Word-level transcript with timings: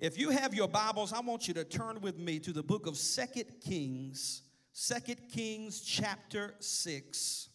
If 0.00 0.18
you 0.18 0.30
have 0.30 0.54
your 0.54 0.66
Bibles, 0.66 1.12
I 1.12 1.20
want 1.20 1.46
you 1.46 1.52
to 1.52 1.62
turn 1.62 2.00
with 2.00 2.18
me 2.18 2.38
to 2.38 2.54
the 2.54 2.62
book 2.62 2.86
of 2.86 2.96
Second 2.96 3.44
Kings, 3.60 4.40
Second 4.72 5.18
Kings 5.30 5.82
chapter 5.82 6.54
6, 6.58 7.50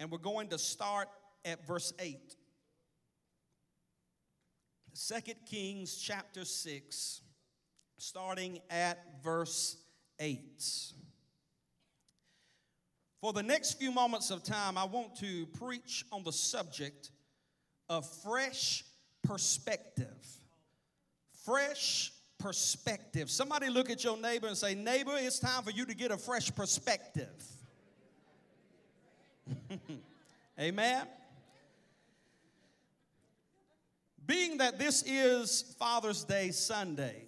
and 0.00 0.10
we're 0.10 0.16
going 0.16 0.48
to 0.48 0.56
start 0.56 1.08
at 1.44 1.66
verse 1.66 1.92
8. 1.98 2.34
Second 4.94 5.34
Kings 5.44 5.96
chapter 5.96 6.46
6, 6.46 7.20
starting 7.98 8.60
at 8.70 9.22
verse 9.22 9.76
8. 10.18 10.62
For 13.20 13.34
the 13.34 13.42
next 13.42 13.74
few 13.74 13.92
moments 13.92 14.30
of 14.30 14.42
time, 14.42 14.78
I 14.78 14.84
want 14.84 15.16
to 15.16 15.44
preach 15.58 16.06
on 16.10 16.24
the 16.24 16.32
subject 16.32 17.10
of 17.90 18.08
fresh 18.22 18.82
perspective 19.22 20.38
fresh 21.44 22.12
perspective. 22.38 23.30
Somebody 23.30 23.68
look 23.68 23.90
at 23.90 24.02
your 24.02 24.16
neighbor 24.16 24.48
and 24.48 24.56
say, 24.56 24.74
Neighbor, 24.74 25.12
it's 25.16 25.38
time 25.38 25.62
for 25.62 25.70
you 25.70 25.86
to 25.86 25.94
get 25.94 26.10
a 26.10 26.16
fresh 26.16 26.54
perspective. 26.54 27.44
Amen. 30.60 31.06
Being 34.26 34.58
that 34.58 34.78
this 34.78 35.02
is 35.02 35.74
Father's 35.78 36.24
Day 36.24 36.50
Sunday, 36.50 37.24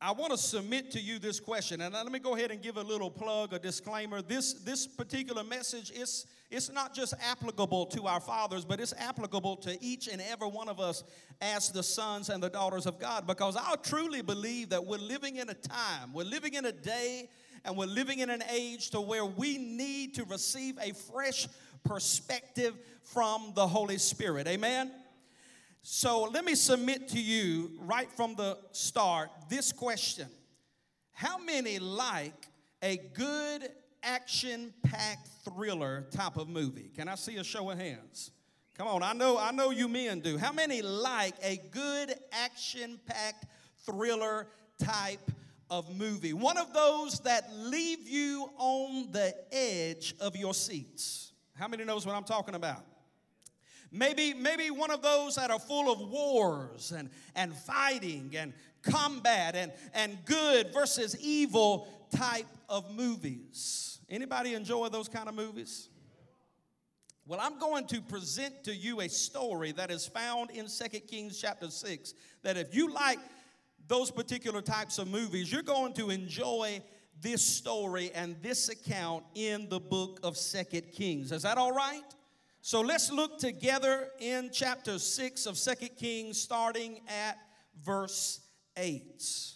I 0.00 0.12
want 0.12 0.32
to 0.32 0.38
submit 0.38 0.90
to 0.92 1.00
you 1.00 1.18
this 1.18 1.40
question, 1.40 1.80
and 1.80 1.94
let 1.94 2.10
me 2.10 2.18
go 2.18 2.34
ahead 2.34 2.50
and 2.50 2.60
give 2.60 2.76
a 2.76 2.82
little 2.82 3.10
plug, 3.10 3.52
a 3.52 3.58
disclaimer. 3.58 4.20
This, 4.22 4.52
this 4.52 4.86
particular 4.86 5.42
message 5.42 5.90
is 5.90 6.26
it's 6.50 6.70
not 6.70 6.94
just 6.94 7.14
applicable 7.20 7.86
to 7.86 8.06
our 8.06 8.20
fathers, 8.20 8.64
but 8.64 8.78
it's 8.78 8.94
applicable 8.98 9.56
to 9.58 9.76
each 9.82 10.06
and 10.06 10.22
every 10.22 10.48
one 10.48 10.68
of 10.68 10.78
us 10.78 11.02
as 11.40 11.70
the 11.70 11.82
sons 11.82 12.28
and 12.28 12.42
the 12.42 12.48
daughters 12.48 12.86
of 12.86 13.00
God. 13.00 13.26
Because 13.26 13.56
I 13.56 13.74
truly 13.82 14.22
believe 14.22 14.68
that 14.70 14.84
we're 14.84 14.98
living 14.98 15.36
in 15.36 15.48
a 15.48 15.54
time, 15.54 16.12
we're 16.12 16.24
living 16.24 16.54
in 16.54 16.64
a 16.64 16.72
day, 16.72 17.28
and 17.64 17.76
we're 17.76 17.86
living 17.86 18.20
in 18.20 18.30
an 18.30 18.44
age 18.50 18.90
to 18.90 19.00
where 19.00 19.24
we 19.24 19.58
need 19.58 20.14
to 20.14 20.24
receive 20.24 20.78
a 20.80 20.92
fresh 20.92 21.48
perspective 21.84 22.74
from 23.02 23.52
the 23.54 23.66
Holy 23.66 23.98
Spirit. 23.98 24.46
Amen. 24.46 24.92
So 25.82 26.24
let 26.24 26.44
me 26.44 26.54
submit 26.54 27.08
to 27.08 27.20
you 27.20 27.72
right 27.80 28.10
from 28.10 28.34
the 28.34 28.58
start 28.72 29.30
this 29.48 29.72
question 29.72 30.28
How 31.12 31.38
many 31.38 31.78
like 31.78 32.48
a 32.82 32.96
good 33.14 33.68
action 34.06 34.72
packed 34.84 35.28
thriller 35.44 36.06
type 36.10 36.36
of 36.38 36.48
movie? 36.48 36.90
Can 36.96 37.08
I 37.08 37.16
see 37.16 37.36
a 37.36 37.44
show 37.44 37.70
of 37.70 37.78
hands? 37.78 38.30
Come 38.78 38.88
on, 38.88 39.02
I 39.02 39.12
know, 39.12 39.38
I 39.38 39.52
know 39.52 39.70
you 39.70 39.88
men 39.88 40.20
do. 40.20 40.38
How 40.38 40.52
many 40.52 40.82
like 40.82 41.34
a 41.42 41.60
good 41.70 42.14
action 42.32 43.00
packed 43.06 43.46
thriller 43.84 44.46
type 44.78 45.30
of 45.70 45.96
movie? 45.96 46.32
One 46.32 46.58
of 46.58 46.72
those 46.72 47.20
that 47.20 47.50
leave 47.54 48.06
you 48.06 48.50
on 48.56 49.12
the 49.12 49.34
edge 49.50 50.14
of 50.20 50.36
your 50.36 50.54
seats. 50.54 51.32
How 51.54 51.68
many 51.68 51.84
knows 51.84 52.04
what 52.04 52.14
I'm 52.14 52.24
talking 52.24 52.54
about? 52.54 52.84
Maybe, 53.90 54.34
maybe 54.34 54.70
one 54.70 54.90
of 54.90 55.00
those 55.00 55.36
that 55.36 55.50
are 55.50 55.58
full 55.58 55.90
of 55.90 56.10
wars 56.10 56.92
and, 56.92 57.08
and 57.34 57.54
fighting 57.54 58.34
and 58.36 58.52
combat 58.82 59.56
and, 59.56 59.72
and 59.94 60.18
good 60.26 60.72
versus 60.72 61.16
evil 61.20 61.88
type 62.14 62.46
of 62.68 62.94
movies. 62.94 63.95
Anybody 64.08 64.54
enjoy 64.54 64.88
those 64.88 65.08
kind 65.08 65.28
of 65.28 65.34
movies? 65.34 65.88
Well, 67.26 67.40
I'm 67.40 67.58
going 67.58 67.86
to 67.88 68.00
present 68.00 68.62
to 68.64 68.74
you 68.74 69.00
a 69.00 69.08
story 69.08 69.72
that 69.72 69.90
is 69.90 70.06
found 70.06 70.50
in 70.52 70.68
Second 70.68 71.08
Kings 71.08 71.40
chapter 71.40 71.70
6 71.70 72.14
that 72.42 72.56
if 72.56 72.72
you 72.72 72.92
like 72.92 73.18
those 73.88 74.12
particular 74.12 74.62
types 74.62 74.98
of 74.98 75.08
movies, 75.08 75.50
you're 75.50 75.62
going 75.62 75.92
to 75.94 76.10
enjoy 76.10 76.80
this 77.20 77.44
story 77.44 78.12
and 78.14 78.36
this 78.42 78.68
account 78.68 79.24
in 79.34 79.68
the 79.68 79.80
book 79.80 80.20
of 80.22 80.36
Second 80.36 80.92
Kings. 80.92 81.32
Is 81.32 81.42
that 81.42 81.58
all 81.58 81.72
right? 81.72 82.02
So 82.60 82.80
let's 82.80 83.10
look 83.10 83.38
together 83.38 84.08
in 84.20 84.50
chapter 84.52 84.98
6 84.98 85.46
of 85.46 85.58
Second 85.58 85.90
Kings, 85.96 86.40
starting 86.40 87.00
at 87.08 87.38
verse 87.84 88.40
8. 88.76 89.55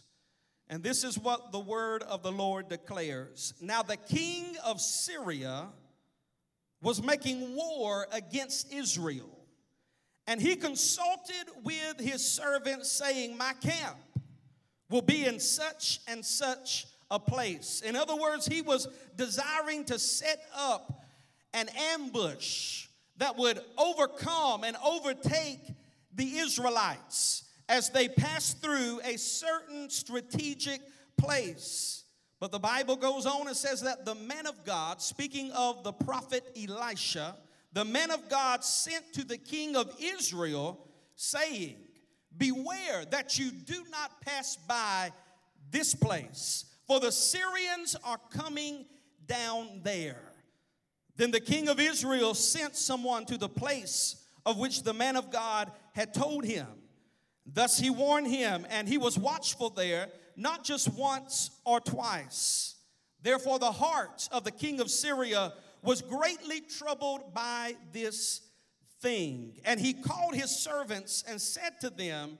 And 0.70 0.84
this 0.84 1.02
is 1.02 1.18
what 1.18 1.50
the 1.50 1.58
word 1.58 2.04
of 2.04 2.22
the 2.22 2.30
Lord 2.30 2.68
declares. 2.68 3.54
Now, 3.60 3.82
the 3.82 3.96
king 3.96 4.56
of 4.64 4.80
Syria 4.80 5.66
was 6.80 7.02
making 7.02 7.56
war 7.56 8.06
against 8.12 8.72
Israel, 8.72 9.28
and 10.28 10.40
he 10.40 10.54
consulted 10.54 11.50
with 11.64 11.98
his 11.98 12.24
servants, 12.24 12.88
saying, 12.88 13.36
My 13.36 13.52
camp 13.54 13.96
will 14.88 15.02
be 15.02 15.26
in 15.26 15.40
such 15.40 15.98
and 16.06 16.24
such 16.24 16.86
a 17.10 17.18
place. 17.18 17.82
In 17.84 17.96
other 17.96 18.14
words, 18.14 18.46
he 18.46 18.62
was 18.62 18.86
desiring 19.16 19.84
to 19.86 19.98
set 19.98 20.40
up 20.56 21.04
an 21.52 21.68
ambush 21.94 22.86
that 23.16 23.36
would 23.36 23.60
overcome 23.76 24.62
and 24.62 24.76
overtake 24.84 25.60
the 26.14 26.38
Israelites 26.38 27.49
as 27.70 27.88
they 27.88 28.08
passed 28.08 28.60
through 28.60 29.00
a 29.04 29.16
certain 29.16 29.88
strategic 29.88 30.80
place. 31.16 32.02
But 32.40 32.50
the 32.50 32.58
Bible 32.58 32.96
goes 32.96 33.26
on 33.26 33.46
and 33.46 33.56
says 33.56 33.82
that 33.82 34.04
the 34.04 34.16
man 34.16 34.48
of 34.48 34.64
God, 34.64 35.00
speaking 35.00 35.52
of 35.52 35.84
the 35.84 35.92
prophet 35.92 36.42
Elisha, 36.60 37.36
the 37.72 37.84
man 37.84 38.10
of 38.10 38.28
God 38.28 38.64
sent 38.64 39.12
to 39.12 39.24
the 39.24 39.38
king 39.38 39.76
of 39.76 39.94
Israel, 40.00 40.84
saying, 41.14 41.76
Beware 42.36 43.04
that 43.10 43.38
you 43.38 43.52
do 43.52 43.84
not 43.90 44.20
pass 44.20 44.56
by 44.56 45.12
this 45.70 45.94
place, 45.94 46.64
for 46.88 46.98
the 46.98 47.12
Syrians 47.12 47.94
are 48.02 48.18
coming 48.32 48.84
down 49.26 49.80
there. 49.84 50.32
Then 51.14 51.30
the 51.30 51.40
king 51.40 51.68
of 51.68 51.78
Israel 51.78 52.34
sent 52.34 52.74
someone 52.74 53.26
to 53.26 53.36
the 53.36 53.48
place 53.48 54.16
of 54.44 54.58
which 54.58 54.82
the 54.82 54.94
man 54.94 55.14
of 55.14 55.30
God 55.30 55.70
had 55.92 56.12
told 56.12 56.44
him. 56.44 56.66
Thus 57.46 57.78
he 57.78 57.90
warned 57.90 58.28
him, 58.28 58.66
and 58.70 58.88
he 58.88 58.98
was 58.98 59.18
watchful 59.18 59.70
there, 59.70 60.08
not 60.36 60.64
just 60.64 60.92
once 60.94 61.50
or 61.64 61.80
twice. 61.80 62.76
Therefore, 63.22 63.58
the 63.58 63.72
heart 63.72 64.28
of 64.32 64.44
the 64.44 64.50
king 64.50 64.80
of 64.80 64.90
Syria 64.90 65.52
was 65.82 66.02
greatly 66.02 66.60
troubled 66.60 67.34
by 67.34 67.76
this 67.92 68.42
thing. 69.00 69.60
And 69.64 69.80
he 69.80 69.92
called 69.92 70.34
his 70.34 70.50
servants 70.50 71.24
and 71.26 71.40
said 71.40 71.80
to 71.80 71.90
them, 71.90 72.38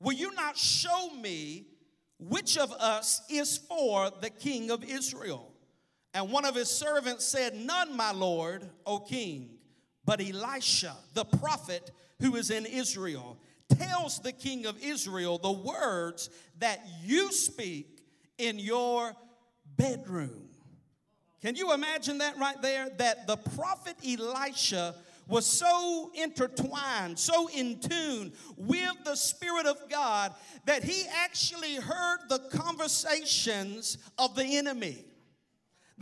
Will 0.00 0.12
you 0.12 0.32
not 0.34 0.56
show 0.56 1.10
me 1.10 1.66
which 2.18 2.58
of 2.58 2.72
us 2.72 3.22
is 3.28 3.58
for 3.58 4.10
the 4.20 4.30
king 4.30 4.70
of 4.70 4.84
Israel? 4.84 5.52
And 6.14 6.30
one 6.30 6.44
of 6.44 6.54
his 6.54 6.68
servants 6.68 7.24
said, 7.24 7.54
None, 7.54 7.96
my 7.96 8.12
lord, 8.12 8.68
O 8.84 8.98
king, 8.98 9.50
but 10.04 10.20
Elisha, 10.20 10.96
the 11.14 11.24
prophet 11.24 11.90
who 12.20 12.36
is 12.36 12.50
in 12.50 12.66
Israel, 12.66 13.38
tells 13.78 14.20
the 14.20 14.32
king 14.32 14.66
of 14.66 14.82
Israel 14.82 15.38
the 15.38 15.52
words 15.52 16.30
that 16.58 16.84
you 17.04 17.32
speak 17.32 18.00
in 18.38 18.58
your 18.58 19.14
bedroom. 19.76 20.48
Can 21.40 21.56
you 21.56 21.72
imagine 21.72 22.18
that 22.18 22.38
right 22.38 22.60
there? 22.62 22.88
That 22.98 23.26
the 23.26 23.36
prophet 23.36 23.96
Elisha 24.06 24.94
was 25.28 25.46
so 25.46 26.10
intertwined, 26.14 27.18
so 27.18 27.48
in 27.48 27.80
tune 27.80 28.32
with 28.56 28.96
the 29.04 29.16
Spirit 29.16 29.66
of 29.66 29.78
God 29.88 30.34
that 30.66 30.84
he 30.84 31.04
actually 31.14 31.76
heard 31.76 32.18
the 32.28 32.38
conversations 32.50 33.98
of 34.18 34.34
the 34.34 34.44
enemy 34.58 35.04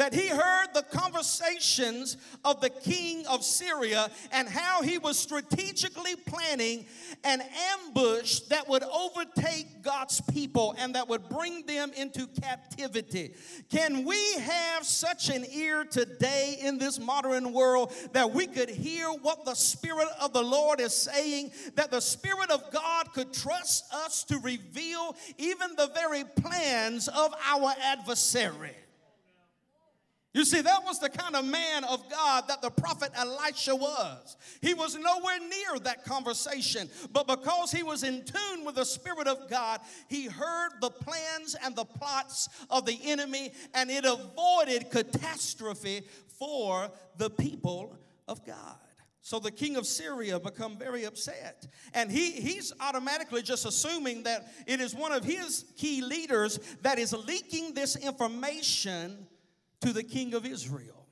that 0.00 0.14
he 0.14 0.28
heard 0.28 0.68
the 0.72 0.82
conversations 0.90 2.16
of 2.42 2.58
the 2.62 2.70
king 2.70 3.26
of 3.26 3.44
Syria 3.44 4.08
and 4.32 4.48
how 4.48 4.80
he 4.80 4.96
was 4.96 5.18
strategically 5.18 6.16
planning 6.16 6.86
an 7.22 7.42
ambush 7.74 8.40
that 8.48 8.66
would 8.66 8.82
overtake 8.82 9.82
God's 9.82 10.22
people 10.22 10.74
and 10.78 10.94
that 10.94 11.06
would 11.06 11.28
bring 11.28 11.66
them 11.66 11.92
into 11.94 12.26
captivity. 12.40 13.34
Can 13.68 14.06
we 14.06 14.38
have 14.38 14.86
such 14.86 15.28
an 15.28 15.44
ear 15.52 15.84
today 15.84 16.56
in 16.62 16.78
this 16.78 16.98
modern 16.98 17.52
world 17.52 17.92
that 18.14 18.30
we 18.30 18.46
could 18.46 18.70
hear 18.70 19.06
what 19.08 19.44
the 19.44 19.54
Spirit 19.54 20.08
of 20.18 20.32
the 20.32 20.42
Lord 20.42 20.80
is 20.80 20.94
saying? 20.94 21.52
That 21.74 21.90
the 21.90 22.00
Spirit 22.00 22.50
of 22.50 22.62
God 22.72 23.12
could 23.12 23.34
trust 23.34 23.84
us 23.92 24.24
to 24.24 24.38
reveal 24.38 25.14
even 25.36 25.76
the 25.76 25.90
very 25.94 26.24
plans 26.24 27.06
of 27.08 27.34
our 27.52 27.74
adversary. 27.82 28.76
You 30.32 30.44
see, 30.44 30.60
that 30.60 30.84
was 30.84 31.00
the 31.00 31.08
kind 31.08 31.34
of 31.34 31.44
man 31.44 31.82
of 31.82 32.08
God 32.08 32.44
that 32.46 32.62
the 32.62 32.70
prophet 32.70 33.10
Elisha 33.16 33.74
was. 33.74 34.36
He 34.62 34.74
was 34.74 34.94
nowhere 34.94 35.40
near 35.40 35.80
that 35.82 36.04
conversation, 36.04 36.88
but 37.12 37.26
because 37.26 37.72
he 37.72 37.82
was 37.82 38.04
in 38.04 38.24
tune 38.24 38.64
with 38.64 38.76
the 38.76 38.84
Spirit 38.84 39.26
of 39.26 39.50
God, 39.50 39.80
he 40.08 40.26
heard 40.26 40.70
the 40.80 40.90
plans 40.90 41.56
and 41.64 41.74
the 41.74 41.84
plots 41.84 42.48
of 42.70 42.86
the 42.86 42.96
enemy, 43.04 43.52
and 43.74 43.90
it 43.90 44.04
avoided 44.04 44.90
catastrophe 44.90 46.02
for 46.38 46.90
the 47.16 47.30
people 47.30 47.98
of 48.28 48.46
God. 48.46 48.76
So 49.22 49.40
the 49.40 49.50
king 49.50 49.76
of 49.76 49.84
Syria 49.84 50.38
become 50.38 50.78
very 50.78 51.04
upset. 51.04 51.66
And 51.92 52.10
he, 52.10 52.30
he's 52.30 52.72
automatically 52.80 53.42
just 53.42 53.66
assuming 53.66 54.22
that 54.22 54.50
it 54.66 54.80
is 54.80 54.94
one 54.94 55.12
of 55.12 55.24
his 55.24 55.66
key 55.76 56.02
leaders 56.02 56.58
that 56.82 56.98
is 56.98 57.12
leaking 57.12 57.74
this 57.74 57.96
information 57.96 59.26
to 59.80 59.92
the 59.92 60.02
king 60.02 60.34
of 60.34 60.46
Israel. 60.46 61.06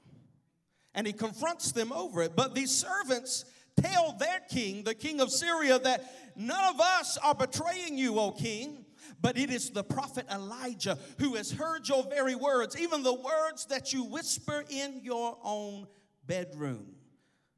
And 0.95 1.07
he 1.07 1.13
confronts 1.13 1.73
them 1.73 1.93
over 1.93 2.23
it. 2.23 2.35
But 2.35 2.55
these 2.55 2.71
servants 2.71 3.45
tell 3.81 4.13
their 4.19 4.41
king, 4.51 4.83
the 4.83 4.95
king 4.95 5.21
of 5.21 5.31
Syria, 5.31 5.79
that 5.79 6.05
none 6.37 6.75
of 6.75 6.81
us 6.81 7.17
are 7.19 7.35
betraying 7.35 7.97
you, 7.97 8.19
O 8.19 8.33
king. 8.33 8.85
But 9.21 9.39
it 9.39 9.51
is 9.51 9.71
the 9.71 9.85
prophet 9.85 10.27
Elijah 10.31 10.99
who 11.19 11.35
has 11.35 11.51
heard 11.51 11.89
your 11.89 12.05
very 12.05 12.35
words, 12.35 12.79
even 12.79 13.03
the 13.03 13.15
words 13.15 13.67
that 13.67 13.93
you 13.93 14.05
whisper 14.05 14.65
in 14.69 15.01
your 15.03 15.39
own 15.43 15.87
bedroom. 16.27 16.95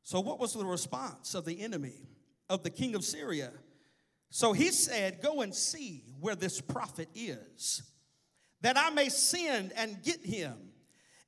So, 0.02 0.20
what 0.20 0.38
was 0.38 0.54
the 0.54 0.64
response 0.64 1.34
of 1.34 1.44
the 1.44 1.60
enemy, 1.60 2.06
of 2.48 2.62
the 2.62 2.70
king 2.70 2.94
of 2.94 3.04
Syria? 3.04 3.52
So 4.30 4.52
he 4.52 4.70
said, 4.70 5.20
Go 5.20 5.42
and 5.42 5.54
see 5.54 6.04
where 6.20 6.36
this 6.36 6.60
prophet 6.60 7.08
is, 7.14 7.82
that 8.62 8.78
I 8.78 8.90
may 8.90 9.08
send 9.08 9.72
and 9.76 10.02
get 10.02 10.24
him. 10.24 10.56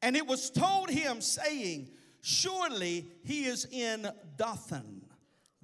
And 0.02 0.16
it 0.16 0.26
was 0.26 0.50
told 0.50 0.90
him, 0.90 1.20
saying, 1.20 1.88
Surely 2.20 3.06
he 3.24 3.44
is 3.44 3.66
in 3.70 4.08
Dothan. 4.36 5.02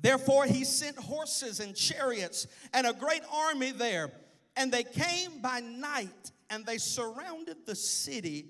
Therefore 0.01 0.45
he 0.45 0.65
sent 0.65 0.97
horses 0.97 1.61
and 1.61 1.75
chariots 1.75 2.47
and 2.73 2.87
a 2.87 2.93
great 2.93 3.23
army 3.33 3.73
there. 3.73 4.13
And 4.57 4.73
they 4.73 4.85
came 4.85 5.41
by 5.41 5.61
night 5.61 6.33
and 6.51 6.65
they 6.65 6.79
surrounded 6.79 7.59
the 7.67 7.75
city 7.75 8.47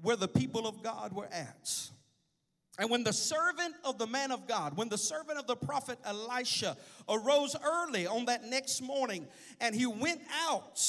where 0.00 0.16
the 0.16 0.28
people 0.28 0.66
of 0.66 0.82
God 0.82 1.12
were 1.12 1.28
at. 1.30 1.90
And 2.78 2.88
when 2.90 3.02
the 3.02 3.12
servant 3.12 3.74
of 3.82 3.98
the 3.98 4.06
man 4.06 4.30
of 4.30 4.46
God, 4.46 4.76
when 4.76 4.88
the 4.88 4.98
servant 4.98 5.38
of 5.38 5.46
the 5.46 5.56
prophet 5.56 5.98
Elisha 6.04 6.76
arose 7.08 7.56
early 7.62 8.06
on 8.06 8.26
that 8.26 8.44
next 8.44 8.80
morning 8.80 9.26
and 9.60 9.74
he 9.74 9.86
went 9.86 10.20
out, 10.48 10.80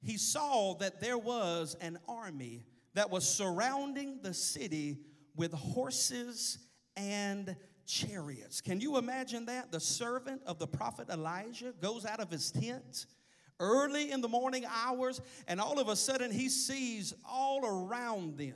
he 0.00 0.16
saw 0.16 0.74
that 0.74 1.00
there 1.00 1.18
was 1.18 1.76
an 1.80 1.98
army 2.08 2.62
that 2.94 3.10
was 3.10 3.28
surrounding 3.28 4.20
the 4.22 4.34
city 4.34 4.98
with 5.36 5.52
horses 5.52 6.58
and 6.96 7.56
chariots. 7.86 8.60
Can 8.60 8.80
you 8.80 8.96
imagine 8.96 9.46
that? 9.46 9.72
The 9.72 9.80
servant 9.80 10.42
of 10.46 10.58
the 10.58 10.66
prophet 10.66 11.08
Elijah 11.08 11.72
goes 11.80 12.04
out 12.04 12.20
of 12.20 12.30
his 12.30 12.50
tent 12.50 13.06
early 13.58 14.10
in 14.10 14.20
the 14.20 14.28
morning 14.28 14.64
hours, 14.68 15.20
and 15.46 15.60
all 15.60 15.78
of 15.78 15.88
a 15.88 15.96
sudden 15.96 16.30
he 16.30 16.48
sees 16.48 17.14
all 17.28 17.64
around 17.64 18.36
them 18.36 18.54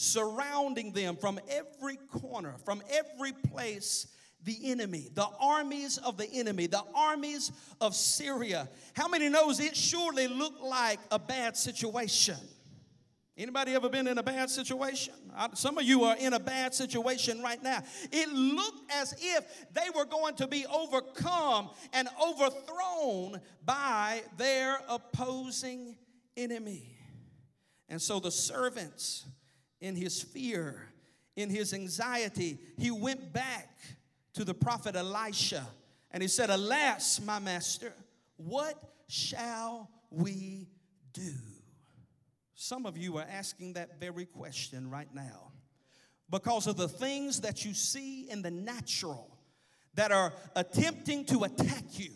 surrounding 0.00 0.92
them 0.92 1.16
from 1.16 1.40
every 1.50 1.96
corner, 1.96 2.54
from 2.64 2.80
every 2.88 3.32
place 3.32 4.06
the 4.44 4.56
enemy, 4.70 5.08
the 5.14 5.26
armies 5.40 5.98
of 5.98 6.16
the 6.16 6.30
enemy, 6.30 6.68
the 6.68 6.84
armies 6.94 7.50
of 7.80 7.96
Syria. 7.96 8.68
How 8.94 9.08
many 9.08 9.28
knows 9.28 9.58
it 9.58 9.76
surely 9.76 10.28
looked 10.28 10.62
like 10.62 11.00
a 11.10 11.18
bad 11.18 11.56
situation? 11.56 12.36
Anybody 13.38 13.72
ever 13.74 13.88
been 13.88 14.08
in 14.08 14.18
a 14.18 14.22
bad 14.22 14.50
situation? 14.50 15.14
Some 15.54 15.78
of 15.78 15.84
you 15.84 16.02
are 16.02 16.16
in 16.16 16.32
a 16.32 16.40
bad 16.40 16.74
situation 16.74 17.40
right 17.40 17.62
now. 17.62 17.84
It 18.10 18.28
looked 18.30 18.90
as 18.90 19.14
if 19.16 19.66
they 19.72 19.88
were 19.94 20.04
going 20.04 20.34
to 20.36 20.48
be 20.48 20.66
overcome 20.66 21.70
and 21.92 22.08
overthrown 22.20 23.40
by 23.64 24.22
their 24.36 24.80
opposing 24.88 25.96
enemy. 26.36 26.96
And 27.88 28.02
so 28.02 28.18
the 28.18 28.32
servants 28.32 29.24
in 29.80 29.94
his 29.94 30.20
fear, 30.20 30.88
in 31.36 31.48
his 31.48 31.72
anxiety, 31.72 32.58
he 32.76 32.90
went 32.90 33.32
back 33.32 33.78
to 34.34 34.44
the 34.44 34.54
prophet 34.54 34.96
Elisha 34.96 35.64
and 36.10 36.24
he 36.24 36.28
said, 36.28 36.50
Alas, 36.50 37.20
my 37.20 37.38
master, 37.38 37.92
what 38.36 38.74
shall 39.06 39.88
we 40.10 40.66
do? 41.12 41.32
Some 42.60 42.86
of 42.86 42.98
you 42.98 43.18
are 43.18 43.26
asking 43.30 43.74
that 43.74 44.00
very 44.00 44.26
question 44.26 44.90
right 44.90 45.06
now. 45.14 45.52
Because 46.28 46.66
of 46.66 46.76
the 46.76 46.88
things 46.88 47.42
that 47.42 47.64
you 47.64 47.72
see 47.72 48.28
in 48.28 48.42
the 48.42 48.50
natural 48.50 49.30
that 49.94 50.10
are 50.10 50.32
attempting 50.56 51.24
to 51.26 51.44
attack 51.44 51.84
you 51.92 52.10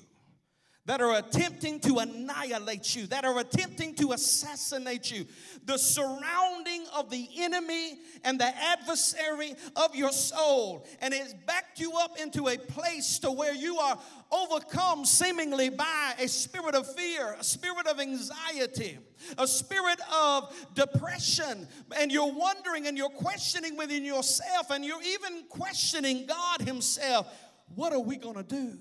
that 0.84 1.00
are 1.00 1.16
attempting 1.16 1.78
to 1.78 1.98
annihilate 1.98 2.96
you, 2.96 3.06
that 3.06 3.24
are 3.24 3.38
attempting 3.38 3.94
to 3.94 4.12
assassinate 4.12 5.12
you. 5.12 5.24
The 5.64 5.78
surrounding 5.78 6.86
of 6.92 7.08
the 7.08 7.28
enemy 7.38 8.00
and 8.24 8.40
the 8.40 8.52
adversary 8.56 9.54
of 9.76 9.94
your 9.94 10.10
soul. 10.10 10.84
And 11.00 11.14
it's 11.14 11.34
backed 11.46 11.78
you 11.78 11.92
up 11.98 12.18
into 12.20 12.48
a 12.48 12.58
place 12.58 13.20
to 13.20 13.30
where 13.30 13.54
you 13.54 13.78
are 13.78 13.96
overcome 14.32 15.04
seemingly 15.04 15.68
by 15.68 16.14
a 16.18 16.26
spirit 16.26 16.74
of 16.74 16.92
fear, 16.96 17.36
a 17.38 17.44
spirit 17.44 17.86
of 17.86 18.00
anxiety, 18.00 18.98
a 19.38 19.46
spirit 19.46 20.00
of 20.12 20.52
depression. 20.74 21.68
And 21.96 22.10
you're 22.10 22.32
wondering 22.32 22.88
and 22.88 22.98
you're 22.98 23.08
questioning 23.08 23.76
within 23.76 24.04
yourself, 24.04 24.70
and 24.70 24.84
you're 24.84 25.02
even 25.02 25.44
questioning 25.48 26.26
God 26.26 26.62
Himself. 26.62 27.32
What 27.76 27.92
are 27.92 28.00
we 28.00 28.16
going 28.16 28.34
to 28.34 28.42
do? 28.42 28.78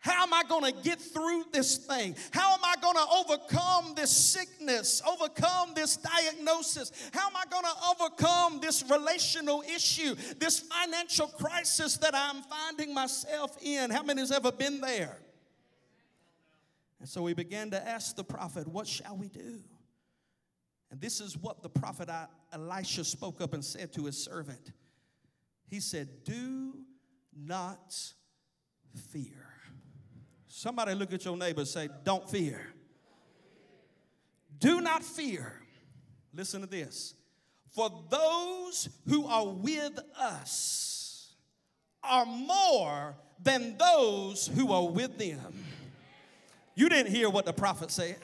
How 0.00 0.22
am 0.22 0.32
I 0.32 0.42
going 0.48 0.72
to 0.72 0.82
get 0.82 0.98
through 0.98 1.44
this 1.52 1.76
thing? 1.76 2.16
How 2.30 2.54
am 2.54 2.60
I 2.64 2.74
going 2.80 2.94
to 2.94 3.06
overcome 3.18 3.94
this 3.94 4.10
sickness, 4.10 5.02
overcome 5.06 5.74
this 5.74 5.98
diagnosis? 5.98 6.90
How 7.12 7.28
am 7.28 7.36
I 7.36 7.44
going 7.50 7.64
to 7.64 8.04
overcome 8.04 8.60
this 8.60 8.82
relational 8.90 9.62
issue, 9.62 10.14
this 10.38 10.60
financial 10.60 11.26
crisis 11.26 11.98
that 11.98 12.14
I'm 12.14 12.42
finding 12.42 12.94
myself 12.94 13.58
in? 13.62 13.90
How 13.90 14.02
many 14.02 14.22
has 14.22 14.32
ever 14.32 14.50
been 14.50 14.80
there? 14.80 15.18
And 16.98 17.08
so 17.08 17.22
we 17.22 17.34
began 17.34 17.70
to 17.70 17.88
ask 17.88 18.16
the 18.16 18.24
prophet, 18.24 18.66
What 18.66 18.86
shall 18.86 19.18
we 19.18 19.28
do? 19.28 19.60
And 20.90 20.98
this 20.98 21.20
is 21.20 21.36
what 21.36 21.62
the 21.62 21.68
prophet 21.68 22.08
Elisha 22.54 23.04
spoke 23.04 23.42
up 23.42 23.52
and 23.52 23.62
said 23.62 23.92
to 23.92 24.06
his 24.06 24.16
servant. 24.16 24.72
He 25.68 25.78
said, 25.78 26.24
Do 26.24 26.72
not 27.36 27.94
fear. 29.12 29.49
Somebody 30.60 30.92
look 30.92 31.10
at 31.14 31.24
your 31.24 31.38
neighbor 31.38 31.60
and 31.60 31.68
say, 31.68 31.88
Don't 32.04 32.28
fear. 32.28 32.60
Do 34.58 34.82
not 34.82 35.02
fear. 35.02 35.54
Listen 36.34 36.60
to 36.60 36.66
this. 36.66 37.14
For 37.70 37.90
those 38.10 38.90
who 39.08 39.24
are 39.24 39.46
with 39.46 39.98
us 40.18 41.32
are 42.04 42.26
more 42.26 43.16
than 43.42 43.78
those 43.78 44.48
who 44.48 44.70
are 44.70 44.86
with 44.86 45.16
them. 45.16 45.64
You 46.74 46.90
didn't 46.90 47.10
hear 47.10 47.30
what 47.30 47.46
the 47.46 47.54
prophet 47.54 47.90
said. 47.90 48.18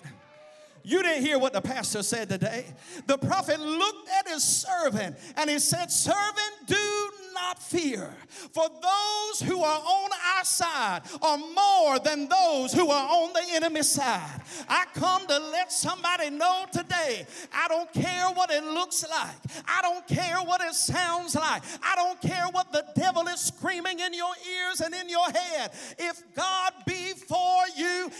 You 0.82 1.02
didn't 1.02 1.24
hear 1.24 1.38
what 1.38 1.54
the 1.54 1.62
pastor 1.62 2.02
said 2.02 2.28
today. 2.28 2.66
The 3.06 3.16
prophet 3.16 3.60
looked 3.60 4.10
at 4.10 4.28
his 4.28 4.44
servant 4.44 5.16
and 5.38 5.48
he 5.48 5.58
said, 5.58 5.90
Servant, 5.90 6.52
do 6.66 7.10
not 7.36 7.62
fear, 7.62 8.10
for 8.52 8.66
those 8.68 9.48
who 9.48 9.62
are 9.62 9.78
on 9.80 10.10
our 10.36 10.44
side 10.44 11.02
are 11.22 11.38
more 11.38 11.98
than 11.98 12.28
those 12.28 12.72
who 12.72 12.90
are 12.90 13.08
on 13.08 13.32
the 13.34 13.54
enemy 13.54 13.82
side. 13.82 14.40
I 14.68 14.86
come 14.94 15.26
to 15.26 15.38
let 15.38 15.70
somebody 15.70 16.30
know 16.30 16.64
today 16.72 17.26
I 17.52 17.68
don't 17.68 17.92
care 17.92 18.26
what 18.30 18.50
it 18.50 18.64
looks 18.64 19.04
like, 19.08 19.64
I 19.68 19.82
don't 19.82 20.06
care 20.08 20.38
what 20.38 20.60
it 20.62 20.74
sounds 20.74 21.34
like, 21.34 21.62
I 21.82 21.94
don't 21.94 22.20
care 22.20 22.46
what 22.50 22.72
the 22.72 22.84
devil 22.96 23.26
is 23.28 23.40
screaming 23.40 24.00
in 24.00 24.14
your 24.14 24.32
ears 24.56 24.80
and 24.80 24.94
in 24.94 25.08
your 25.08 25.30
head. 25.30 25.70
If 25.98 26.22
God 26.34 26.72
be 26.86 27.12
for 27.12 27.62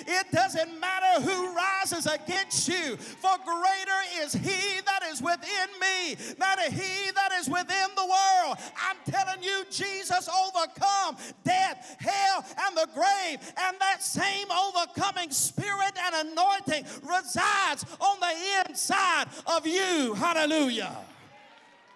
it 0.07 0.27
doesn't 0.33 0.81
matter 0.81 1.23
who 1.23 1.55
rises 1.55 2.07
against 2.07 2.69
you, 2.69 2.97
for 2.97 3.37
greater 3.45 4.25
is 4.25 4.33
he 4.33 4.81
that 4.83 5.03
is 5.11 5.23
within 5.23 5.69
me 5.81 6.15
than 6.39 6.73
he 6.73 7.11
that 7.13 7.33
is 7.39 7.49
within 7.49 7.89
the 7.97 8.05
world. 8.05 8.59
I'm 8.83 8.97
telling 9.11 9.43
you, 9.43 9.65
Jesus 9.71 10.29
overcome 10.29 11.17
death, 11.45 11.97
hell, 11.99 12.45
and 12.67 12.77
the 12.77 12.89
grave. 12.95 13.39
And 13.59 13.77
that 13.81 14.03
same 14.03 14.47
overcoming 14.51 15.31
spirit 15.31 15.93
and 15.99 16.29
anointing 16.29 16.85
resides 17.03 17.85
on 18.01 18.21
the 18.21 18.69
inside 18.69 19.27
of 19.47 19.67
you. 19.67 20.15
Hallelujah. 20.15 20.97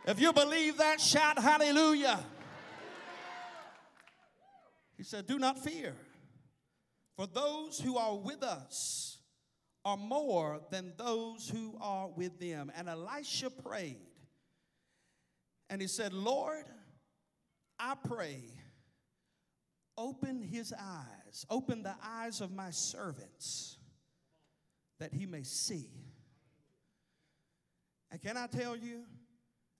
If 0.07 0.21
you 0.21 0.33
believe 0.33 0.79
that, 0.79 1.01
shout 1.01 1.39
hallelujah. 1.39 2.21
He 4.97 5.05
said, 5.05 5.27
Do 5.27 5.39
not 5.39 5.63
fear, 5.63 5.95
for 7.21 7.27
those 7.27 7.79
who 7.79 7.99
are 7.99 8.17
with 8.17 8.43
us 8.43 9.19
are 9.85 9.99
more 9.99 10.59
than 10.71 10.95
those 10.97 11.50
who 11.50 11.77
are 11.79 12.09
with 12.09 12.41
them. 12.41 12.73
And 12.75 12.89
Elisha 12.89 13.50
prayed, 13.50 13.99
and 15.69 15.83
he 15.83 15.87
said, 15.87 16.15
Lord, 16.15 16.65
I 17.79 17.95
pray, 18.09 18.41
open 19.99 20.41
his 20.41 20.73
eyes, 20.73 21.45
open 21.50 21.83
the 21.83 21.95
eyes 22.03 22.41
of 22.41 22.53
my 22.53 22.71
servants 22.71 23.77
that 24.99 25.12
he 25.12 25.27
may 25.27 25.43
see. 25.43 25.91
And 28.11 28.19
can 28.23 28.39
I 28.39 28.47
tell 28.47 28.75
you, 28.75 29.03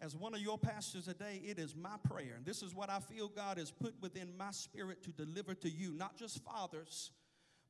As 0.03 0.17
one 0.17 0.33
of 0.33 0.41
your 0.41 0.57
pastors 0.59 1.05
today, 1.05 1.43
it 1.45 1.59
is 1.59 1.77
my 1.77 1.97
prayer, 2.09 2.33
and 2.37 2.47
this 2.47 2.63
is 2.63 2.75
what 2.75 2.89
I 2.89 3.01
feel 3.01 3.29
God 3.29 3.59
has 3.59 3.71
put 3.71 3.95
within 4.01 4.35
my 4.35 4.51
spirit 4.51 5.03
to 5.05 5.11
deliver 5.11 5.55
to 5.57 5.69
you, 5.69 5.93
not 5.93 6.17
just 6.17 6.43
fathers, 6.43 7.11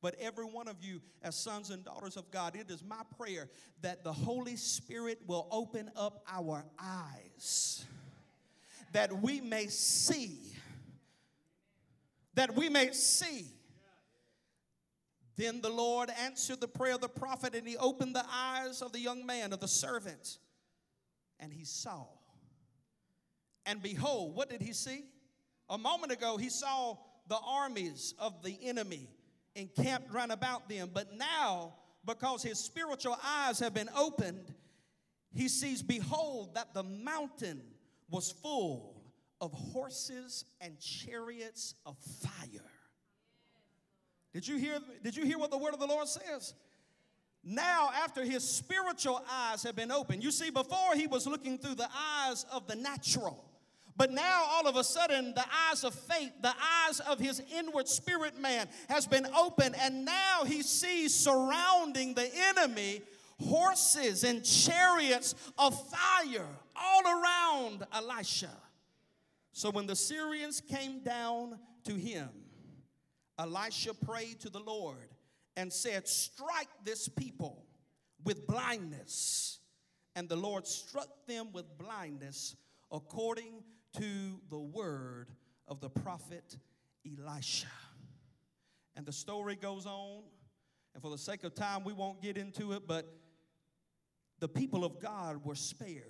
but 0.01 0.15
every 0.19 0.45
one 0.45 0.67
of 0.67 0.83
you 0.83 0.99
as 1.21 1.35
sons 1.35 1.69
and 1.69 1.85
daughters 1.85 2.17
of 2.17 2.31
God. 2.31 2.55
It 2.55 2.69
is 2.71 2.83
my 2.83 3.01
prayer 3.17 3.49
that 3.81 4.03
the 4.03 4.11
Holy 4.11 4.55
Spirit 4.55 5.19
will 5.27 5.47
open 5.51 5.91
up 5.95 6.23
our 6.27 6.65
eyes, 6.79 7.85
that 8.93 9.21
we 9.21 9.39
may 9.41 9.67
see, 9.67 10.39
that 12.33 12.55
we 12.55 12.67
may 12.67 12.91
see. 12.91 13.45
Then 15.37 15.61
the 15.61 15.69
Lord 15.69 16.09
answered 16.23 16.59
the 16.61 16.67
prayer 16.67 16.95
of 16.95 17.01
the 17.01 17.09
prophet, 17.09 17.55
and 17.55 17.67
he 17.67 17.77
opened 17.77 18.15
the 18.15 18.25
eyes 18.31 18.81
of 18.81 18.91
the 18.91 18.99
young 18.99 19.25
man, 19.25 19.53
of 19.53 19.59
the 19.59 19.67
servant, 19.67 20.39
and 21.39 21.53
he 21.53 21.63
saw. 21.63 22.05
And 23.65 23.81
behold, 23.81 24.35
what 24.35 24.49
did 24.49 24.61
he 24.61 24.73
see? 24.73 25.05
A 25.69 25.77
moment 25.77 26.11
ago, 26.11 26.37
he 26.37 26.49
saw 26.49 26.97
the 27.27 27.37
armies 27.47 28.13
of 28.19 28.43
the 28.43 28.57
enemy 28.63 29.07
encamped 29.55 30.13
round 30.13 30.31
about 30.31 30.69
them. 30.69 30.89
But 30.93 31.15
now, 31.15 31.73
because 32.05 32.43
his 32.43 32.59
spiritual 32.59 33.17
eyes 33.23 33.59
have 33.59 33.73
been 33.73 33.89
opened, 33.95 34.53
he 35.33 35.47
sees, 35.47 35.81
behold, 35.81 36.55
that 36.55 36.73
the 36.73 36.83
mountain 36.83 37.61
was 38.09 38.31
full 38.31 39.01
of 39.39 39.51
horses 39.53 40.45
and 40.59 40.79
chariots 40.79 41.75
of 41.85 41.97
fire. 42.21 42.69
Did 44.33 44.47
you 44.47 44.57
hear, 44.57 44.79
did 45.03 45.15
you 45.15 45.25
hear 45.25 45.37
what 45.37 45.51
the 45.51 45.57
word 45.57 45.73
of 45.73 45.79
the 45.79 45.87
Lord 45.87 46.07
says? 46.07 46.53
Now, 47.43 47.89
after 48.03 48.23
his 48.23 48.47
spiritual 48.47 49.23
eyes 49.29 49.63
have 49.63 49.75
been 49.75 49.91
opened, 49.91 50.23
you 50.23 50.31
see, 50.31 50.51
before 50.51 50.93
he 50.95 51.07
was 51.07 51.25
looking 51.25 51.57
through 51.57 51.75
the 51.75 51.89
eyes 51.93 52.45
of 52.51 52.67
the 52.67 52.75
natural. 52.75 53.50
But 53.97 54.11
now, 54.11 54.43
all 54.49 54.67
of 54.67 54.75
a 54.75 54.83
sudden, 54.83 55.33
the 55.33 55.45
eyes 55.69 55.83
of 55.83 55.93
faith, 55.93 56.31
the 56.41 56.53
eyes 56.85 56.99
of 57.01 57.19
his 57.19 57.41
inward 57.55 57.87
spirit 57.87 58.39
man 58.39 58.67
has 58.89 59.05
been 59.05 59.27
opened, 59.37 59.75
and 59.79 60.05
now 60.05 60.43
he 60.45 60.63
sees 60.63 61.13
surrounding 61.13 62.13
the 62.13 62.29
enemy 62.49 63.01
horses 63.39 64.23
and 64.23 64.43
chariots 64.43 65.35
of 65.57 65.75
fire 65.89 66.47
all 66.75 67.03
around 67.05 67.85
Elisha. 67.93 68.51
So 69.51 69.69
when 69.69 69.87
the 69.87 69.95
Syrians 69.95 70.61
came 70.61 70.99
down 71.03 71.59
to 71.85 71.95
him, 71.95 72.29
Elisha 73.37 73.93
prayed 73.93 74.39
to 74.41 74.49
the 74.49 74.59
Lord 74.59 75.09
and 75.57 75.71
said, 75.71 76.07
Strike 76.07 76.69
this 76.83 77.09
people 77.09 77.65
with 78.23 78.47
blindness. 78.47 79.59
And 80.15 80.27
the 80.27 80.35
Lord 80.35 80.67
struck 80.67 81.25
them 81.25 81.51
with 81.53 81.77
blindness 81.77 82.55
according 82.91 83.63
to 83.93 84.39
the 84.49 84.59
word 84.59 85.31
of 85.67 85.81
the 85.81 85.89
prophet 85.89 86.57
Elisha. 87.05 87.67
And 88.95 89.05
the 89.05 89.11
story 89.11 89.55
goes 89.55 89.85
on, 89.85 90.23
and 90.93 91.01
for 91.01 91.09
the 91.09 91.17
sake 91.17 91.43
of 91.43 91.55
time, 91.55 91.83
we 91.83 91.93
won't 91.93 92.21
get 92.21 92.37
into 92.37 92.73
it, 92.73 92.87
but 92.87 93.05
the 94.39 94.47
people 94.47 94.83
of 94.83 94.99
God 94.99 95.45
were 95.45 95.55
spared 95.55 96.03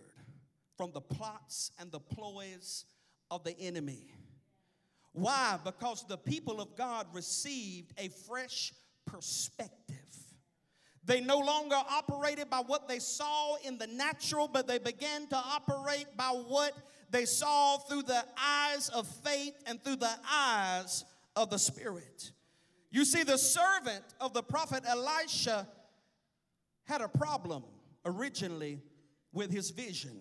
from 0.77 0.91
the 0.93 1.01
plots 1.01 1.71
and 1.79 1.91
the 1.91 1.99
ploys 1.99 2.85
of 3.29 3.43
the 3.43 3.57
enemy. 3.59 4.13
Why? 5.13 5.59
Because 5.63 6.05
the 6.07 6.17
people 6.17 6.61
of 6.61 6.75
God 6.75 7.07
received 7.13 7.93
a 7.97 8.07
fresh 8.27 8.73
perspective. 9.05 9.97
They 11.03 11.19
no 11.19 11.39
longer 11.39 11.75
operated 11.75 12.49
by 12.49 12.59
what 12.59 12.87
they 12.87 12.99
saw 12.99 13.55
in 13.65 13.77
the 13.77 13.87
natural, 13.87 14.47
but 14.47 14.67
they 14.67 14.77
began 14.77 15.27
to 15.27 15.35
operate 15.35 16.05
by 16.15 16.29
what 16.29 16.73
they 17.11 17.25
saw 17.25 17.77
through 17.77 18.03
the 18.03 18.23
eyes 18.37 18.89
of 18.89 19.07
faith 19.07 19.53
and 19.65 19.83
through 19.83 19.97
the 19.97 20.15
eyes 20.31 21.05
of 21.35 21.49
the 21.49 21.59
Spirit. 21.59 22.31
You 22.89 23.05
see, 23.05 23.23
the 23.23 23.37
servant 23.37 24.03
of 24.19 24.33
the 24.33 24.43
prophet 24.43 24.83
Elisha 24.87 25.67
had 26.85 27.01
a 27.01 27.07
problem 27.07 27.63
originally 28.05 28.81
with 29.33 29.51
his 29.51 29.69
vision. 29.71 30.19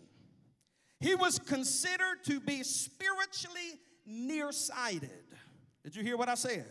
He 1.01 1.15
was 1.15 1.39
considered 1.39 2.25
to 2.27 2.41
be 2.41 2.63
spiritually 2.63 3.81
nearsighted. 4.07 5.11
Did 5.83 5.97
you 5.97 6.03
hear 6.03 6.17
what 6.17 6.29
I 6.29 6.35
said? 6.35 6.67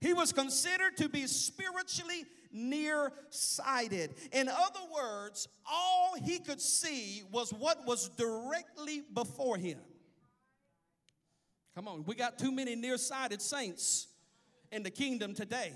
He 0.00 0.12
was 0.12 0.32
considered 0.32 0.96
to 0.98 1.08
be 1.08 1.26
spiritually 1.26 2.24
nearsighted. 2.52 4.14
In 4.32 4.48
other 4.48 4.80
words, 4.94 5.48
all 5.70 6.14
he 6.22 6.38
could 6.38 6.60
see 6.60 7.22
was 7.30 7.52
what 7.52 7.86
was 7.86 8.08
directly 8.10 9.02
before 9.12 9.56
him. 9.56 9.78
Come 11.74 11.88
on, 11.88 12.04
we 12.04 12.14
got 12.14 12.38
too 12.38 12.52
many 12.52 12.74
nearsighted 12.74 13.40
saints 13.40 14.08
in 14.72 14.82
the 14.82 14.90
kingdom 14.90 15.34
today. 15.34 15.72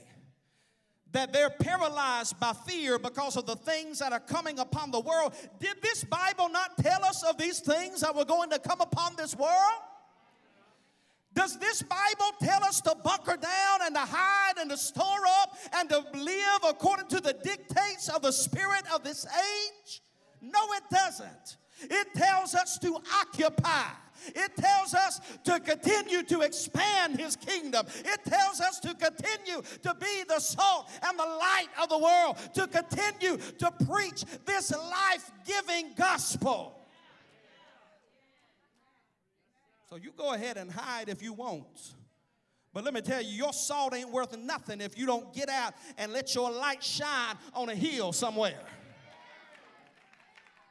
That 1.12 1.32
they're 1.32 1.50
paralyzed 1.50 2.40
by 2.40 2.52
fear 2.52 2.98
because 2.98 3.36
of 3.36 3.46
the 3.46 3.54
things 3.54 4.00
that 4.00 4.12
are 4.12 4.20
coming 4.20 4.58
upon 4.58 4.90
the 4.90 4.98
world. 4.98 5.32
Did 5.60 5.80
this 5.80 6.02
Bible 6.02 6.48
not 6.48 6.76
tell 6.76 7.04
us 7.04 7.22
of 7.22 7.38
these 7.38 7.60
things 7.60 8.00
that 8.00 8.16
were 8.16 8.24
going 8.24 8.50
to 8.50 8.58
come 8.58 8.80
upon 8.80 9.14
this 9.16 9.36
world? 9.36 9.80
Does 11.34 11.58
this 11.58 11.82
Bible 11.82 12.30
tell 12.40 12.64
us 12.64 12.80
to 12.82 12.94
bunker 13.02 13.36
down 13.36 13.78
and 13.82 13.94
to 13.94 14.00
hide 14.00 14.58
and 14.58 14.70
to 14.70 14.76
store 14.76 15.26
up 15.42 15.56
and 15.74 15.88
to 15.90 16.04
live 16.14 16.60
according 16.68 17.08
to 17.08 17.20
the 17.20 17.32
dictates 17.32 18.08
of 18.08 18.22
the 18.22 18.32
spirit 18.32 18.84
of 18.94 19.02
this 19.02 19.26
age? 19.26 20.00
No, 20.40 20.60
it 20.74 20.84
doesn't. 20.90 21.56
It 21.80 22.14
tells 22.14 22.54
us 22.54 22.78
to 22.78 22.96
occupy. 23.20 23.90
It 24.28 24.56
tells 24.56 24.94
us 24.94 25.20
to 25.44 25.58
continue 25.58 26.22
to 26.22 26.42
expand 26.42 27.18
his 27.18 27.36
kingdom. 27.36 27.86
It 28.04 28.24
tells 28.24 28.60
us 28.60 28.78
to 28.80 28.94
continue 28.94 29.62
to 29.82 29.94
be 29.94 30.24
the 30.28 30.38
salt 30.38 30.88
and 31.02 31.18
the 31.18 31.24
light 31.24 31.68
of 31.82 31.88
the 31.88 31.98
world, 31.98 32.38
to 32.54 32.66
continue 32.68 33.38
to 33.58 33.72
preach 33.86 34.24
this 34.46 34.70
life 34.72 35.30
giving 35.44 35.92
gospel. 35.96 36.78
So 39.94 40.00
you 40.02 40.10
go 40.16 40.32
ahead 40.32 40.56
and 40.56 40.68
hide 40.68 41.08
if 41.08 41.22
you 41.22 41.32
want. 41.32 41.94
But 42.72 42.82
let 42.82 42.92
me 42.92 43.00
tell 43.00 43.22
you, 43.22 43.30
your 43.30 43.52
salt 43.52 43.94
ain't 43.94 44.10
worth 44.10 44.36
nothing 44.36 44.80
if 44.80 44.98
you 44.98 45.06
don't 45.06 45.32
get 45.32 45.48
out 45.48 45.72
and 45.96 46.12
let 46.12 46.34
your 46.34 46.50
light 46.50 46.82
shine 46.82 47.36
on 47.52 47.68
a 47.68 47.76
hill 47.76 48.12
somewhere. 48.12 48.58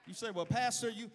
You 0.06 0.14
say, 0.14 0.30
well, 0.32 0.46
Pastor, 0.46 0.90
you, 0.90 1.10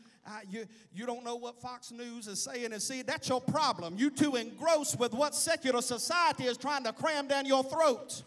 you, 0.49 0.65
you 0.91 1.05
don't 1.05 1.23
know 1.23 1.37
what 1.37 1.61
Fox 1.61 1.93
News 1.93 2.29
is 2.29 2.43
saying. 2.43 2.73
And 2.73 2.81
see, 2.81 3.03
that's 3.03 3.29
your 3.29 3.43
problem. 3.43 3.97
You 3.99 4.09
too 4.09 4.37
engrossed 4.37 4.99
with 4.99 5.13
what 5.13 5.35
secular 5.35 5.83
society 5.83 6.45
is 6.45 6.57
trying 6.57 6.85
to 6.85 6.95
cram 6.95 7.29
down 7.29 7.45
your 7.45 7.63
throat. 7.63 8.23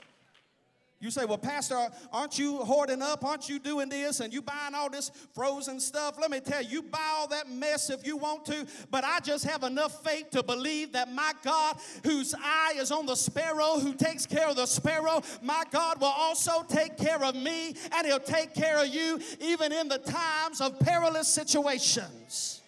You 1.01 1.10
say, 1.10 1.25
Well, 1.25 1.39
Pastor, 1.39 1.89
aren't 2.13 2.38
you 2.38 2.58
hoarding 2.58 3.01
up? 3.01 3.25
Aren't 3.25 3.50
you 3.50 3.58
doing 3.58 3.89
this? 3.89 4.20
And 4.20 4.31
you 4.31 4.43
buying 4.43 4.75
all 4.75 4.89
this 4.89 5.12
frozen 5.34 5.79
stuff? 5.79 6.15
Let 6.22 6.29
me 6.29 6.39
tell 6.39 6.62
you, 6.62 6.70
you 6.70 6.81
buy 6.84 7.00
all 7.15 7.27
that 7.29 7.50
mess 7.50 7.89
if 7.89 8.05
you 8.05 8.17
want 8.17 8.46
to, 8.46 8.67
but 8.91 9.03
I 9.03 9.20
just 9.20 9.43
have 9.46 9.63
enough 9.63 10.03
faith 10.03 10.29
to 10.29 10.43
believe 10.43 10.93
that 10.93 11.12
my 11.12 11.34
God, 11.43 11.77
whose 12.03 12.36
eye 12.36 12.75
is 12.77 12.91
on 12.91 13.08
the 13.08 13.15
sparrow, 13.15 13.79
who 13.79 13.96
takes 13.96 14.27
care 14.27 14.48
of 14.48 14.55
the 14.55 14.67
sparrow, 14.67 15.24
my 15.41 15.63
God 15.72 16.00
will 16.00 16.08
also 16.08 16.63
take 16.70 16.98
care 16.98 17.24
of 17.24 17.34
me 17.34 17.75
and 17.93 18.05
He'll 18.05 18.20
take 18.20 18.53
care 18.53 18.77
of 18.77 18.88
you 18.88 19.20
even 19.39 19.74
in 19.74 19.88
the 19.88 19.98
times 19.98 20.62
of 20.62 20.79
perilous 20.79 21.27
situations. 21.27 22.62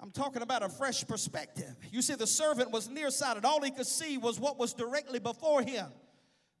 I'm 0.00 0.10
talking 0.10 0.42
about 0.42 0.64
a 0.64 0.68
fresh 0.68 1.06
perspective. 1.06 1.76
You 1.92 2.02
see, 2.02 2.14
the 2.14 2.26
servant 2.26 2.72
was 2.72 2.88
nearsighted. 2.88 3.44
All 3.44 3.60
he 3.62 3.70
could 3.70 3.86
see 3.86 4.18
was 4.18 4.40
what 4.40 4.58
was 4.58 4.72
directly 4.72 5.20
before 5.20 5.62
him. 5.62 5.86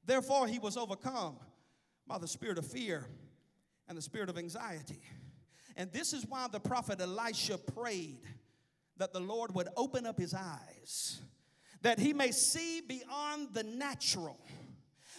Therefore, 0.08 0.46
he 0.46 0.58
was 0.58 0.78
overcome 0.78 1.36
by 2.06 2.16
the 2.16 2.26
spirit 2.26 2.56
of 2.56 2.66
fear 2.66 3.04
and 3.88 3.96
the 3.96 4.00
spirit 4.00 4.30
of 4.30 4.38
anxiety. 4.38 5.02
And 5.76 5.92
this 5.92 6.14
is 6.14 6.24
why 6.26 6.46
the 6.50 6.58
prophet 6.58 6.98
Elisha 6.98 7.58
prayed 7.58 8.22
that 8.96 9.12
the 9.12 9.20
Lord 9.20 9.54
would 9.54 9.68
open 9.76 10.06
up 10.06 10.18
his 10.18 10.32
eyes, 10.32 11.20
that 11.82 11.98
he 11.98 12.14
may 12.14 12.30
see 12.30 12.80
beyond 12.80 13.48
the 13.52 13.64
natural 13.64 14.40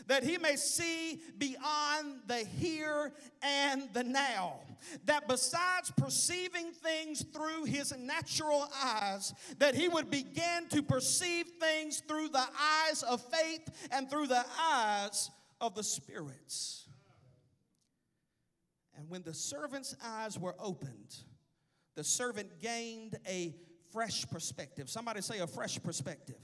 that 0.08 0.24
he 0.24 0.38
may 0.38 0.56
see 0.56 1.22
beyond 1.38 2.22
the 2.28 2.38
here 2.38 3.14
and 3.42 3.90
the 3.94 4.04
now. 4.04 4.56
That 5.06 5.28
besides 5.28 5.92
perceiving 5.98 6.72
things 6.72 7.24
through 7.34 7.66
his 7.66 7.96
natural 7.98 8.70
eyes, 8.84 9.34
that 9.58 9.76
he 9.76 9.88
would 9.88 10.10
begin 10.10 10.68
to 10.70 10.82
perceive 10.82 11.48
things 11.60 12.02
through 12.08 12.30
the 12.30 12.46
eyes 12.88 13.04
of 13.04 13.22
faith 13.22 13.70
and 13.92 14.10
through 14.10 14.28
the 14.28 14.46
eyes 14.60 15.30
of 15.60 15.76
the 15.76 15.84
spirits. 15.84 16.88
And 18.98 19.10
when 19.10 19.24
the 19.24 19.34
servant's 19.34 19.96
eyes 20.04 20.38
were 20.38 20.56
opened, 20.60 21.16
the 21.96 22.04
servant 22.04 22.62
gained 22.62 23.18
a 23.28 23.56
fresh 23.92 24.26
perspective. 24.30 24.90
Somebody 24.90 25.22
say 25.22 25.40
a 25.40 25.48
fresh 25.48 25.82
perspective. 25.82 26.38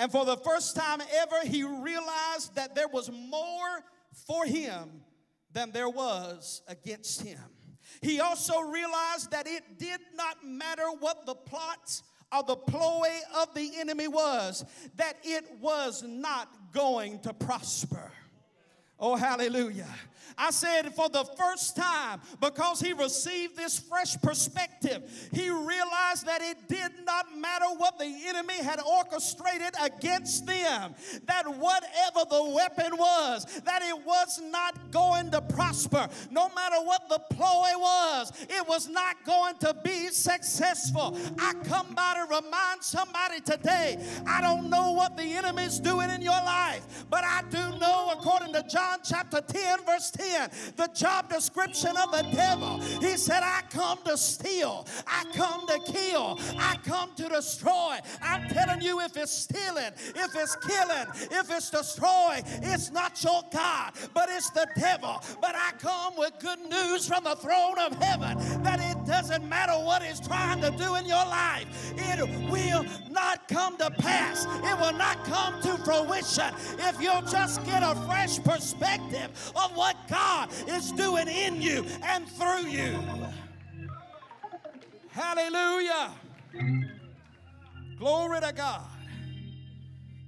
And 0.00 0.10
for 0.10 0.24
the 0.24 0.38
first 0.38 0.76
time 0.76 1.02
ever, 1.14 1.46
he 1.46 1.62
realized 1.62 2.54
that 2.54 2.74
there 2.74 2.88
was 2.88 3.10
more 3.10 3.84
for 4.26 4.46
him 4.46 5.02
than 5.52 5.72
there 5.72 5.90
was 5.90 6.62
against 6.66 7.20
him. 7.20 7.38
He 8.00 8.18
also 8.18 8.60
realized 8.60 9.30
that 9.32 9.46
it 9.46 9.78
did 9.78 10.00
not 10.14 10.42
matter 10.42 10.86
what 11.00 11.26
the 11.26 11.34
plots 11.34 12.02
or 12.34 12.42
the 12.44 12.56
ploy 12.56 13.10
of 13.36 13.52
the 13.54 13.72
enemy 13.76 14.08
was, 14.08 14.64
that 14.96 15.18
it 15.22 15.44
was 15.60 16.02
not 16.02 16.48
going 16.72 17.18
to 17.18 17.34
prosper. 17.34 18.10
Oh, 18.98 19.16
hallelujah. 19.16 19.88
I 20.36 20.50
said 20.50 20.94
for 20.94 21.08
the 21.08 21.24
first 21.36 21.76
time, 21.76 22.20
because 22.40 22.80
he 22.80 22.92
received 22.92 23.56
this 23.56 23.78
fresh 23.78 24.20
perspective, 24.20 25.02
he 25.32 25.50
realized 25.50 26.26
that 26.26 26.40
it 26.42 26.68
did 26.68 26.92
not 27.04 27.36
matter 27.38 27.66
what 27.76 27.98
the 27.98 28.12
enemy 28.26 28.62
had 28.62 28.80
orchestrated 28.80 29.74
against 29.82 30.46
them, 30.46 30.94
that 31.26 31.46
whatever 31.46 32.24
the 32.28 32.52
weapon 32.54 32.96
was, 32.96 33.44
that 33.64 33.82
it 33.82 34.06
was 34.06 34.40
not 34.50 34.90
going 34.90 35.30
to 35.30 35.40
prosper. 35.42 36.08
No 36.30 36.48
matter 36.50 36.76
what 36.84 37.08
the 37.08 37.18
ploy 37.34 37.70
was, 37.76 38.32
it 38.48 38.66
was 38.68 38.88
not 38.88 39.16
going 39.24 39.56
to 39.58 39.74
be 39.84 40.08
successful. 40.08 41.18
I 41.38 41.54
come 41.64 41.94
by 41.94 42.14
to 42.14 42.34
remind 42.34 42.82
somebody 42.82 43.40
today 43.40 44.02
I 44.26 44.40
don't 44.40 44.70
know 44.70 44.92
what 44.92 45.16
the 45.16 45.22
enemy's 45.22 45.78
doing 45.78 46.10
in 46.10 46.22
your 46.22 46.32
life, 46.32 47.04
but 47.10 47.24
I 47.24 47.42
do 47.50 47.78
know, 47.78 48.12
according 48.12 48.52
to 48.54 48.64
John 48.68 48.98
chapter 49.04 49.40
10, 49.40 49.84
verse 49.84 50.09
10 50.10 50.50
the 50.76 50.88
job 50.94 51.28
description 51.28 51.96
of 51.96 52.10
the 52.12 52.22
devil. 52.32 52.78
He 53.00 53.16
said, 53.16 53.42
I 53.42 53.62
come 53.70 53.98
to 54.04 54.16
steal, 54.16 54.86
I 55.06 55.24
come 55.34 55.66
to 55.66 55.78
kill, 55.92 56.38
I 56.58 56.76
come 56.84 57.14
to 57.16 57.28
destroy. 57.28 57.98
I'm 58.22 58.48
telling 58.48 58.80
you, 58.80 59.00
if 59.00 59.16
it's 59.16 59.32
stealing, 59.32 59.92
if 60.14 60.34
it's 60.34 60.56
killing, 60.56 61.06
if 61.30 61.50
it's 61.50 61.70
destroying, 61.70 62.42
it's 62.62 62.90
not 62.90 63.22
your 63.22 63.42
God, 63.52 63.92
but 64.14 64.28
it's 64.30 64.50
the 64.50 64.66
devil. 64.78 65.22
But 65.40 65.54
I 65.54 65.72
come 65.78 66.14
with 66.16 66.32
good 66.40 66.60
news 66.60 67.06
from 67.06 67.24
the 67.24 67.36
throne 67.36 67.78
of 67.78 67.92
heaven 68.02 68.38
that 68.62 68.80
it 68.80 69.06
doesn't 69.06 69.48
matter 69.48 69.72
what 69.72 70.02
it's 70.02 70.20
trying 70.20 70.60
to 70.62 70.70
do 70.70 70.94
in 70.96 71.06
your 71.06 71.16
life, 71.16 71.92
it 71.96 72.50
will 72.50 72.84
not 73.10 73.48
come 73.48 73.76
to 73.78 73.90
pass. 73.90 74.46
It 74.62 74.78
will 74.78 74.96
not 74.96 75.24
come 75.24 75.60
to 75.62 75.76
fruition 75.84 76.54
if 76.78 77.00
you'll 77.00 77.22
just 77.22 77.64
get 77.64 77.82
a 77.82 77.94
fresh 78.06 78.42
perspective 78.42 79.30
of 79.56 79.76
what 79.76 79.96
God 80.08 80.50
is 80.68 80.92
doing 80.92 81.28
in 81.28 81.60
you 81.60 81.84
and 82.02 82.28
through 82.28 82.66
you. 82.66 82.98
Hallelujah. 85.08 86.12
Glory 87.98 88.40
to 88.40 88.52
God. 88.52 88.86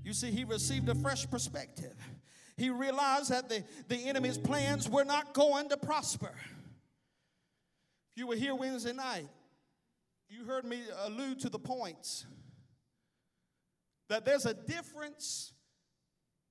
You 0.04 0.12
see, 0.12 0.30
he 0.30 0.44
received 0.44 0.88
a 0.88 0.94
fresh 0.94 1.28
perspective. 1.30 1.94
He 2.56 2.70
realized 2.70 3.30
that 3.30 3.48
the, 3.48 3.64
the 3.88 3.96
enemy's 3.96 4.38
plans 4.38 4.88
were 4.88 5.04
not 5.04 5.32
going 5.32 5.68
to 5.70 5.76
prosper. 5.76 6.32
If 8.10 8.16
you 8.16 8.26
were 8.26 8.36
here 8.36 8.54
Wednesday 8.54 8.92
night, 8.92 9.28
you 10.28 10.44
heard 10.44 10.64
me 10.64 10.80
allude 11.04 11.40
to 11.40 11.48
the 11.48 11.58
points 11.58 12.26
that 14.08 14.24
there's 14.24 14.44
a 14.44 14.52
difference 14.52 15.52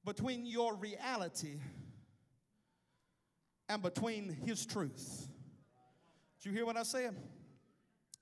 between 0.03 0.45
your 0.45 0.75
reality 0.75 1.59
and 3.71 3.81
between 3.81 4.29
his 4.45 4.65
truth. 4.65 5.27
Did 6.41 6.49
you 6.49 6.55
hear 6.55 6.65
what 6.65 6.75
I 6.75 6.83
said? 6.83 7.15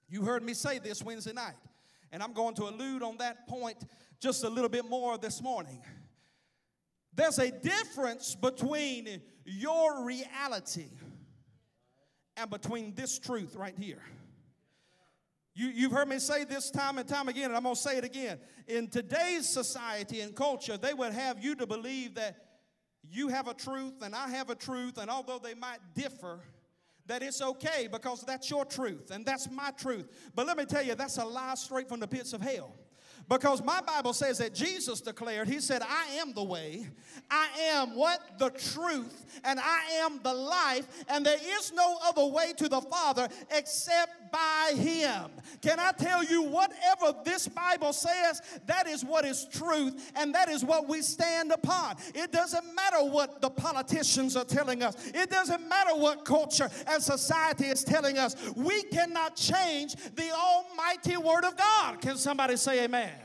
You 0.08 0.24
heard 0.24 0.44
me 0.44 0.53
say 0.53 0.77
this 0.77 1.01
Wednesday 1.01 1.34
night, 1.34 1.56
and 2.12 2.22
I'm 2.22 2.34
going 2.34 2.53
to 2.56 2.63
allude 2.65 3.01
on 3.01 3.18
that 3.18 3.48
point 3.48 3.77
just 4.20 4.44
a 4.44 4.50
little 4.50 4.70
bit 4.70 4.86
more 4.88 5.18
this 5.18 5.41
morning. 5.41 5.82
There's 7.15 7.39
a 7.39 7.50
difference 7.51 8.36
between 8.36 9.22
your 9.44 10.06
reality 10.06 10.89
and 12.38 12.50
between 12.50 12.94
this 12.94 13.18
truth 13.18 13.56
right 13.56 13.75
here. 13.77 14.03
You, 15.56 15.68
you've 15.68 15.91
heard 15.91 16.08
me 16.08 16.20
say 16.20 16.44
this 16.44 16.70
time 16.70 17.00
and 17.00 17.10
time 17.10 17.27
again, 17.27 17.46
and 17.46 17.56
I'm 17.56 17.63
going 17.63 17.75
to 17.75 17.82
say 17.82 17.98
it 17.98 18.03
again. 18.03 18.38
In 18.68 18.88
today's 18.88 19.50
society 19.50 20.22
and 20.22 20.36
culture, 20.36 20.77
they 20.77 20.94
would 20.94 21.12
have 21.12 21.44
you 21.44 21.56
to 21.56 21.65
believe 21.65 22.15
that 22.15 22.49
you 23.03 23.27
have 23.29 23.48
a 23.48 23.53
truth 23.53 24.01
and 24.01 24.15
I 24.15 24.29
have 24.29 24.50
a 24.50 24.56
truth, 24.56 24.98
and 24.98 25.10
although 25.10 25.39
they 25.39 25.53
might 25.53 25.79
differ, 25.96 26.39
that 27.08 27.24
it's 27.24 27.41
okay 27.41 27.88
because 27.91 28.21
that's 28.21 28.50
your 28.50 28.63
truth 28.63 29.10
and 29.12 29.26
that's 29.26 29.50
my 29.50 29.71
truth. 29.71 30.08
But 30.36 30.45
let 30.45 30.58
me 30.58 30.65
tell 30.65 30.84
you, 30.84 30.95
that's 30.95 31.17
a 31.17 31.26
lie 31.26 31.56
straight 31.56 31.89
from 31.89 32.00
the 32.00 32.08
pits 32.08 32.34
of 32.34 32.41
hell. 32.41 32.76
Because 33.30 33.63
my 33.63 33.80
Bible 33.82 34.13
says 34.13 34.39
that 34.39 34.56
Jesus 34.56 35.02
declared, 35.02 35.48
He 35.48 35.60
said, 35.60 35.84
I 35.84 36.15
am 36.15 36.34
the 36.34 36.44
way, 36.44 36.88
I 37.30 37.48
am 37.74 37.96
what? 37.96 38.39
The 38.39 38.50
truth, 38.50 39.39
and 39.44 39.60
I 39.60 39.82
am 40.04 40.20
the 40.24 40.34
life, 40.34 40.88
and 41.08 41.24
there 41.24 41.38
is 41.60 41.72
no 41.72 41.98
other 42.04 42.26
way 42.26 42.54
to 42.58 42.68
the 42.68 42.82
Father 42.82 43.28
except 43.52 44.32
by 44.32 44.74
Him. 44.76 45.30
Can 45.62 45.80
I 45.80 45.92
tell 45.92 46.24
you, 46.24 46.42
whatever 46.42 47.13
this 47.24 47.48
Bible 47.48 47.94
says, 47.94 48.42
that 48.65 48.88
is 48.88 49.06
what 49.06 49.26
is 49.26 49.46
truth, 49.46 50.12
and 50.15 50.34
that 50.34 50.50
is 50.50 50.65
what 50.65 50.88
we 50.89 51.04
stand 51.04 51.52
upon. 51.52 51.98
It 52.15 52.32
doesn't 52.32 52.76
matter 52.76 53.04
what 53.04 53.42
the 53.42 53.52
politicians 53.52 54.36
are 54.36 54.46
telling 54.46 54.82
us, 54.82 54.96
it 55.13 55.30
doesn't 55.30 55.70
matter 55.70 55.96
what 55.96 56.26
culture 56.26 56.70
and 56.88 57.02
society 57.04 57.65
is 57.65 57.84
telling 57.84 58.18
us. 58.18 58.36
We 58.56 58.82
cannot 58.84 59.36
change 59.36 59.96
the 60.15 60.32
almighty 60.32 61.18
Word 61.18 61.46
of 61.46 61.56
God. 61.56 62.02
Can 62.02 62.18
somebody 62.18 62.56
say 62.56 62.86
amen? 62.86 63.18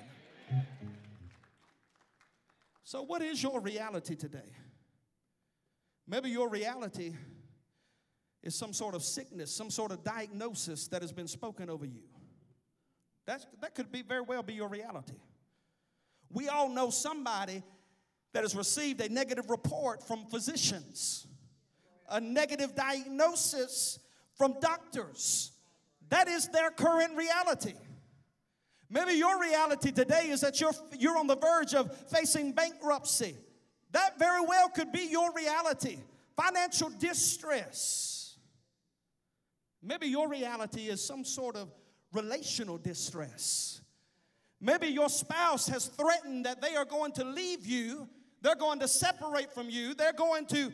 So, 2.85 3.03
what 3.03 3.23
is 3.23 3.43
your 3.43 3.61
reality 3.61 4.15
today? 4.15 4.53
Maybe 6.07 6.29
your 6.29 6.51
reality 6.51 7.15
is 8.43 8.55
some 8.55 8.75
sort 8.75 8.95
of 8.95 9.03
sickness, 9.03 9.51
some 9.51 9.71
sort 9.71 9.91
of 9.91 10.05
diagnosis 10.05 10.87
that 10.89 11.01
has 11.01 11.11
been 11.11 11.27
spoken 11.27 11.71
over 11.71 11.87
you. 11.87 12.03
That's, 13.27 13.47
that 13.63 13.75
could 13.75 13.91
be 13.91 14.03
very 14.03 14.21
well 14.21 14.43
be 14.43 14.53
your 14.53 14.69
reality. 14.69 15.15
We 16.31 16.49
all 16.49 16.69
know 16.69 16.91
somebody 16.91 17.63
that 18.35 18.43
has 18.43 18.55
received 18.55 19.01
a 19.01 19.09
negative 19.09 19.49
report 19.49 20.07
from 20.07 20.27
physicians, 20.27 21.27
a 22.11 22.21
negative 22.21 22.75
diagnosis 22.75 23.99
from 24.37 24.57
doctors. 24.61 25.53
That 26.11 26.29
is 26.29 26.49
their 26.49 26.71
current 26.71 27.17
reality. 27.17 27.75
Maybe 28.95 29.15
your 29.15 29.41
reality 29.41 29.91
today 29.91 30.29
is 30.29 30.41
that 30.43 30.61
you're, 30.61 30.71
you're 30.97 31.19
on 31.19 31.27
the 31.27 31.37
verge 31.37 31.75
of 31.75 31.93
facing 32.11 32.53
bankruptcy. 32.53 33.35
That 33.91 34.21
very 34.21 34.41
well 34.47 34.69
could 34.69 34.93
be 34.93 35.09
your 35.11 35.33
reality. 35.33 35.99
Financial 36.37 36.91
distress. 36.91 38.37
Maybe 39.83 40.07
your 40.07 40.29
reality 40.29 40.83
is 40.83 41.05
some 41.05 41.25
sort 41.25 41.57
of 41.57 41.73
relational 42.13 42.79
distress. 42.79 43.81
Maybe 44.61 44.87
your 44.87 45.09
spouse 45.09 45.67
has 45.67 45.87
threatened 45.87 46.47
that 46.47 46.63
they 46.63 46.77
are 46.77 46.85
going 46.85 47.11
to 47.15 47.25
leave 47.25 47.67
you, 47.67 48.09
they're 48.43 48.55
going 48.55 48.79
to 48.79 48.87
separate 48.87 49.53
from 49.53 49.71
you, 49.71 49.95
they're 49.95 50.13
going 50.13 50.47
to 50.47 50.73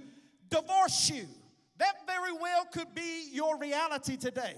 divorce 0.50 1.08
you. 1.08 1.26
That 1.78 2.06
very 2.06 2.34
well 2.34 2.66
could 2.70 2.94
be 2.94 3.30
your 3.32 3.56
reality 3.56 4.18
today. 4.18 4.56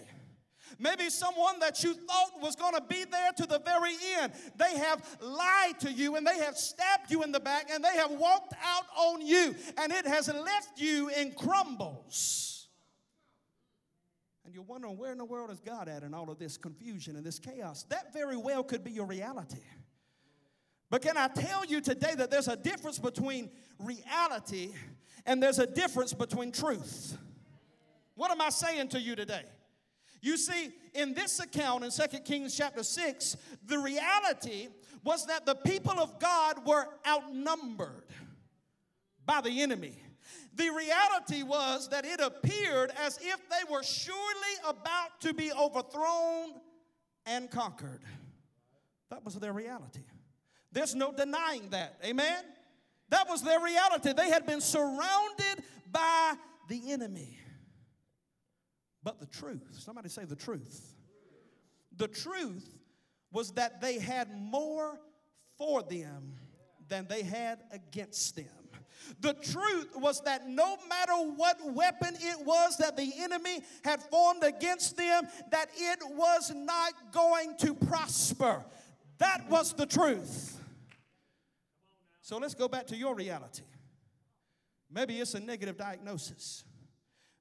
Maybe 0.78 1.10
someone 1.10 1.58
that 1.60 1.82
you 1.82 1.94
thought 1.94 2.40
was 2.40 2.56
going 2.56 2.74
to 2.74 2.82
be 2.82 3.04
there 3.04 3.32
to 3.36 3.46
the 3.46 3.58
very 3.60 3.94
end. 4.20 4.32
They 4.56 4.76
have 4.78 5.18
lied 5.20 5.80
to 5.80 5.92
you 5.92 6.16
and 6.16 6.26
they 6.26 6.38
have 6.38 6.56
stabbed 6.56 7.10
you 7.10 7.22
in 7.22 7.32
the 7.32 7.40
back 7.40 7.70
and 7.72 7.84
they 7.84 7.96
have 7.96 8.10
walked 8.12 8.54
out 8.64 8.84
on 8.96 9.26
you 9.26 9.54
and 9.78 9.92
it 9.92 10.06
has 10.06 10.28
left 10.28 10.80
you 10.80 11.08
in 11.10 11.32
crumbles. 11.32 12.68
And 14.44 14.54
you're 14.54 14.64
wondering 14.64 14.98
where 14.98 15.12
in 15.12 15.18
the 15.18 15.24
world 15.24 15.50
is 15.50 15.60
God 15.60 15.88
at 15.88 16.02
in 16.02 16.14
all 16.14 16.30
of 16.30 16.38
this 16.38 16.56
confusion 16.56 17.16
and 17.16 17.24
this 17.24 17.38
chaos? 17.38 17.84
That 17.84 18.12
very 18.12 18.36
well 18.36 18.62
could 18.62 18.84
be 18.84 18.90
your 18.90 19.06
reality. 19.06 19.62
But 20.90 21.00
can 21.00 21.16
I 21.16 21.28
tell 21.28 21.64
you 21.64 21.80
today 21.80 22.14
that 22.16 22.30
there's 22.30 22.48
a 22.48 22.56
difference 22.56 22.98
between 22.98 23.50
reality 23.78 24.72
and 25.24 25.42
there's 25.42 25.58
a 25.58 25.66
difference 25.66 26.12
between 26.12 26.52
truth? 26.52 27.16
What 28.14 28.30
am 28.30 28.42
I 28.42 28.50
saying 28.50 28.88
to 28.88 29.00
you 29.00 29.16
today? 29.16 29.44
You 30.22 30.36
see, 30.36 30.70
in 30.94 31.14
this 31.14 31.40
account 31.40 31.84
in 31.84 31.90
2 31.90 32.18
Kings 32.20 32.56
chapter 32.56 32.84
6, 32.84 33.36
the 33.66 33.78
reality 33.78 34.68
was 35.04 35.26
that 35.26 35.44
the 35.44 35.56
people 35.56 35.98
of 35.98 36.20
God 36.20 36.64
were 36.64 36.86
outnumbered 37.06 38.06
by 39.26 39.40
the 39.40 39.62
enemy. 39.62 40.00
The 40.54 40.70
reality 40.70 41.42
was 41.42 41.88
that 41.88 42.04
it 42.04 42.20
appeared 42.20 42.92
as 43.04 43.18
if 43.20 43.40
they 43.48 43.70
were 43.70 43.82
surely 43.82 44.16
about 44.64 45.20
to 45.22 45.34
be 45.34 45.52
overthrown 45.52 46.52
and 47.26 47.50
conquered. 47.50 48.02
That 49.10 49.24
was 49.24 49.34
their 49.34 49.52
reality. 49.52 50.04
There's 50.70 50.94
no 50.94 51.12
denying 51.12 51.70
that. 51.70 51.96
Amen? 52.04 52.44
That 53.08 53.28
was 53.28 53.42
their 53.42 53.60
reality. 53.60 54.12
They 54.12 54.30
had 54.30 54.46
been 54.46 54.60
surrounded 54.60 55.64
by 55.90 56.34
the 56.68 56.92
enemy 56.92 57.38
but 59.02 59.20
the 59.20 59.26
truth. 59.26 59.78
Somebody 59.78 60.08
say 60.08 60.24
the 60.24 60.36
truth. 60.36 60.94
The 61.96 62.08
truth 62.08 62.68
was 63.32 63.52
that 63.52 63.80
they 63.80 63.98
had 63.98 64.28
more 64.36 64.98
for 65.58 65.82
them 65.82 66.34
than 66.88 67.06
they 67.08 67.22
had 67.22 67.58
against 67.72 68.36
them. 68.36 68.46
The 69.20 69.34
truth 69.34 69.96
was 69.96 70.20
that 70.22 70.48
no 70.48 70.76
matter 70.88 71.12
what 71.12 71.58
weapon 71.72 72.14
it 72.20 72.46
was 72.46 72.76
that 72.76 72.96
the 72.96 73.12
enemy 73.18 73.60
had 73.84 74.02
formed 74.02 74.44
against 74.44 74.96
them, 74.96 75.26
that 75.50 75.68
it 75.74 75.98
was 76.10 76.52
not 76.54 76.92
going 77.12 77.56
to 77.58 77.74
prosper. 77.74 78.64
That 79.18 79.48
was 79.48 79.72
the 79.72 79.86
truth. 79.86 80.58
So 82.20 82.38
let's 82.38 82.54
go 82.54 82.68
back 82.68 82.86
to 82.88 82.96
your 82.96 83.14
reality. 83.14 83.62
Maybe 84.90 85.18
it's 85.18 85.34
a 85.34 85.40
negative 85.40 85.76
diagnosis. 85.76 86.64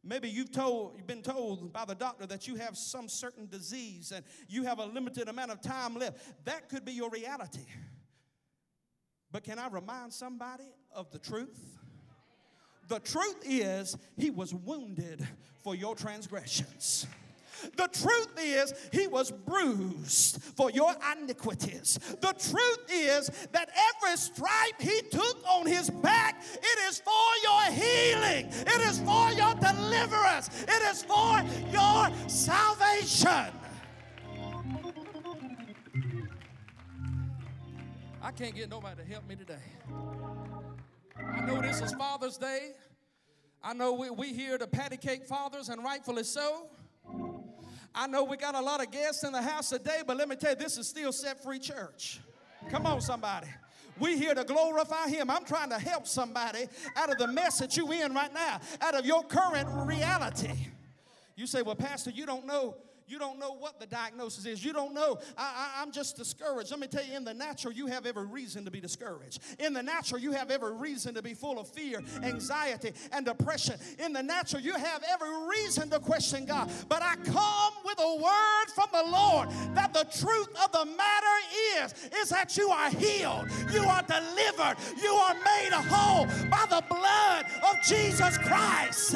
Maybe 0.04 0.30
you've 0.30 0.52
told 0.52 0.94
you've 0.98 1.08
been 1.08 1.22
told 1.22 1.72
by 1.72 1.86
the 1.86 1.94
doctor 1.94 2.26
that 2.26 2.48
you 2.48 2.56
have 2.56 2.76
some 2.76 3.08
certain 3.08 3.48
disease 3.48 4.12
and 4.12 4.26
you 4.48 4.64
have 4.64 4.80
a 4.80 4.86
limited 4.86 5.28
amount 5.28 5.52
of 5.52 5.62
time 5.62 5.96
left. 5.96 6.46
That 6.46 6.70
could 6.70 6.86
be 6.86 6.94
your 6.94 7.10
reality. 7.10 7.66
But 9.32 9.44
can 9.44 9.60
I 9.60 9.68
remind 9.70 10.12
somebody 10.12 10.74
of 10.94 11.12
the 11.12 11.20
truth? 11.20 11.78
The 12.88 13.00
truth 13.00 13.38
is, 13.46 13.96
he 14.18 14.32
was 14.32 14.54
wounded 14.54 15.26
for 15.64 15.76
your 15.76 15.96
transgressions. 15.96 17.06
The 17.78 17.88
truth 17.88 18.38
is, 18.39 18.74
he 18.91 19.08
was 19.08 19.32
bruised 19.32 20.41
for 20.41 20.71
your 20.71 20.93
iniquities. 21.17 22.00
The 22.21 22.34
truth 22.38 22.86
is 22.89 23.30
that 23.52 23.69
every 23.95 24.17
stripe 24.17 24.80
he 24.80 25.02
took 25.10 25.38
on 25.47 25.65
his 25.65 25.89
back, 25.89 26.41
it 26.41 26.80
is 26.89 27.00
for 27.00 27.12
your 27.43 27.63
healing, 27.71 28.47
it 28.47 28.82
is 28.89 29.00
for 29.00 29.32
your 29.32 29.54
deliverance, 29.56 30.50
it 30.67 30.82
is 30.91 31.04
for 31.04 31.43
your 31.71 32.10
salvation. 32.28 33.52
I 38.24 38.32
can't 38.32 38.56
get 38.56 38.69
nobody 38.69 39.02
to 39.04 39.10
help 39.10 39.28
me 39.28 39.36
today. 39.36 39.56
I 41.17 41.41
know 41.41 41.62
this 41.62 41.82
is 41.82 41.91
Father's 41.93 42.38
Day. 42.38 42.71
I 43.63 43.74
know 43.74 43.93
we, 43.93 44.10
we 44.10 44.34
here 44.34 44.58
to 44.58 44.67
patty 44.67 44.97
cake 44.97 45.28
fathers, 45.28 45.69
and 45.69 45.84
rightfully 45.84 46.24
so. 46.24 46.69
I 47.93 48.08
know 48.08 48.23
we 48.23 48.38
got 48.38 48.56
a 48.56 48.62
lot 48.62 48.82
of 48.82 48.91
guests 48.91 49.23
in 49.23 49.34
the 49.34 49.41
house 49.41 49.69
today, 49.69 50.01
but 50.06 50.17
let 50.17 50.30
me 50.30 50.36
tell 50.36 50.51
you, 50.51 50.56
this 50.56 50.77
is 50.77 50.88
still 50.88 51.12
set 51.12 51.43
free 51.43 51.60
church. 51.60 52.19
Come 52.69 52.86
on, 52.86 53.01
somebody. 53.01 53.47
We 53.99 54.17
here 54.17 54.34
to 54.34 54.43
glorify 54.43 55.10
him. 55.10 55.30
I'm 55.30 55.43
trying 55.43 55.69
to 55.69 55.77
help 55.77 56.08
somebody 56.08 56.67
out 56.95 57.12
of 57.12 57.17
the 57.17 57.27
mess 57.27 57.60
that 57.60 57.75
you 57.75 57.91
in 57.91 58.13
right 58.13 58.34
now, 58.34 58.60
out 58.80 58.95
of 58.95 59.06
your 59.06 59.23
current 59.23 59.67
reality. 59.88 60.54
You 61.36 61.45
say, 61.45 61.62
well, 61.62 61.75
Pastor, 61.75 62.12
you 62.12 62.25
don't 62.25 62.45
know 62.45 62.75
you 63.12 63.19
don't 63.19 63.38
know 63.38 63.54
what 63.54 63.80
the 63.80 63.86
diagnosis 63.86 64.45
is. 64.45 64.63
You 64.63 64.74
don't 64.74 64.93
know. 64.93 65.19
I, 65.38 65.82
am 65.82 65.91
just 65.91 66.15
discouraged. 66.15 66.71
Let 66.71 66.80
me 66.80 66.88
tell 66.88 67.04
you, 67.04 67.15
in 67.15 67.24
the 67.24 67.34
natural, 67.34 67.74
you 67.74 67.88
have 67.88 68.06
every 68.06 68.26
reason 68.26 68.65
to 68.65 68.71
be 68.71 68.80
discouraged. 68.80 69.41
In 69.60 69.74
the 69.74 69.84
natural, 69.84 70.19
you 70.21 70.32
have 70.32 70.50
every 70.50 70.74
reason 70.74 71.13
to 71.15 71.21
be 71.21 71.34
full 71.34 71.60
of 71.60 71.67
fear, 71.67 72.02
anxiety, 72.24 72.93
and 73.12 73.26
depression. 73.26 73.76
In 74.00 74.13
the 74.13 74.24
natural, 74.24 74.62
you 74.62 74.74
have 74.74 75.04
every 75.10 75.47
reason 75.47 75.89
to 75.89 76.00
question 76.00 76.45
God. 76.45 76.71
But 76.88 77.02
I 77.02 77.15
come 77.17 77.74
with 77.84 78.00
a 78.00 78.15
word 78.15 78.67
from 78.74 78.88
the 78.93 79.12
Lord 79.12 79.50
that 79.76 79.93
the 79.93 80.06
truth 80.17 80.50
of 80.63 80.71
the 80.71 80.86
matter 80.86 81.38
is, 81.84 81.93
is 82.21 82.30
that 82.30 82.56
you 82.58 82.69
are 82.69 82.89
healed, 82.89 83.47
you 83.74 83.84
are 83.84 84.04
delivered, 84.04 84.78
you 85.02 85.12
are 85.12 85.34
made 85.34 85.71
whole 85.89 86.26
by 86.50 86.65
the 86.69 86.84
blood 86.88 87.45
of 87.63 87.82
Jesus 87.84 88.38
Christ. 88.38 89.15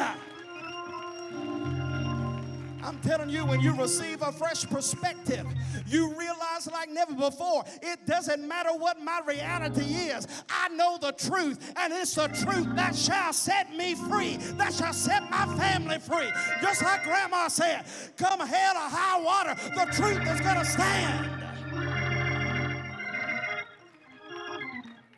I'm 2.86 3.00
telling 3.00 3.32
you, 3.32 3.44
when 3.46 3.62
you 3.62 3.74
receive 3.74 4.22
a 4.22 4.32
fresh 4.32 4.64
perspective, 4.66 5.46
you 5.88 6.10
realize 6.10 6.70
like 6.72 6.90
never 6.90 7.16
before, 7.16 7.64
it 7.82 8.06
doesn't 8.06 8.48
matter 8.48 8.70
what 8.78 9.02
my 9.02 9.22
reality 9.26 9.82
is. 9.82 10.28
I 10.48 10.70
know 10.70 11.00
the 11.02 11.12
truth, 11.12 11.74
and 11.78 11.92
it's 11.92 12.14
the 12.14 12.28
truth 12.28 12.76
that 12.76 12.96
shall 12.96 13.34
set 13.34 13.74
me 13.76 13.96
free, 13.96 14.38
that 14.58 14.72
shall 14.72 14.94
set 14.94 15.30
my 15.32 15.48
family 15.58 15.98
free. 15.98 16.30
Just 16.62 16.84
like 16.84 17.04
Grandma 17.04 17.48
said, 17.48 17.86
come 18.18 18.40
hell 18.40 18.76
or 18.76 18.90
high 18.90 19.20
water, 19.20 19.56
the 19.74 19.92
truth 19.92 20.22
is 20.22 20.40
going 20.42 20.58
to 20.58 20.66
stand. 20.66 21.30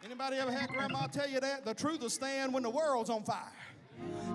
Anybody 0.06 0.38
ever 0.38 0.52
had 0.52 0.70
grandma 0.70 1.08
tell 1.08 1.30
you 1.30 1.40
that? 1.42 1.66
The 1.66 1.74
truth 1.74 2.02
will 2.02 2.10
stand 2.10 2.54
when 2.54 2.64
the 2.64 2.70
world's 2.70 3.10
on 3.10 3.24
fire. 3.24 3.52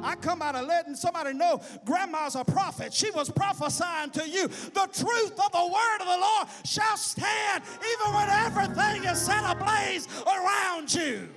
I 0.02 0.16
come 0.16 0.42
out 0.42 0.54
of 0.54 0.66
letting 0.66 0.96
somebody 0.96 1.32
know 1.32 1.60
grandma's 1.84 2.34
a 2.34 2.44
prophet. 2.44 2.92
She 2.92 3.10
was 3.10 3.30
prophesying 3.30 4.10
to 4.10 4.28
you. 4.28 4.48
The 4.48 4.88
truth 4.92 5.32
of 5.32 5.52
the 5.52 5.66
word 5.66 6.00
of 6.00 6.06
the 6.06 6.18
Lord 6.20 6.48
shall 6.64 6.96
stand 6.96 7.62
even 7.76 8.14
when 8.14 8.28
everything 8.28 9.04
is 9.04 9.20
set 9.20 9.44
ablaze 9.44 10.08
around 10.26 10.92
you. 10.92 11.28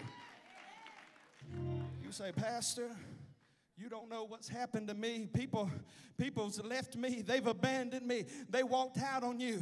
You 2.03 2.11
say, 2.11 2.31
Pastor, 2.31 2.89
you 3.77 3.89
don't 3.89 4.09
know 4.09 4.23
what's 4.23 4.47
happened 4.47 4.87
to 4.87 4.93
me. 4.93 5.27
People, 5.31 5.69
people's 6.17 6.63
left 6.63 6.95
me. 6.95 7.21
They've 7.21 7.45
abandoned 7.45 8.07
me. 8.07 8.25
They 8.49 8.63
walked 8.63 8.97
out 8.97 9.23
on 9.23 9.39
you. 9.39 9.61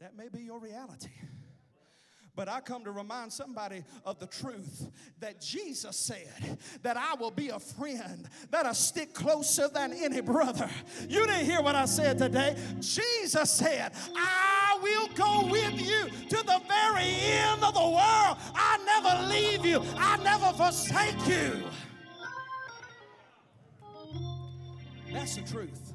That 0.00 0.16
may 0.16 0.28
be 0.28 0.42
your 0.42 0.60
reality. 0.60 1.10
But 2.34 2.48
I 2.48 2.60
come 2.60 2.82
to 2.84 2.92
remind 2.92 3.30
somebody 3.30 3.84
of 4.06 4.18
the 4.18 4.26
truth 4.26 4.88
that 5.20 5.40
Jesus 5.40 5.96
said 5.96 6.58
that 6.82 6.96
I 6.96 7.14
will 7.14 7.30
be 7.30 7.50
a 7.50 7.58
friend 7.58 8.26
that'll 8.50 8.72
stick 8.72 9.12
closer 9.12 9.68
than 9.68 9.92
any 9.92 10.22
brother. 10.22 10.68
You 11.08 11.26
didn't 11.26 11.44
hear 11.44 11.60
what 11.60 11.74
I 11.74 11.84
said 11.84 12.16
today. 12.16 12.56
Jesus 12.80 13.50
said, 13.50 13.92
I 14.16 14.78
will 14.82 15.08
go 15.08 15.46
with 15.50 15.78
you 15.78 16.08
to 16.28 16.36
the 16.36 16.60
very 16.66 17.04
end 17.04 17.62
of 17.62 17.74
the 17.74 17.80
world. 17.80 18.38
I 18.54 18.78
never 18.86 19.28
leave 19.28 19.66
you, 19.66 19.82
I 19.98 20.16
never 20.22 20.52
forsake 20.56 21.26
you. 21.26 21.64
That's 25.12 25.36
the 25.36 25.42
truth. 25.42 25.92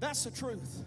That's 0.00 0.24
the 0.24 0.30
truth 0.32 0.84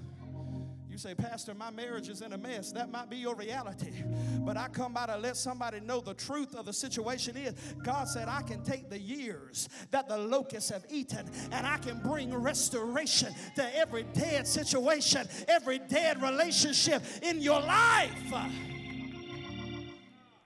say, 0.99 1.15
Pastor, 1.15 1.53
my 1.53 1.71
marriage 1.71 2.09
is 2.09 2.21
in 2.21 2.33
a 2.33 2.37
mess. 2.37 2.71
That 2.73 2.91
might 2.91 3.09
be 3.09 3.15
your 3.17 3.33
reality. 3.35 3.91
But 4.39 4.57
I 4.57 4.67
come 4.67 4.93
by 4.93 5.05
to 5.07 5.17
let 5.17 5.37
somebody 5.37 5.79
know 5.79 6.01
the 6.01 6.13
truth 6.13 6.55
of 6.55 6.65
the 6.65 6.73
situation 6.73 7.37
is 7.37 7.53
God 7.83 8.07
said, 8.07 8.27
I 8.27 8.41
can 8.41 8.63
take 8.63 8.89
the 8.89 8.99
years 8.99 9.69
that 9.91 10.09
the 10.09 10.17
locusts 10.17 10.69
have 10.69 10.85
eaten 10.89 11.29
and 11.51 11.65
I 11.65 11.77
can 11.77 11.99
bring 11.99 12.33
restoration 12.33 13.33
to 13.55 13.77
every 13.77 14.03
dead 14.13 14.45
situation, 14.45 15.27
every 15.47 15.79
dead 15.79 16.21
relationship 16.21 17.01
in 17.21 17.39
your 17.39 17.61
life. 17.61 18.33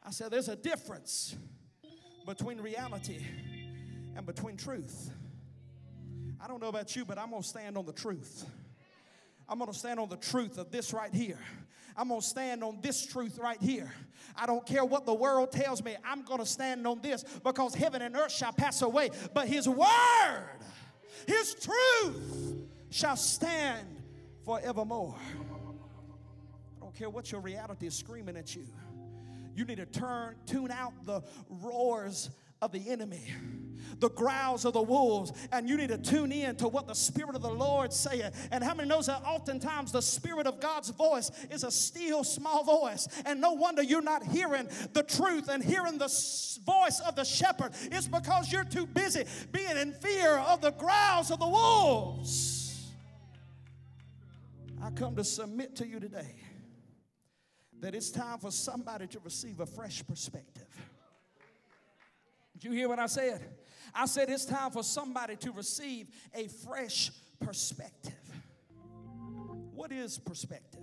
I 0.05 0.11
said, 0.11 0.31
there's 0.31 0.49
a 0.49 0.55
difference 0.55 1.35
between 2.25 2.61
reality 2.61 3.19
and 4.15 4.25
between 4.25 4.57
truth. 4.57 5.09
I 6.39 6.47
don't 6.47 6.61
know 6.61 6.67
about 6.67 6.95
you, 6.95 7.05
but 7.05 7.17
I'm 7.17 7.31
going 7.31 7.41
to 7.41 7.47
stand 7.47 7.77
on 7.77 7.85
the 7.85 7.93
truth. 7.93 8.45
I'm 9.47 9.57
going 9.59 9.71
to 9.71 9.77
stand 9.77 9.99
on 9.99 10.09
the 10.09 10.17
truth 10.17 10.57
of 10.57 10.71
this 10.71 10.93
right 10.93 11.13
here. 11.13 11.39
I'm 11.95 12.07
going 12.07 12.21
to 12.21 12.27
stand 12.27 12.63
on 12.63 12.79
this 12.81 13.05
truth 13.05 13.37
right 13.37 13.61
here. 13.61 13.91
I 14.35 14.45
don't 14.45 14.65
care 14.65 14.83
what 14.83 15.05
the 15.05 15.13
world 15.13 15.51
tells 15.51 15.83
me. 15.83 15.95
I'm 16.03 16.23
going 16.23 16.39
to 16.39 16.45
stand 16.45 16.87
on 16.87 17.01
this 17.01 17.23
because 17.43 17.75
heaven 17.75 18.01
and 18.01 18.15
earth 18.15 18.31
shall 18.31 18.53
pass 18.53 18.81
away, 18.81 19.11
but 19.33 19.47
his 19.47 19.69
word, 19.69 20.47
his 21.27 21.55
truth 21.55 22.55
shall 22.89 23.15
stand 23.15 23.87
forevermore. 24.43 25.15
I 26.77 26.79
don't 26.81 26.95
care 26.95 27.09
what 27.09 27.31
your 27.31 27.41
reality 27.41 27.87
is 27.87 27.95
screaming 27.95 28.37
at 28.37 28.55
you. 28.55 28.65
You 29.55 29.65
need 29.65 29.77
to 29.77 29.85
turn, 29.85 30.35
tune 30.47 30.71
out 30.71 30.93
the 31.05 31.21
roars 31.47 32.31
of 32.63 32.71
the 32.71 32.89
enemy, 32.89 33.21
the 33.99 34.09
growls 34.09 34.63
of 34.63 34.73
the 34.73 34.81
wolves, 34.81 35.33
and 35.51 35.67
you 35.67 35.75
need 35.75 35.89
to 35.89 35.97
tune 35.97 36.31
in 36.31 36.55
to 36.55 36.67
what 36.69 36.87
the 36.87 36.93
Spirit 36.93 37.35
of 37.35 37.41
the 37.41 37.49
Lord 37.49 37.91
saying. 37.91 38.31
And 38.51 38.63
how 38.63 38.73
many 38.73 38.87
knows 38.87 39.07
that 39.07 39.21
oftentimes 39.25 39.91
the 39.91 40.01
Spirit 40.01 40.47
of 40.47 40.61
God's 40.61 40.89
voice 40.89 41.29
is 41.51 41.63
a 41.63 41.71
still 41.71 42.23
small 42.23 42.63
voice, 42.63 43.07
and 43.25 43.41
no 43.41 43.51
wonder 43.51 43.83
you're 43.83 44.01
not 44.01 44.23
hearing 44.23 44.69
the 44.93 45.03
truth 45.03 45.49
and 45.49 45.61
hearing 45.61 45.97
the 45.97 46.07
voice 46.65 47.01
of 47.05 47.15
the 47.15 47.25
shepherd. 47.25 47.73
It's 47.91 48.07
because 48.07 48.51
you're 48.51 48.63
too 48.63 48.85
busy 48.85 49.25
being 49.51 49.77
in 49.77 49.91
fear 49.91 50.37
of 50.37 50.61
the 50.61 50.71
growls 50.71 51.31
of 51.31 51.39
the 51.39 51.47
wolves. 51.47 52.91
I 54.81 54.89
come 54.91 55.15
to 55.17 55.23
submit 55.23 55.75
to 55.77 55.87
you 55.87 55.99
today 55.99 56.35
that 57.81 57.93
it's 57.93 58.11
time 58.11 58.39
for 58.39 58.51
somebody 58.51 59.07
to 59.07 59.19
receive 59.19 59.59
a 59.59 59.65
fresh 59.65 60.05
perspective. 60.07 60.62
Did 62.63 62.71
you 62.71 62.77
hear 62.77 62.87
what 62.87 62.99
I 62.99 63.07
said? 63.07 63.41
I 63.93 64.05
said 64.05 64.29
it's 64.29 64.45
time 64.45 64.71
for 64.71 64.83
somebody 64.83 65.35
to 65.35 65.51
receive 65.51 66.07
a 66.33 66.47
fresh 66.47 67.11
perspective. 67.41 68.13
What 69.73 69.91
is 69.91 70.17
perspective? 70.17 70.79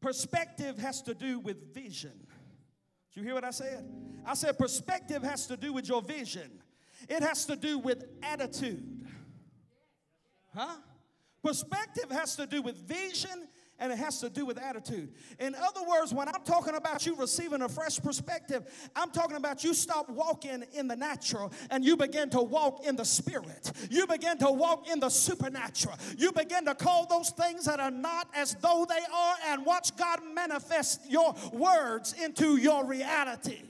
Perspective 0.00 0.78
has 0.78 1.02
to 1.02 1.14
do 1.14 1.40
with 1.40 1.74
vision. 1.74 2.12
Did 3.12 3.20
you 3.20 3.22
hear 3.24 3.34
what 3.34 3.42
I 3.42 3.50
said? 3.50 3.84
I 4.24 4.34
said 4.34 4.56
perspective 4.56 5.24
has 5.24 5.48
to 5.48 5.56
do 5.56 5.72
with 5.72 5.88
your 5.88 6.00
vision, 6.00 6.62
it 7.08 7.24
has 7.24 7.44
to 7.46 7.56
do 7.56 7.80
with 7.80 8.04
attitude. 8.22 9.04
Huh? 10.54 10.76
Perspective 11.42 12.08
has 12.12 12.36
to 12.36 12.46
do 12.46 12.62
with 12.62 12.76
vision 12.76 13.48
and 13.82 13.90
it 13.90 13.98
has 13.98 14.20
to 14.20 14.30
do 14.30 14.46
with 14.46 14.58
attitude. 14.58 15.12
In 15.40 15.56
other 15.56 15.82
words, 15.84 16.14
when 16.14 16.28
I'm 16.28 16.44
talking 16.44 16.76
about 16.76 17.04
you 17.04 17.16
receiving 17.16 17.62
a 17.62 17.68
fresh 17.68 17.98
perspective, 17.98 18.62
I'm 18.94 19.10
talking 19.10 19.36
about 19.36 19.64
you 19.64 19.74
stop 19.74 20.08
walking 20.08 20.64
in 20.72 20.86
the 20.86 20.94
natural 20.94 21.52
and 21.68 21.84
you 21.84 21.96
begin 21.96 22.30
to 22.30 22.40
walk 22.40 22.86
in 22.86 22.94
the 22.94 23.04
spirit. 23.04 23.72
You 23.90 24.06
begin 24.06 24.38
to 24.38 24.52
walk 24.52 24.88
in 24.88 25.00
the 25.00 25.08
supernatural. 25.08 25.98
You 26.16 26.30
begin 26.30 26.64
to 26.66 26.76
call 26.76 27.06
those 27.06 27.30
things 27.30 27.64
that 27.64 27.80
are 27.80 27.90
not 27.90 28.28
as 28.36 28.54
though 28.60 28.86
they 28.88 29.02
are 29.12 29.34
and 29.48 29.66
watch 29.66 29.96
God 29.96 30.20
manifest 30.32 31.00
your 31.10 31.34
words 31.52 32.14
into 32.22 32.58
your 32.58 32.86
reality. 32.86 33.62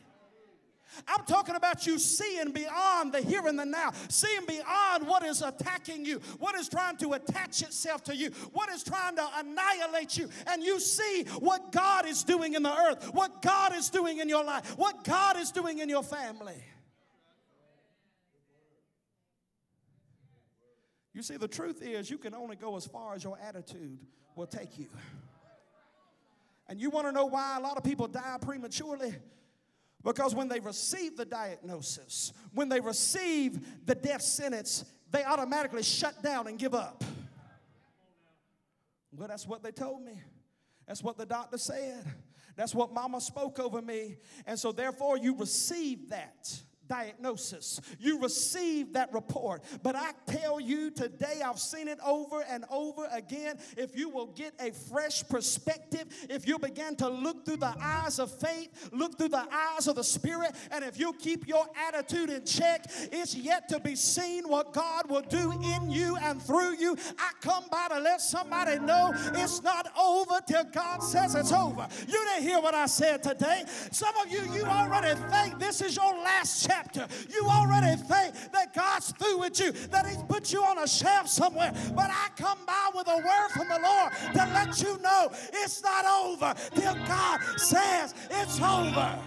I'm 1.09 1.25
talking 1.25 1.55
about 1.55 1.87
you 1.87 1.99
seeing 1.99 2.53
beyond 2.53 3.13
the 3.13 3.21
here 3.21 3.47
and 3.47 3.59
the 3.59 3.65
now, 3.65 3.93
seeing 4.09 4.45
beyond 4.47 5.07
what 5.07 5.25
is 5.25 5.43
attacking 5.43 6.05
you, 6.05 6.21
what 6.39 6.55
is 6.55 6.69
trying 6.69 6.97
to 6.99 7.15
attach 7.15 7.63
itself 7.63 8.05
to 8.05 8.17
you, 8.17 8.31
what 8.53 8.71
is 8.71 8.83
trying 8.83 9.17
to 9.17 9.27
annihilate 9.37 10.17
you. 10.17 10.29
And 10.47 10.63
you 10.63 10.81
see 10.81 11.25
what 11.39 11.73
God 11.73 12.07
is 12.07 12.25
doing 12.25 12.55
in 12.55 12.63
the 12.63 12.75
earth, 12.75 13.11
what 13.13 13.43
God 13.43 13.75
is 13.75 13.91
doing 13.91 14.19
in 14.19 14.29
your 14.29 14.45
life, 14.45 14.77
what 14.77 15.05
God 15.05 15.37
is 15.39 15.51
doing 15.51 15.79
in 15.79 15.89
your 15.89 16.03
family. 16.03 16.63
You 21.15 21.23
see, 21.23 21.37
the 21.37 21.49
truth 21.49 21.83
is, 21.83 22.11
you 22.11 22.17
can 22.17 22.35
only 22.35 22.57
go 22.57 22.77
as 22.77 22.87
far 22.87 23.15
as 23.15 23.23
your 23.23 23.39
attitude 23.47 23.99
will 24.35 24.47
take 24.47 24.79
you. 24.79 24.89
And 26.69 26.81
you 26.81 26.89
want 26.89 27.07
to 27.07 27.13
know 27.13 27.27
why 27.27 27.59
a 27.59 27.61
lot 27.61 27.77
of 27.77 27.85
people 27.85 28.09
die 28.09 28.39
prematurely? 28.41 29.15
Because 30.05 30.35
when 30.35 30.49
they 30.49 30.61
receive 30.61 31.17
the 31.17 31.25
diagnosis, 31.25 32.33
when 32.53 32.69
they 32.69 32.81
receive 32.81 33.87
the 33.87 33.95
death 33.95 34.23
sentence, 34.23 34.85
they 35.11 35.25
automatically 35.25 35.83
shut 35.83 36.23
down 36.23 36.49
and 36.49 36.59
give 36.59 36.75
up. 36.75 37.05
Well, 39.17 39.29
that's 39.29 39.47
what 39.47 39.62
they 39.62 39.71
told 39.71 40.03
me. 40.03 40.21
That's 40.87 41.03
what 41.03 41.17
the 41.17 41.27
doctor 41.27 41.59
said. 41.59 42.05
That's 42.57 42.75
what 42.75 42.93
mama 42.93 43.21
spoke 43.21 43.61
over 43.61 43.81
me. 43.81 44.17
And 44.47 44.59
so, 44.59 44.73
therefore, 44.73 45.17
you 45.17 45.37
receive 45.37 46.11
that 46.11 46.61
diagnosis. 46.88 47.81
You 47.99 48.21
receive 48.21 48.92
that 48.95 49.12
report. 49.12 49.62
But 49.83 49.97
I 49.97 50.12
tell 50.27 50.61
you 50.61 50.90
today, 50.90 51.40
I've 51.45 51.59
seen 51.59 51.88
it 51.88 51.99
over 52.05 52.45
and 52.49 52.64
over 52.71 53.09
again. 53.12 53.59
If 53.77 53.97
you 53.97 54.09
will 54.09 54.27
get 54.27 54.55
a 54.61 54.73
fresh 54.73 55.27
perspective, 55.29 56.05
if 56.29 56.47
you 56.47 56.59
begin 56.59 56.97
to 56.97 57.09
look 57.09 57.45
through 57.45 57.59
the 57.59 57.75
eyes 57.81 58.18
of 58.18 58.31
faith, 58.31 58.90
look 58.92 59.18
through 59.18 59.29
the 59.29 59.47
eyes 59.51 59.87
of 59.87 59.97
the 59.97 60.05
Spirit, 60.05 60.53
and 60.71 60.85
if 60.85 60.99
you 60.99 61.12
keep 61.14 61.47
your 61.47 61.66
attitude 61.88 62.31
in 62.31 62.45
check, 62.45 62.85
it's 63.12 63.35
yet 63.35 63.68
to 63.68 63.81
be 63.81 63.95
seen 63.95 64.49
what 64.49 64.73
God 64.73 65.09
will 65.09 65.23
do 65.23 65.53
in 65.53 65.90
you 65.90 66.16
and 66.16 66.42
through 66.42 66.77
you. 66.77 66.97
I 67.18 67.31
come 67.40 67.64
by 67.71 67.88
to 67.88 68.01
let 68.01 68.21
somebody 68.21 68.79
know 68.79 69.12
it's 69.35 69.62
not 69.62 69.88
over 69.99 70.40
till 70.47 70.64
God 70.64 71.03
says 71.03 71.35
it's 71.35 71.53
over. 71.53 71.87
You 72.07 72.25
didn't 72.25 72.42
hear 72.42 72.61
what 72.61 72.75
I 72.75 72.87
said 72.87 73.23
today. 73.23 73.64
Some 73.90 74.14
of 74.18 74.31
you, 74.31 74.40
you 74.53 74.64
already 74.64 75.18
think 75.31 75.59
this 75.59 75.81
is 75.81 75.97
your 75.97 76.12
last 76.14 76.66
chapter 76.66 76.72
chapter. 76.73 77.07
You 77.31 77.47
already 77.47 77.97
think 77.97 78.35
that 78.53 78.75
God's 78.75 79.13
through 79.13 79.39
with 79.39 79.61
you, 79.61 79.73
that 79.89 80.07
He's 80.07 80.23
put 80.29 80.53
you 80.53 80.63
on 80.63 80.79
a 80.79 80.89
shelf 80.89 81.29
somewhere. 81.29 81.73
But 81.95 82.11
I 82.11 82.29
come 82.37 82.59
by 82.67 82.91
with 82.95 83.09
a 83.09 83.17
word 83.17 83.49
from 83.51 83.69
the 83.69 83.81
Lord 83.83 84.13
to 84.35 84.53
let 84.55 84.81
you 84.81 84.99
know 85.03 85.31
it's 85.53 85.83
not 85.83 86.05
over 86.05 86.55
till 86.75 86.95
God 87.07 87.41
says 87.57 88.15
it's 88.31 88.61
over. 88.61 89.19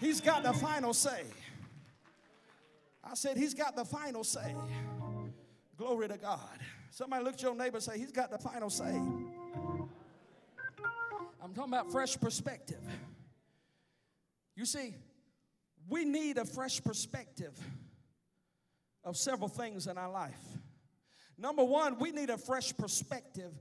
He's 0.00 0.20
got 0.20 0.42
the 0.42 0.52
final 0.54 0.94
say. 0.94 1.24
I 3.04 3.14
said, 3.14 3.36
He's 3.36 3.54
got 3.54 3.76
the 3.76 3.84
final 3.84 4.24
say. 4.24 4.54
Glory 5.76 6.08
to 6.08 6.18
God. 6.18 6.58
Somebody 6.90 7.24
look 7.24 7.34
at 7.34 7.42
your 7.42 7.54
neighbor 7.54 7.76
and 7.76 7.84
say, 7.84 7.98
He's 7.98 8.12
got 8.12 8.30
the 8.30 8.38
final 8.38 8.70
say. 8.70 9.00
I'm 11.42 11.54
talking 11.54 11.72
about 11.72 11.90
fresh 11.90 12.18
perspective. 12.20 12.82
You 14.56 14.66
see, 14.66 14.94
we 15.90 16.04
need 16.04 16.38
a 16.38 16.44
fresh 16.44 16.82
perspective 16.82 17.52
of 19.04 19.16
several 19.16 19.48
things 19.48 19.88
in 19.88 19.98
our 19.98 20.10
life. 20.10 20.40
Number 21.36 21.64
one, 21.64 21.98
we 21.98 22.12
need 22.12 22.30
a 22.30 22.38
fresh 22.38 22.74
perspective 22.76 23.52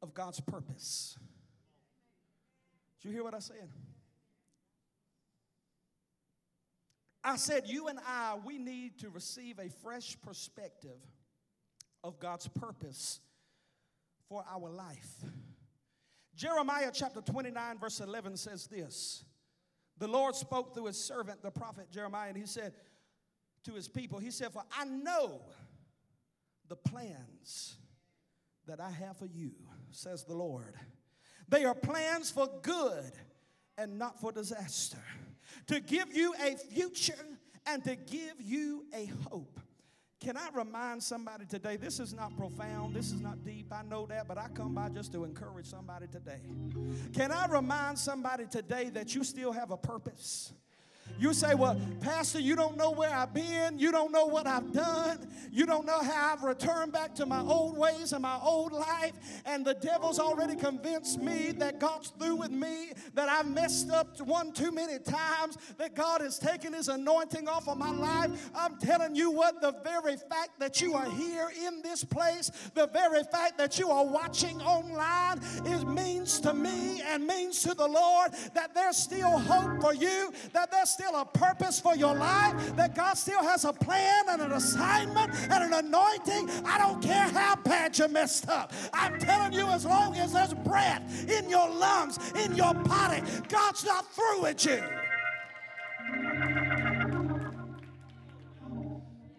of 0.00 0.14
God's 0.14 0.40
purpose. 0.40 1.18
Did 3.02 3.08
you 3.08 3.14
hear 3.14 3.24
what 3.24 3.34
I 3.34 3.40
said? 3.40 3.68
I 7.24 7.36
said, 7.36 7.64
you 7.66 7.88
and 7.88 7.98
I, 8.06 8.36
we 8.44 8.58
need 8.58 9.00
to 9.00 9.10
receive 9.10 9.58
a 9.58 9.68
fresh 9.82 10.16
perspective 10.22 11.00
of 12.04 12.20
God's 12.20 12.46
purpose 12.46 13.20
for 14.28 14.44
our 14.48 14.70
life. 14.70 15.24
Jeremiah 16.36 16.90
chapter 16.92 17.20
29, 17.20 17.78
verse 17.78 17.98
11 18.00 18.36
says 18.36 18.68
this 18.68 19.24
the 19.98 20.08
Lord 20.08 20.34
spoke 20.34 20.74
through 20.74 20.86
his 20.86 21.02
servant, 21.02 21.42
the 21.42 21.50
prophet 21.50 21.90
Jeremiah, 21.90 22.28
and 22.28 22.36
he 22.36 22.46
said 22.46 22.74
to 23.64 23.72
his 23.72 23.88
people, 23.88 24.18
He 24.18 24.30
said, 24.30 24.52
For 24.52 24.62
I 24.76 24.84
know 24.84 25.42
the 26.68 26.76
plans 26.76 27.76
that 28.66 28.80
I 28.80 28.90
have 28.90 29.16
for 29.16 29.26
you, 29.26 29.52
says 29.90 30.24
the 30.24 30.34
Lord. 30.34 30.74
They 31.48 31.64
are 31.64 31.74
plans 31.74 32.30
for 32.30 32.48
good 32.62 33.12
and 33.78 33.98
not 33.98 34.20
for 34.20 34.32
disaster, 34.32 35.02
to 35.68 35.80
give 35.80 36.14
you 36.14 36.34
a 36.42 36.56
future 36.56 37.14
and 37.66 37.84
to 37.84 37.94
give 37.94 38.34
you 38.40 38.86
a 38.94 39.06
hope. 39.28 39.60
Can 40.20 40.36
I 40.36 40.48
remind 40.54 41.02
somebody 41.02 41.44
today? 41.44 41.76
This 41.76 42.00
is 42.00 42.14
not 42.14 42.36
profound, 42.36 42.94
this 42.94 43.12
is 43.12 43.20
not 43.20 43.44
deep. 43.44 43.72
I 43.72 43.82
know 43.82 44.06
that, 44.06 44.26
but 44.26 44.38
I 44.38 44.48
come 44.48 44.74
by 44.74 44.88
just 44.88 45.12
to 45.12 45.24
encourage 45.24 45.66
somebody 45.66 46.06
today. 46.06 46.40
Can 47.12 47.30
I 47.30 47.46
remind 47.46 47.98
somebody 47.98 48.46
today 48.46 48.88
that 48.90 49.14
you 49.14 49.22
still 49.24 49.52
have 49.52 49.70
a 49.70 49.76
purpose? 49.76 50.52
You 51.18 51.32
say, 51.32 51.54
Well, 51.54 51.80
Pastor, 52.00 52.40
you 52.40 52.56
don't 52.56 52.76
know 52.76 52.90
where 52.90 53.10
I've 53.10 53.32
been. 53.32 53.78
You 53.78 53.92
don't 53.92 54.12
know 54.12 54.26
what 54.26 54.46
I've 54.46 54.72
done. 54.72 55.26
You 55.50 55.64
don't 55.64 55.86
know 55.86 56.02
how 56.02 56.34
I've 56.34 56.42
returned 56.42 56.92
back 56.92 57.14
to 57.14 57.24
my 57.24 57.40
old 57.40 57.78
ways 57.78 58.12
and 58.12 58.22
my 58.22 58.38
old 58.42 58.72
life. 58.72 59.12
And 59.46 59.64
the 59.64 59.74
devil's 59.74 60.18
already 60.18 60.54
convinced 60.54 61.18
me 61.20 61.52
that 61.52 61.78
God's 61.78 62.12
through 62.18 62.36
with 62.36 62.50
me, 62.50 62.92
that 63.14 63.28
I've 63.28 63.48
messed 63.48 63.90
up 63.90 64.20
one 64.20 64.52
too 64.52 64.70
many 64.70 64.98
times, 64.98 65.56
that 65.78 65.94
God 65.94 66.20
has 66.20 66.38
taken 66.38 66.74
his 66.74 66.88
anointing 66.88 67.48
off 67.48 67.68
of 67.68 67.78
my 67.78 67.90
life. 67.90 68.50
I'm 68.54 68.76
telling 68.76 69.14
you 69.14 69.30
what, 69.30 69.62
the 69.62 69.74
very 69.82 70.16
fact 70.16 70.58
that 70.58 70.80
you 70.80 70.94
are 70.94 71.10
here 71.10 71.50
in 71.66 71.80
this 71.82 72.04
place, 72.04 72.50
the 72.74 72.88
very 72.88 73.22
fact 73.24 73.56
that 73.58 73.78
you 73.78 73.90
are 73.90 74.04
watching 74.04 74.60
online, 74.60 75.40
it 75.64 75.88
means 75.88 76.38
to 76.40 76.52
me 76.52 77.00
and 77.00 77.26
means 77.26 77.62
to 77.62 77.74
the 77.74 77.88
Lord 77.88 78.32
that 78.54 78.74
there's 78.74 78.96
still 78.96 79.38
hope 79.38 79.80
for 79.80 79.94
you, 79.94 80.32
that 80.52 80.70
there's 80.70 80.90
still 80.90 81.05
a 81.14 81.24
purpose 81.24 81.80
for 81.80 81.94
your 81.96 82.14
life, 82.14 82.76
that 82.76 82.94
God 82.94 83.14
still 83.14 83.42
has 83.42 83.64
a 83.64 83.72
plan 83.72 84.24
and 84.28 84.42
an 84.42 84.52
assignment 84.52 85.32
and 85.50 85.64
an 85.64 85.72
anointing. 85.72 86.50
I 86.64 86.78
don't 86.78 87.02
care 87.02 87.28
how 87.28 87.56
bad 87.56 87.98
you 87.98 88.08
messed 88.08 88.48
up. 88.48 88.72
I'm 88.92 89.18
telling 89.18 89.52
you, 89.52 89.66
as 89.68 89.84
long 89.84 90.16
as 90.16 90.32
there's 90.32 90.54
breath 90.54 91.30
in 91.30 91.48
your 91.48 91.68
lungs, 91.68 92.18
in 92.34 92.54
your 92.54 92.74
body, 92.74 93.22
God's 93.48 93.84
not 93.84 94.06
through 94.14 94.42
with 94.42 94.64
you. 94.66 94.82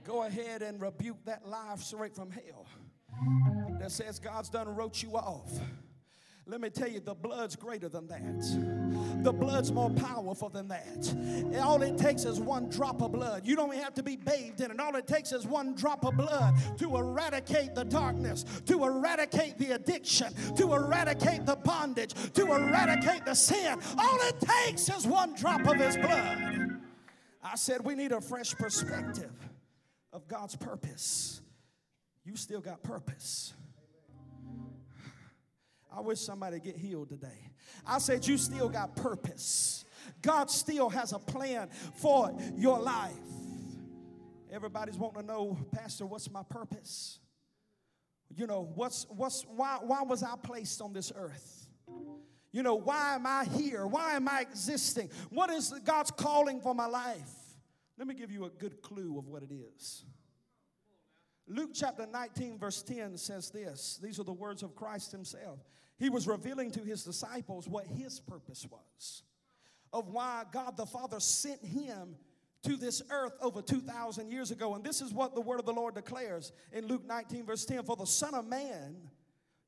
Go 0.04 0.24
ahead 0.24 0.62
and 0.62 0.82
rebuke 0.82 1.18
that 1.26 1.48
life 1.48 1.82
straight 1.82 2.16
from 2.16 2.32
hell 2.32 2.66
that 3.80 3.92
says 3.92 4.20
God's 4.20 4.50
done 4.50 4.74
wrote 4.74 5.04
you 5.04 5.16
off. 5.16 5.52
Let 6.50 6.62
me 6.62 6.70
tell 6.70 6.88
you, 6.88 7.02
the 7.02 7.14
blood's 7.14 7.58
greater 7.58 7.90
than 7.90 8.08
that. 8.08 9.24
The 9.24 9.34
blood's 9.34 9.70
more 9.72 9.90
powerful 9.90 10.48
than 10.48 10.70
that. 10.70 11.60
All 11.62 11.82
it 11.82 11.98
takes 11.98 12.24
is 12.24 12.40
one 12.40 12.70
drop 12.70 13.02
of 13.02 13.12
blood. 13.12 13.46
You 13.46 13.58
don't 13.58 13.76
have 13.76 13.94
to 13.96 14.04
be 14.04 14.16
bathed 14.16 14.62
in 14.62 14.72
it. 14.72 14.80
All 14.80 14.96
it 14.96 15.08
takes 15.08 15.34
is 15.34 15.46
one 15.46 15.76
drop 15.76 16.06
of 16.06 16.16
blood 16.16 16.56
to 16.78 16.96
eradicate 16.96 17.76
the 17.76 17.84
darkness, 17.84 18.46
to 18.66 18.86
eradicate 18.86 19.58
the 19.58 19.72
addiction, 19.72 20.34
to 20.56 20.74
eradicate 20.74 21.46
the 21.46 21.58
bondage, 21.58 22.14
to 22.34 22.54
eradicate 22.54 23.26
the 23.26 23.34
sin. 23.34 23.78
All 23.98 24.18
it 24.22 24.40
takes 24.40 24.90
is 24.90 25.06
one 25.06 25.36
drop 25.36 25.68
of 25.68 25.76
His 25.76 25.98
blood. 25.98 26.80
I 27.44 27.56
said 27.56 27.84
we 27.84 27.94
need 27.96 28.14
a 28.14 28.22
fresh 28.22 28.56
perspective 28.56 29.32
of 30.14 30.30
God's 30.30 30.56
purpose. 30.56 31.42
You 32.24 32.38
still 32.38 32.62
got 32.62 32.84
purpose. 32.84 33.54
I 35.96 36.02
wish 36.02 36.20
somebody 36.20 36.60
get 36.60 36.76
healed 36.76 37.10
today. 37.10 37.52
I 37.86 38.00
said, 38.00 38.28
You 38.28 38.38
still 38.38 38.70
got 38.70 38.96
purpose. 38.96 39.86
God 40.22 40.50
still 40.50 40.90
has 40.90 41.14
a 41.14 41.20
plan 41.20 41.70
for 41.96 42.36
your 42.56 42.80
life. 42.80 43.14
Everybody's 44.52 44.98
wanting 44.98 45.22
to 45.22 45.28
know, 45.28 45.58
Pastor, 45.74 46.06
what's 46.06 46.32
my 46.32 46.44
purpose? 46.44 47.20
You 48.36 48.48
know, 48.48 48.70
what's 48.76 49.06
what's 49.10 49.44
why 49.44 49.80
why 49.82 50.04
was 50.04 50.24
I 50.24 50.36
placed 50.42 50.82
on 50.82 50.94
this 50.94 51.12
earth? 51.16 51.68
You 52.52 52.64
know, 52.64 52.76
why 52.76 53.16
am 53.16 53.26
I 53.26 53.46
here? 53.46 53.86
Why 53.86 54.14
am 54.14 54.28
I 54.28 54.42
existing? 54.42 55.10
What 55.30 55.50
is 55.50 55.74
God's 55.84 56.12
calling 56.12 56.62
for 56.62 56.74
my 56.74 56.88
life? 56.88 57.30
Let 57.98 58.08
me 58.08 58.14
give 58.14 58.32
you 58.32 58.46
a 58.46 58.50
good 58.50 58.82
clue 58.82 59.18
of 59.18 59.28
what 59.28 59.44
it 59.44 59.52
is. 59.52 60.04
Luke 61.48 61.72
chapter 61.74 62.06
19, 62.06 62.60
verse 62.60 62.82
10 62.82 63.18
says 63.18 63.50
this 63.50 64.00
These 64.02 64.20
are 64.20 64.24
the 64.24 64.34
words 64.34 64.64
of 64.64 64.76
Christ 64.76 65.12
Himself. 65.12 65.60
He 65.98 66.10
was 66.10 66.28
revealing 66.28 66.72
to 66.72 66.82
His 66.82 67.04
disciples 67.04 67.68
what 67.68 67.86
His 67.88 68.20
purpose 68.20 68.68
was, 68.70 69.24
of 69.94 70.10
why 70.10 70.44
God 70.52 70.76
the 70.78 70.86
Father 70.86 71.20
sent 71.20 71.64
Him 71.64 72.16
to 72.64 72.76
this 72.76 73.02
earth 73.10 73.34
over 73.42 73.62
2,000 73.62 74.30
years 74.30 74.52
ago. 74.52 74.76
And 74.76 74.84
this 74.84 75.02
is 75.02 75.14
what 75.14 75.36
the 75.36 75.42
word 75.42 75.60
of 75.60 75.66
the 75.66 75.74
Lord 75.74 75.96
declares 75.96 76.52
in 76.74 76.88
Luke 76.88 77.06
19, 77.06 77.46
verse 77.46 77.66
10 77.66 77.84
For 77.84 77.96
the 77.96 78.06
Son 78.06 78.34
of 78.34 78.46
Man 78.46 78.98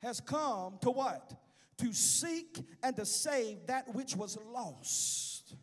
has 0.02 0.20
come 0.20 0.78
to 0.82 0.92
what? 0.92 1.34
To 1.78 1.94
seek 1.94 2.60
and 2.84 2.96
to 2.98 3.06
save 3.06 3.68
that 3.68 3.94
which 3.96 4.15
was 4.15 4.38
lost. 4.52 5.56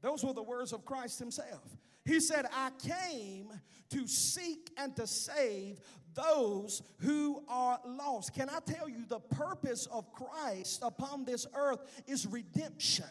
Those 0.00 0.24
were 0.24 0.32
the 0.32 0.42
words 0.42 0.72
of 0.72 0.86
Christ 0.86 1.18
Himself. 1.18 1.62
He 2.08 2.20
said, 2.20 2.46
I 2.54 2.70
came 3.10 3.52
to 3.90 4.08
seek 4.08 4.70
and 4.78 4.96
to 4.96 5.06
save 5.06 5.78
those 6.14 6.82
who 7.00 7.44
are 7.48 7.78
lost. 7.84 8.32
Can 8.32 8.48
I 8.48 8.60
tell 8.60 8.88
you, 8.88 9.04
the 9.06 9.20
purpose 9.20 9.86
of 9.92 10.10
Christ 10.10 10.80
upon 10.82 11.26
this 11.26 11.46
earth 11.54 11.80
is 12.06 12.26
redemption. 12.26 13.04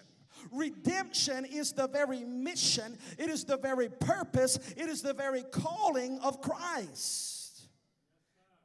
Redemption 0.51 1.45
is 1.45 1.73
the 1.73 1.87
very 1.87 2.23
mission, 2.23 2.97
it 3.19 3.29
is 3.29 3.43
the 3.43 3.57
very 3.57 3.89
purpose, 3.89 4.57
it 4.75 4.89
is 4.89 5.03
the 5.03 5.13
very 5.13 5.43
calling 5.43 6.19
of 6.19 6.41
Christ. 6.41 7.67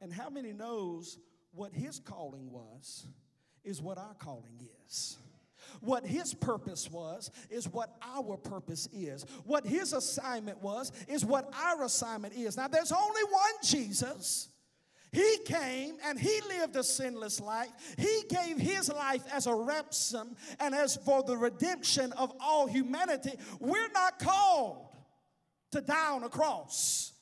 And 0.01 0.11
how 0.11 0.31
many 0.31 0.51
knows 0.51 1.19
what 1.51 1.71
his 1.73 1.99
calling 1.99 2.51
was 2.51 3.05
is 3.63 3.83
what 3.83 3.99
our 3.99 4.15
calling 4.15 4.67
is? 4.87 5.17
What 5.81 6.05
his 6.05 6.33
purpose 6.33 6.89
was 6.89 7.31
is 7.49 7.67
what 7.67 7.95
our 8.01 8.37
purpose 8.37 8.87
is. 8.93 9.25
What 9.45 9.65
his 9.65 9.93
assignment 9.93 10.61
was 10.61 10.91
is 11.07 11.25
what 11.25 11.53
our 11.53 11.83
assignment 11.83 12.33
is. 12.35 12.57
Now, 12.57 12.67
there's 12.67 12.91
only 12.91 13.23
one 13.23 13.53
Jesus. 13.63 14.49
He 15.11 15.37
came 15.45 15.97
and 16.03 16.19
he 16.19 16.41
lived 16.49 16.75
a 16.75 16.83
sinless 16.83 17.39
life. 17.39 17.69
He 17.97 18.23
gave 18.29 18.57
his 18.57 18.91
life 18.91 19.23
as 19.31 19.45
a 19.45 19.53
ransom 19.53 20.35
and 20.59 20.73
as 20.73 20.95
for 20.97 21.21
the 21.21 21.37
redemption 21.37 22.11
of 22.13 22.33
all 22.39 22.65
humanity. 22.65 23.33
We're 23.59 23.91
not 23.93 24.17
called 24.17 24.87
to 25.71 25.81
die 25.81 26.11
on 26.11 26.23
a 26.23 26.29
cross 26.29 27.12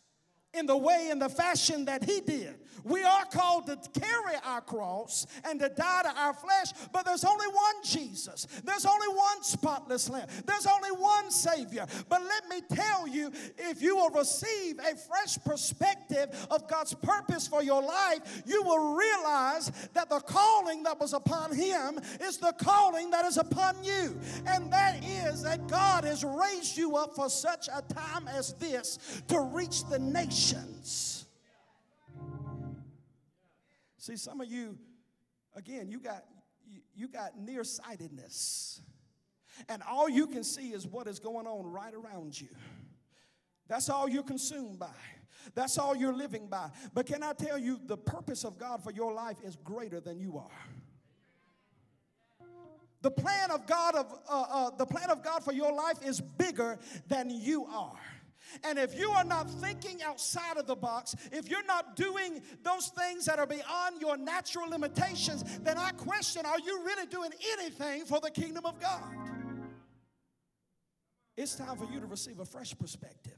in 0.54 0.66
the 0.66 0.78
way 0.78 1.10
and 1.12 1.22
the 1.22 1.30
fashion 1.30 1.86
that 1.86 2.04
he 2.04 2.22
did. 2.22 2.56
We 2.84 3.04
are 3.04 3.26
called 3.26 3.68
to 3.68 3.78
carry 4.00 4.36
our 4.44 4.62
cross 4.62 5.28
and 5.48 5.60
to 5.60 5.70
die 5.70 6.02
to 6.04 6.20
our 6.20 6.34
flesh, 6.34 6.72
but 6.92 7.06
there's 7.06 7.24
only 7.24 7.48
one 7.48 7.76
Jesus. 7.84 8.48
There's 8.64 8.86
only 8.86 9.08
one 9.08 9.44
spotless 9.44 10.10
lamb. 10.10 10.28
There's 10.46 10.66
only 10.66 10.92
one 10.92 11.30
Savior. 11.32 11.86
But 12.10 12.24
let 12.24 12.48
me 12.50 12.62
tell 12.74 13.08
you, 13.08 13.32
if 13.58 13.82
you 13.82 13.96
will 13.96 14.10
receive 14.10 14.80
a 14.80 14.96
fresh 14.96 15.38
perspective 15.46 16.48
of 16.50 16.68
God's 16.68 16.94
purpose 16.94 17.48
for 17.48 17.64
your 17.64 17.82
life, 17.82 18.44
you 18.46 18.64
will 18.64 18.96
realize 18.96 19.72
that 19.94 20.10
the 20.10 20.20
calling 20.20 20.84
that 20.84 21.00
was 21.00 21.14
upon 21.14 21.56
Him 21.56 22.00
is 22.22 22.38
the 22.38 22.54
calling 22.54 23.12
that 23.12 23.26
is 23.26 23.38
upon 23.38 23.84
you. 23.84 24.20
And 24.48 24.72
that 24.74 25.04
is 25.04 25.44
that 25.44 25.68
God 25.68 26.04
has 26.04 26.24
raised 26.24 26.78
you 26.78 26.96
up 26.96 27.16
for 27.16 27.30
such 27.30 27.68
a 27.68 27.82
time 27.94 28.28
as 28.28 28.54
this 28.54 29.22
to 29.28 29.40
reach 29.40 29.86
the 29.86 30.00
nations. 30.42 31.26
See, 33.98 34.18
some 34.18 34.42
of 34.42 34.48
you, 34.48 34.78
again, 35.56 35.90
you 35.90 36.00
got 36.00 36.24
you, 36.68 36.82
you 36.96 37.08
got 37.08 37.38
nearsightedness. 37.38 38.82
And 39.70 39.84
all 39.88 40.10
you 40.10 40.28
can 40.28 40.44
see 40.44 40.70
is 40.70 40.88
what 40.88 41.08
is 41.08 41.20
going 41.20 41.46
on 41.46 41.68
right 41.68 41.94
around 41.94 42.40
you. 42.40 42.48
That's 43.68 43.90
all 43.90 44.10
you're 44.10 44.24
consumed 44.24 44.80
by. 44.80 44.96
That's 45.54 45.78
all 45.78 45.96
you're 45.96 46.14
living 46.14 46.48
by. 46.48 46.70
But 46.94 47.06
can 47.06 47.22
I 47.22 47.34
tell 47.34 47.58
you, 47.58 47.80
the 47.86 47.98
purpose 47.98 48.44
of 48.44 48.58
God 48.58 48.84
for 48.84 48.92
your 48.92 49.14
life 49.14 49.38
is 49.44 49.56
greater 49.58 50.00
than 50.00 50.20
you 50.20 50.38
are. 50.38 50.50
The 53.02 53.12
plan 53.12 53.52
of 53.52 53.66
God 53.68 53.96
of 53.96 54.14
uh, 54.30 54.46
uh, 54.50 54.70
the 54.78 54.86
plan 54.86 55.10
of 55.10 55.24
God 55.24 55.44
for 55.44 55.54
your 55.54 55.74
life 55.74 55.98
is 56.06 56.22
bigger 56.22 56.80
than 57.08 57.30
you 57.30 57.66
are. 57.66 58.00
And 58.64 58.78
if 58.78 58.98
you 58.98 59.10
are 59.12 59.24
not 59.24 59.50
thinking 59.50 60.02
outside 60.04 60.58
of 60.58 60.68
the 60.68 60.76
box, 60.76 61.16
if 61.32 61.50
you're 61.50 61.66
not 61.66 61.96
doing 61.96 62.42
those 62.64 62.88
things 62.90 63.26
that 63.26 63.40
are 63.40 63.48
beyond 63.48 64.02
your 64.02 64.18
natural 64.18 64.70
limitations, 64.70 65.60
then 65.60 65.78
I 65.78 65.92
question 65.92 66.46
are 66.46 66.60
you 66.60 66.84
really 66.84 67.06
doing 67.08 67.32
anything 67.54 68.06
for 68.06 68.20
the 68.20 68.32
kingdom 68.32 68.66
of 68.66 68.80
God? 68.80 69.04
It's 71.38 71.56
time 71.56 71.78
for 71.78 71.86
you 71.92 72.00
to 72.00 72.06
receive 72.06 72.40
a 72.40 72.46
fresh 72.46 72.78
perspective 72.78 73.38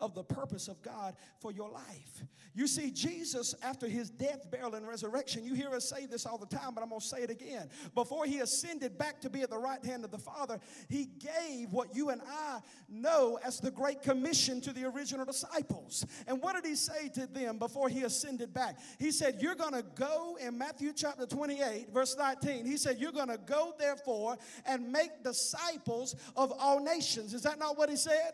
of 0.00 0.14
the 0.14 0.22
purpose 0.22 0.68
of 0.68 0.82
God 0.82 1.14
for 1.40 1.52
your 1.52 1.70
life. 1.70 2.24
You 2.54 2.66
see, 2.66 2.90
Jesus, 2.90 3.54
after 3.62 3.88
his 3.88 4.10
death, 4.10 4.50
burial, 4.50 4.74
and 4.74 4.86
resurrection, 4.86 5.44
you 5.44 5.54
hear 5.54 5.70
us 5.70 5.88
say 5.88 6.06
this 6.06 6.26
all 6.26 6.38
the 6.38 6.46
time, 6.46 6.74
but 6.74 6.82
I'm 6.82 6.90
going 6.90 7.00
to 7.00 7.06
say 7.06 7.22
it 7.22 7.30
again. 7.30 7.70
Before 7.94 8.26
he 8.26 8.40
ascended 8.40 8.98
back 8.98 9.20
to 9.22 9.30
be 9.30 9.40
at 9.42 9.50
the 9.50 9.58
right 9.58 9.82
hand 9.84 10.04
of 10.04 10.10
the 10.10 10.18
Father, 10.18 10.60
he 10.88 11.06
gave 11.06 11.70
what 11.70 11.94
you 11.94 12.10
and 12.10 12.20
I 12.22 12.60
know 12.88 13.38
as 13.44 13.60
the 13.60 13.70
Great 13.70 14.02
Commission 14.02 14.60
to 14.62 14.72
the 14.72 14.84
original 14.84 15.24
disciples. 15.24 16.04
And 16.26 16.42
what 16.42 16.54
did 16.54 16.66
he 16.66 16.76
say 16.76 17.08
to 17.10 17.26
them 17.26 17.58
before 17.58 17.88
he 17.88 18.02
ascended 18.02 18.52
back? 18.52 18.78
He 18.98 19.10
said, 19.10 19.38
You're 19.40 19.54
going 19.54 19.72
to 19.72 19.84
go 19.94 20.36
in 20.40 20.58
Matthew 20.58 20.92
chapter 20.94 21.26
28, 21.26 21.88
verse 21.92 22.16
19. 22.18 22.66
He 22.66 22.76
said, 22.76 22.98
You're 22.98 23.12
going 23.12 23.28
to 23.28 23.38
go, 23.38 23.72
therefore, 23.78 24.36
and 24.66 24.92
make 24.92 25.24
disciples 25.24 26.14
of 26.36 26.52
all 26.58 26.80
nations. 26.80 27.34
Is 27.34 27.42
that 27.42 27.58
not 27.58 27.78
what 27.78 27.88
he 27.88 27.96
said? 27.96 28.32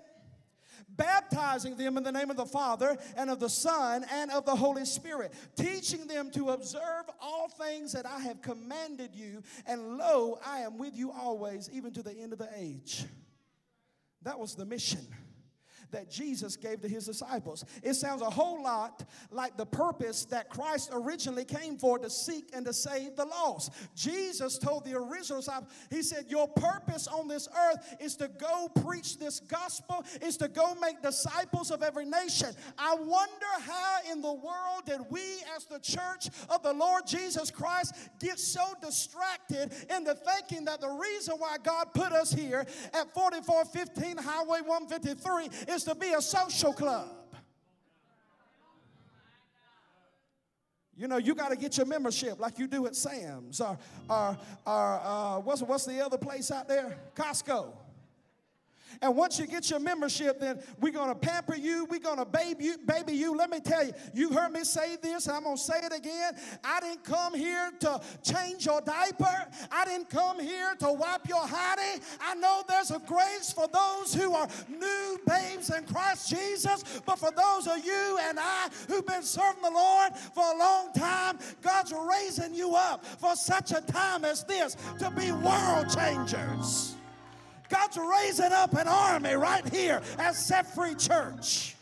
Baptizing 0.99 1.77
them 1.77 1.97
in 1.97 2.03
the 2.03 2.13
name 2.13 2.29
of 2.29 2.37
the 2.37 2.45
Father 2.45 2.99
and 3.17 3.31
of 3.31 3.41
the 3.41 3.49
Son 3.49 4.05
and 4.13 4.31
of 4.31 4.45
the 4.45 4.55
Holy 4.55 4.85
Spirit, 4.85 5.33
teaching 5.57 6.07
them 6.07 6.31
to 6.33 6.51
observe 6.51 7.05
all 7.23 7.49
things 7.49 7.93
that 7.93 8.05
I 8.05 8.21
have 8.21 8.43
commanded 8.43 9.15
you. 9.15 9.43
And 9.67 9.97
lo, 9.97 10.39
I 10.45 10.59
am 10.59 10.77
with 10.77 10.95
you 10.95 11.11
always, 11.11 11.71
even 11.73 11.93
to 11.93 12.03
the 12.03 12.13
end 12.13 12.35
of 12.35 12.39
the 12.39 12.51
age. 12.55 13.07
That 14.23 14.39
was 14.39 14.55
the 14.55 14.67
mission 14.67 15.07
that 15.91 16.11
Jesus 16.11 16.57
gave 16.57 16.81
to 16.83 16.89
his 16.89 17.07
disciples. 17.07 17.65
It 17.83 17.95
sounds 17.95 18.23
a 18.23 18.31
whole 18.31 18.63
lot 18.63 19.05
like 19.31 19.57
the 19.57 19.67
purpose 19.67 20.25
that 20.27 20.51
Christ 20.51 20.91
originally 20.93 21.45
came 21.45 21.77
for 21.77 21.99
to 21.99 22.11
seek 22.11 22.51
and 22.55 22.65
to 22.67 22.73
save 22.73 23.17
the 23.17 23.25
lost. 23.25 23.73
Jesus 23.95 24.59
told 24.59 24.85
the 24.85 24.95
original 24.95 25.41
disciples, 25.41 25.71
He 25.91 26.03
said, 26.03 26.27
Your 26.29 26.49
purpose 26.49 27.07
on 27.07 27.29
this 27.29 27.49
earth 27.71 27.97
is 28.01 28.17
to 28.17 28.29
go 28.29 28.69
preach 28.83 29.19
this 29.19 29.41
gospel, 29.41 30.05
is 30.23 30.37
to 30.39 30.49
go 30.49 30.75
make 30.81 31.03
disciples 31.03 31.71
of 31.71 31.83
every 31.83 32.05
nation. 32.05 32.49
I 32.79 32.95
wonder 32.95 33.47
how 33.61 33.99
in 34.11 34.21
the 34.21 34.33
world 34.33 34.85
did 34.87 35.01
we, 35.11 35.23
as 35.57 35.65
the 35.65 35.79
church 35.79 36.29
of 36.51 36.63
the 36.63 36.73
Lord 36.73 37.07
Jesus 37.07 37.51
Christ, 37.51 37.95
get 38.21 38.39
so 38.39 38.63
distracted 38.83 39.73
into 39.95 40.15
thinking 40.15 40.65
that 40.67 40.81
the 40.81 40.89
reason 40.89 41.37
why 41.39 41.57
God 41.63 41.89
put 41.95 42.13
us 42.13 42.33
here 42.33 42.67
at 42.93 43.15
4415 43.15 44.17
Highway 44.19 44.61
153 44.63 45.75
is 45.75 45.78
is 45.79 45.85
to 45.85 45.95
be 45.95 46.13
a 46.13 46.21
social 46.21 46.73
club. 46.73 47.09
You 50.97 51.07
know, 51.07 51.19
you 51.19 51.37
got 51.37 51.51
to 51.51 51.57
get 51.57 51.77
your 51.77 51.87
membership 51.87 52.41
like 52.41 52.59
you 52.59 52.67
do 52.67 52.87
at 52.87 52.97
Sam's 52.97 53.61
or, 53.61 53.79
or, 54.11 54.37
or 54.67 55.01
uh, 55.05 55.39
what's, 55.39 55.63
what's 55.63 55.85
the 55.85 56.05
other 56.05 56.19
place 56.19 56.51
out 56.51 56.67
there? 56.67 56.99
Costco. 57.15 57.73
And 59.01 59.17
once 59.17 59.39
you 59.39 59.47
get 59.47 59.71
your 59.71 59.81
membership, 59.81 60.41
then 60.41 60.61
we're 60.81 60.93
going 60.93 61.09
to 61.09 61.15
pamper 61.15 61.55
you. 61.55 61.87
We're 61.91 62.01
going 62.01 62.19
to 62.19 62.25
baby 62.25 62.65
you, 62.65 62.79
baby 62.79 63.13
you. 63.13 63.37
Let 63.37 63.51
me 63.51 63.61
tell 63.61 63.85
you, 63.85 63.93
you 64.13 64.31
heard 64.31 64.53
me 64.53 64.65
say 64.65 64.97
this, 65.01 65.27
and 65.27 65.37
I'm 65.37 65.45
going 65.45 65.57
to 65.57 65.63
say 65.63 65.79
it 65.83 65.93
again. 65.97 66.33
I 66.65 66.81
didn't 66.81 67.05
come 67.05 67.35
here 67.35 67.71
to 67.81 68.01
change 68.23 68.67
your 68.67 68.81
diaper. 68.81 69.47
I 69.71 69.85
didn't 69.85 70.11
come 70.11 70.41
here 70.41 70.75
to 70.81 70.93
wipe 70.93 71.29
your 71.29 71.43
hottie. 71.43 72.01
I 72.21 72.35
know 72.35 72.63
there's 72.69 72.91
a 72.91 73.01
grace 73.07 73.53
for 73.53 73.69
those 73.73 74.15
who 74.15 74.35
are 74.35 74.49
new 74.69 75.19
babes 75.27 75.71
in 75.71 75.85
Christ 75.85 76.31
Jesus, 76.31 77.01
but 77.07 77.19
for 77.19 77.31
those 77.31 77.67
of 77.67 77.85
you 77.85 78.19
and 78.23 78.39
I 78.41 78.69
who've 78.89 79.07
been 79.07 79.23
serving 79.23 79.63
the 79.63 79.71
Lord 79.71 80.17
for 80.35 80.45
a 80.55 80.59
long 80.59 80.93
time, 80.93 81.39
God's 81.63 81.93
raising 81.93 82.55
you 82.55 82.75
up 82.75 83.05
for 83.05 83.37
such 83.37 83.73
a 83.73 83.81
time 83.81 84.25
as 84.25 84.45
this 84.45 84.77
to 84.99 85.11
be 85.11 85.33
world 85.33 85.89
changers. 85.95 86.98
God's 87.69 87.99
raising 87.99 88.53
up 88.53 88.75
an 88.75 88.89
army 88.89 89.35
right 89.35 89.67
here 89.69 90.03
at 90.19 90.35
Set 90.35 90.75
Free 90.75 90.95
Church. 90.95 91.75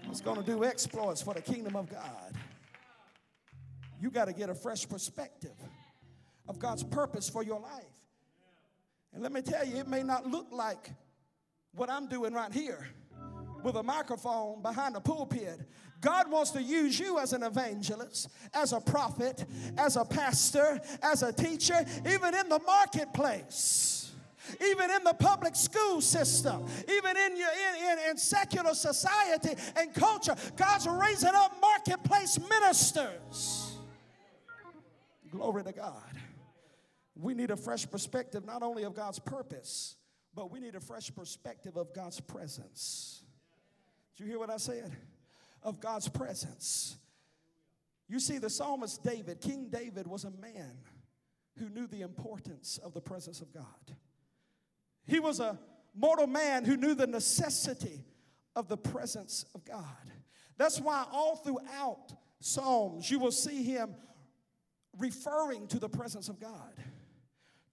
He's 0.00 0.20
going 0.20 0.36
to 0.36 0.42
do 0.42 0.64
exploits 0.64 1.22
for 1.22 1.34
the 1.34 1.42
kingdom 1.42 1.76
of 1.76 1.90
God. 1.90 2.34
You 4.00 4.10
got 4.10 4.26
to 4.26 4.32
get 4.32 4.50
a 4.50 4.54
fresh 4.54 4.88
perspective 4.88 5.56
of 6.48 6.58
God's 6.58 6.82
purpose 6.82 7.28
for 7.28 7.42
your 7.42 7.60
life. 7.60 7.84
And 9.12 9.22
let 9.22 9.32
me 9.32 9.40
tell 9.40 9.64
you, 9.64 9.76
it 9.76 9.88
may 9.88 10.02
not 10.02 10.26
look 10.26 10.48
like 10.50 10.90
what 11.74 11.88
I'm 11.88 12.06
doing 12.08 12.34
right 12.34 12.52
here 12.52 12.86
with 13.62 13.76
a 13.76 13.82
microphone 13.82 14.60
behind 14.60 14.94
a 14.96 15.00
pulpit. 15.00 15.60
God 16.00 16.30
wants 16.30 16.50
to 16.50 16.62
use 16.62 16.98
you 16.98 17.18
as 17.18 17.32
an 17.32 17.42
evangelist, 17.42 18.28
as 18.52 18.72
a 18.72 18.80
prophet, 18.80 19.44
as 19.78 19.96
a 19.96 20.04
pastor, 20.04 20.80
as 21.02 21.22
a 21.22 21.32
teacher, 21.32 21.82
even 22.06 22.34
in 22.34 22.48
the 22.50 22.60
marketplace. 22.66 24.03
Even 24.60 24.90
in 24.90 25.04
the 25.04 25.14
public 25.14 25.56
school 25.56 26.00
system, 26.00 26.64
even 26.88 27.16
in, 27.16 27.36
your, 27.36 27.48
in, 27.48 27.98
in, 27.98 28.10
in 28.10 28.16
secular 28.16 28.74
society 28.74 29.54
and 29.76 29.94
culture. 29.94 30.34
God's 30.56 30.86
raising 30.86 31.34
up 31.34 31.52
marketplace 31.60 32.38
ministers. 32.38 33.76
Glory 35.30 35.64
to 35.64 35.72
God. 35.72 36.16
We 37.16 37.34
need 37.34 37.50
a 37.50 37.56
fresh 37.56 37.88
perspective 37.88 38.44
not 38.44 38.62
only 38.62 38.82
of 38.82 38.94
God's 38.94 39.18
purpose, 39.18 39.96
but 40.34 40.50
we 40.50 40.60
need 40.60 40.74
a 40.74 40.80
fresh 40.80 41.14
perspective 41.14 41.76
of 41.76 41.94
God's 41.94 42.20
presence. 42.20 43.22
Did 44.16 44.24
you 44.24 44.30
hear 44.30 44.38
what 44.38 44.50
I 44.50 44.56
said? 44.56 44.92
Of 45.62 45.80
God's 45.80 46.08
presence. 46.08 46.96
You 48.08 48.20
see, 48.20 48.38
the 48.38 48.50
psalmist 48.50 49.02
David, 49.02 49.40
King 49.40 49.68
David, 49.70 50.06
was 50.06 50.24
a 50.24 50.30
man 50.30 50.76
who 51.58 51.68
knew 51.68 51.86
the 51.86 52.02
importance 52.02 52.78
of 52.78 52.92
the 52.92 53.00
presence 53.00 53.40
of 53.40 53.52
God. 53.52 53.96
He 55.06 55.20
was 55.20 55.40
a 55.40 55.58
mortal 55.94 56.26
man 56.26 56.64
who 56.64 56.76
knew 56.76 56.94
the 56.94 57.06
necessity 57.06 58.04
of 58.56 58.68
the 58.68 58.76
presence 58.76 59.44
of 59.54 59.64
God. 59.64 59.84
That's 60.56 60.80
why 60.80 61.04
all 61.12 61.36
throughout 61.36 62.12
Psalms 62.40 63.10
you 63.10 63.18
will 63.18 63.32
see 63.32 63.64
him 63.64 63.94
referring 64.98 65.66
to 65.68 65.78
the 65.78 65.88
presence 65.88 66.28
of 66.28 66.40
God, 66.40 66.72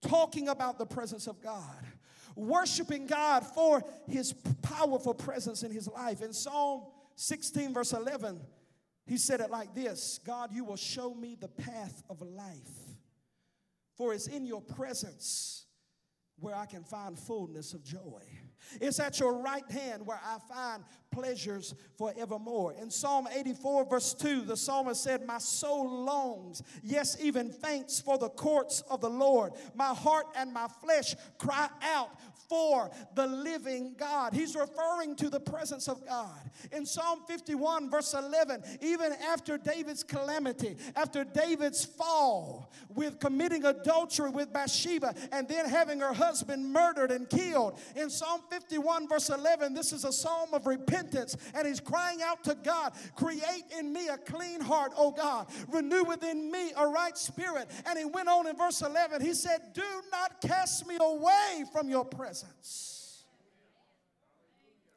talking 0.02 0.50
about 0.50 0.78
the 0.78 0.86
presence 0.86 1.28
of 1.28 1.42
God, 1.42 1.86
worshiping 2.36 3.06
God 3.06 3.46
for 3.46 3.84
his 4.08 4.34
powerful 4.62 5.14
presence 5.14 5.64
in 5.64 5.72
his 5.72 5.88
life. 5.88 6.22
In 6.22 6.34
Psalm 6.34 6.84
16, 7.16 7.74
verse 7.74 7.94
11, 7.94 8.40
he 9.06 9.18
said 9.18 9.42
it 9.42 9.52
like 9.52 9.76
this 9.76 10.20
God, 10.26 10.52
you 10.52 10.64
will 10.64 10.78
show 10.78 11.14
me 11.14 11.36
the 11.40 11.48
path 11.48 12.02
of 12.10 12.22
life, 12.22 12.96
for 13.96 14.14
it's 14.14 14.28
in 14.28 14.46
your 14.46 14.62
presence 14.62 15.66
where 16.42 16.56
I 16.56 16.66
can 16.66 16.84
find 16.84 17.18
fullness 17.18 17.74
of 17.74 17.84
joy. 17.84 18.22
It's 18.80 19.00
at 19.00 19.20
your 19.20 19.42
right 19.42 19.70
hand 19.70 20.06
where 20.06 20.20
I 20.24 20.38
find 20.54 20.84
pleasures 21.12 21.74
forevermore. 21.98 22.74
In 22.74 22.90
Psalm 22.90 23.28
84, 23.34 23.86
verse 23.86 24.14
2, 24.14 24.42
the 24.42 24.56
psalmist 24.56 25.04
said, 25.04 25.26
My 25.26 25.40
soul 25.40 26.06
longs, 26.06 26.62
yes, 26.84 27.18
even 27.22 27.50
faints 27.50 28.00
for 28.00 28.18
the 28.18 28.30
courts 28.30 28.82
of 28.90 29.02
the 29.02 29.10
Lord. 29.10 29.54
My 29.76 29.94
heart 29.94 30.28
and 30.36 30.54
my 30.54 30.68
flesh 30.68 31.16
cry 31.38 31.70
out 31.82 32.10
for 32.52 32.92
the 33.16 33.26
living 33.26 33.96
God. 33.98 34.34
He's 34.34 34.58
referring 34.58 35.16
to 35.16 35.30
the 35.30 35.40
presence 35.40 35.88
of 35.88 36.06
God. 36.06 36.38
In 36.74 36.86
Psalm 36.86 37.22
51, 37.26 37.90
verse 37.90 38.14
11, 38.14 38.62
even 38.82 39.14
after 39.26 39.58
David's 39.58 40.04
calamity, 40.04 40.76
after 40.98 41.24
David's 41.24 41.86
fall 41.86 42.70
with 42.90 43.22
committing 43.22 43.64
adultery 43.64 44.32
with 44.32 44.52
Bathsheba 44.52 45.16
and 45.32 45.48
then 45.48 45.66
having 45.66 46.02
her 46.02 46.12
husband 46.12 46.74
murdered 46.74 47.10
and 47.10 47.30
killed, 47.30 47.80
in 47.96 48.10
Psalm 48.10 48.42
51, 48.50 49.08
verse 49.08 49.30
11, 49.30 49.74
this 49.74 49.94
is 49.94 50.04
a 50.04 50.12
psalm 50.12 50.54
of 50.54 50.68
repentance, 50.68 51.38
and 51.56 51.66
he's 51.66 51.80
crying 51.80 52.20
out 52.22 52.44
to 52.44 52.58
God, 52.64 52.92
Create 53.16 53.64
in 53.80 53.94
me 53.94 54.10
a 54.10 54.18
clean 54.18 54.60
heart, 54.60 54.92
O 54.98 55.12
God, 55.12 55.48
renew 55.70 56.04
within 56.04 56.52
me 56.52 56.74
a 56.76 56.86
right 56.86 57.18
spirit. 57.18 57.70
And 57.86 57.98
he 57.98 58.04
went 58.04 58.28
on 58.28 58.46
in 58.46 58.58
verse 58.58 58.82
11, 58.82 59.22
he 59.22 59.34
said, 59.34 59.60
Do 59.74 59.84
not 60.12 60.42
cast 60.42 60.86
me 60.86 60.98
away 61.00 61.64
from 61.72 61.88
your 61.88 62.04
presence, 62.04 62.41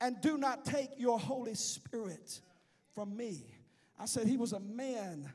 and 0.01 0.20
do 0.20 0.36
not 0.36 0.64
take 0.64 0.90
your 0.99 1.18
Holy 1.18 1.55
Spirit 1.55 2.40
from 2.95 3.16
me. 3.16 3.45
I 3.99 4.05
said, 4.05 4.26
He 4.26 4.36
was 4.36 4.53
a 4.53 4.61
man 4.61 5.32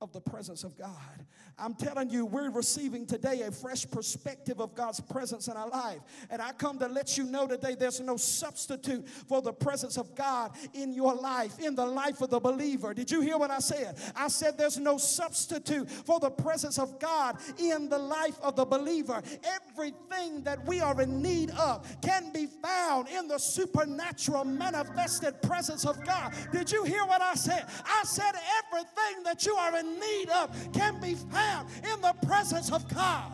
of 0.00 0.12
the 0.12 0.20
presence 0.20 0.64
of 0.64 0.76
God. 0.78 1.26
I'm 1.58 1.74
telling 1.74 2.08
you, 2.08 2.24
we're 2.24 2.50
receiving 2.50 3.04
today 3.04 3.42
a 3.42 3.50
fresh 3.50 3.88
perspective 3.90 4.60
of 4.60 4.74
God's 4.74 4.98
presence 4.98 5.46
in 5.48 5.58
our 5.58 5.68
life. 5.68 5.98
And 6.30 6.40
I 6.40 6.52
come 6.52 6.78
to 6.78 6.88
let 6.88 7.18
you 7.18 7.24
know 7.24 7.46
today 7.46 7.76
there's 7.78 8.00
no 8.00 8.16
substitute 8.16 9.06
for 9.06 9.42
the 9.42 9.52
presence 9.52 9.98
of 9.98 10.14
God 10.14 10.52
in 10.72 10.94
your 10.94 11.14
life, 11.14 11.58
in 11.58 11.74
the 11.74 11.84
life 11.84 12.22
of 12.22 12.30
the 12.30 12.40
believer. 12.40 12.94
Did 12.94 13.10
you 13.10 13.20
hear 13.20 13.36
what 13.36 13.50
I 13.50 13.58
said? 13.58 13.98
I 14.16 14.28
said 14.28 14.56
there's 14.56 14.78
no 14.78 14.96
substitute 14.96 15.90
for 15.90 16.18
the 16.18 16.30
presence 16.30 16.78
of 16.78 16.98
God 16.98 17.36
in 17.58 17.90
the 17.90 17.98
life 17.98 18.40
of 18.42 18.56
the 18.56 18.64
believer. 18.64 19.22
Everything 19.44 20.42
that 20.44 20.64
we 20.66 20.80
are 20.80 20.98
in 21.02 21.20
need 21.20 21.50
of 21.50 21.86
can 22.00 22.32
be 22.32 22.46
found 22.46 23.08
in 23.08 23.28
the 23.28 23.38
supernatural 23.38 24.44
manifested 24.44 25.42
presence 25.42 25.84
of 25.84 26.02
God. 26.06 26.32
Did 26.52 26.72
you 26.72 26.84
hear 26.84 27.04
what 27.04 27.20
I 27.20 27.34
said? 27.34 27.66
I 27.84 28.02
said 28.04 28.32
everything 28.64 29.24
that 29.24 29.44
you 29.44 29.54
are 29.54 29.76
in 29.76 29.89
need 29.98 30.28
of 30.30 30.72
can 30.72 31.00
be 31.00 31.14
found 31.14 31.68
in 31.92 32.00
the 32.00 32.14
presence 32.26 32.70
of 32.70 32.86
God. 32.94 33.32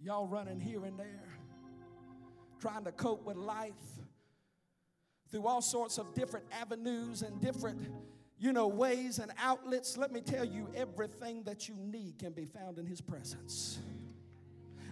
Y'all 0.00 0.26
running 0.26 0.60
here 0.60 0.84
and 0.84 0.98
there, 0.98 1.28
trying 2.60 2.84
to 2.84 2.92
cope 2.92 3.24
with 3.26 3.36
life 3.36 3.74
through 5.30 5.46
all 5.46 5.60
sorts 5.60 5.98
of 5.98 6.14
different 6.14 6.46
avenues 6.52 7.22
and 7.22 7.40
different 7.40 7.78
you 8.38 8.52
know 8.52 8.68
ways 8.68 9.18
and 9.18 9.32
outlets 9.38 9.96
let 9.96 10.12
me 10.12 10.20
tell 10.20 10.44
you 10.44 10.68
everything 10.74 11.42
that 11.42 11.68
you 11.68 11.74
need 11.74 12.14
can 12.18 12.32
be 12.32 12.44
found 12.44 12.78
in 12.78 12.86
his 12.86 13.00
presence 13.00 13.78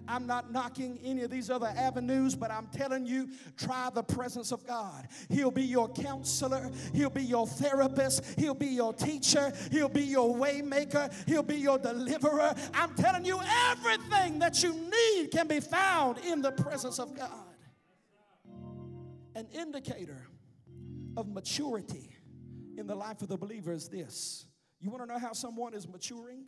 I'm 0.09 0.27
not 0.27 0.53
knocking 0.53 0.99
any 1.05 1.23
of 1.23 1.31
these 1.31 1.51
other 1.51 1.73
avenues, 1.77 2.35
but 2.35 2.51
I'm 2.51 2.67
telling 2.69 3.07
you, 3.07 3.29
try 3.57 3.91
the 3.93 4.03
presence 4.03 4.53
of 4.53 4.67
God. 4.67 5.09
He'll 5.29 5.51
be 5.51 5.65
your 5.65 5.89
counselor, 5.89 6.71
He'll 6.95 7.11
be 7.11 7.23
your 7.23 7.47
therapist, 7.47 8.25
He'll 8.39 8.55
be 8.55 8.67
your 8.67 8.93
teacher, 8.93 9.53
He'll 9.71 9.89
be 9.89 10.05
your 10.05 10.35
waymaker, 10.35 11.13
He'll 11.27 11.43
be 11.43 11.57
your 11.57 11.79
deliverer. 11.79 12.55
I'm 12.75 12.95
telling 12.95 13.25
you, 13.25 13.41
everything 13.71 14.39
that 14.39 14.63
you 14.63 14.73
need 14.73 15.31
can 15.31 15.47
be 15.47 15.61
found 15.61 16.19
in 16.19 16.43
the 16.43 16.53
presence 16.53 16.99
of 16.99 17.17
God. 17.17 17.31
An 19.35 19.47
indicator 19.53 20.27
of 21.17 21.29
maturity 21.29 22.11
in 22.79 22.87
the 22.87 22.95
life 22.95 23.23
of 23.23 23.29
the 23.29 23.37
believer 23.37 23.73
is 23.73 23.89
this. 23.89 24.47
You 24.81 24.91
want 24.91 25.03
to 25.03 25.07
know 25.13 25.19
how 25.19 25.33
someone 25.33 25.75
is 25.75 25.89
maturing? 25.89 26.45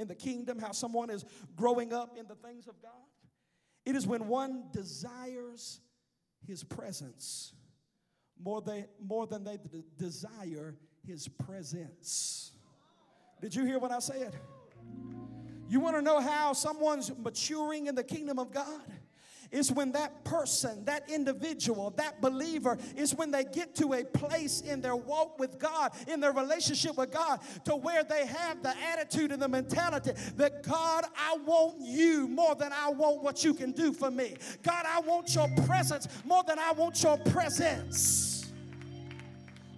In 0.00 0.08
the 0.08 0.14
kingdom, 0.14 0.58
how 0.58 0.72
someone 0.72 1.10
is 1.10 1.24
growing 1.54 1.92
up 1.92 2.16
in 2.18 2.26
the 2.26 2.34
things 2.34 2.66
of 2.66 2.80
God. 2.82 2.90
It 3.84 3.94
is 3.94 4.06
when 4.06 4.26
one 4.26 4.64
desires 4.72 5.80
his 6.46 6.64
presence 6.64 7.52
more, 8.42 8.62
they, 8.62 8.86
more 9.00 9.26
than 9.26 9.44
they 9.44 9.58
desire 9.98 10.76
his 11.06 11.28
presence. 11.28 12.52
Did 13.40 13.54
you 13.54 13.64
hear 13.64 13.78
what 13.78 13.90
I 13.90 13.98
said? 13.98 14.34
You 15.68 15.80
want 15.80 15.96
to 15.96 16.02
know 16.02 16.20
how 16.20 16.52
someone's 16.52 17.12
maturing 17.16 17.86
in 17.86 17.94
the 17.94 18.02
kingdom 18.02 18.38
of 18.38 18.52
God? 18.52 18.82
Is 19.52 19.72
when 19.72 19.92
that 19.92 20.24
person, 20.24 20.84
that 20.84 21.08
individual, 21.10 21.90
that 21.96 22.20
believer 22.20 22.78
is 22.96 23.14
when 23.14 23.30
they 23.30 23.44
get 23.44 23.74
to 23.76 23.94
a 23.94 24.04
place 24.04 24.60
in 24.60 24.80
their 24.80 24.96
walk 24.96 25.38
with 25.38 25.58
God, 25.58 25.92
in 26.06 26.20
their 26.20 26.32
relationship 26.32 26.96
with 26.96 27.12
God, 27.12 27.40
to 27.64 27.76
where 27.76 28.04
they 28.04 28.26
have 28.26 28.62
the 28.62 28.74
attitude 28.92 29.32
and 29.32 29.42
the 29.42 29.48
mentality 29.48 30.12
that 30.36 30.62
God, 30.62 31.04
I 31.16 31.36
want 31.44 31.76
you 31.80 32.28
more 32.28 32.54
than 32.54 32.72
I 32.72 32.90
want 32.90 33.22
what 33.22 33.44
you 33.44 33.54
can 33.54 33.72
do 33.72 33.92
for 33.92 34.10
me. 34.10 34.36
God, 34.62 34.84
I 34.86 35.00
want 35.00 35.34
your 35.34 35.48
presence 35.66 36.06
more 36.24 36.42
than 36.46 36.58
I 36.58 36.72
want 36.72 37.02
your 37.02 37.18
presence. 37.18 38.52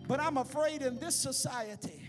But 0.07 0.21
I'm 0.21 0.37
afraid 0.37 0.83
in 0.83 0.99
this 0.99 1.15
society, 1.15 2.02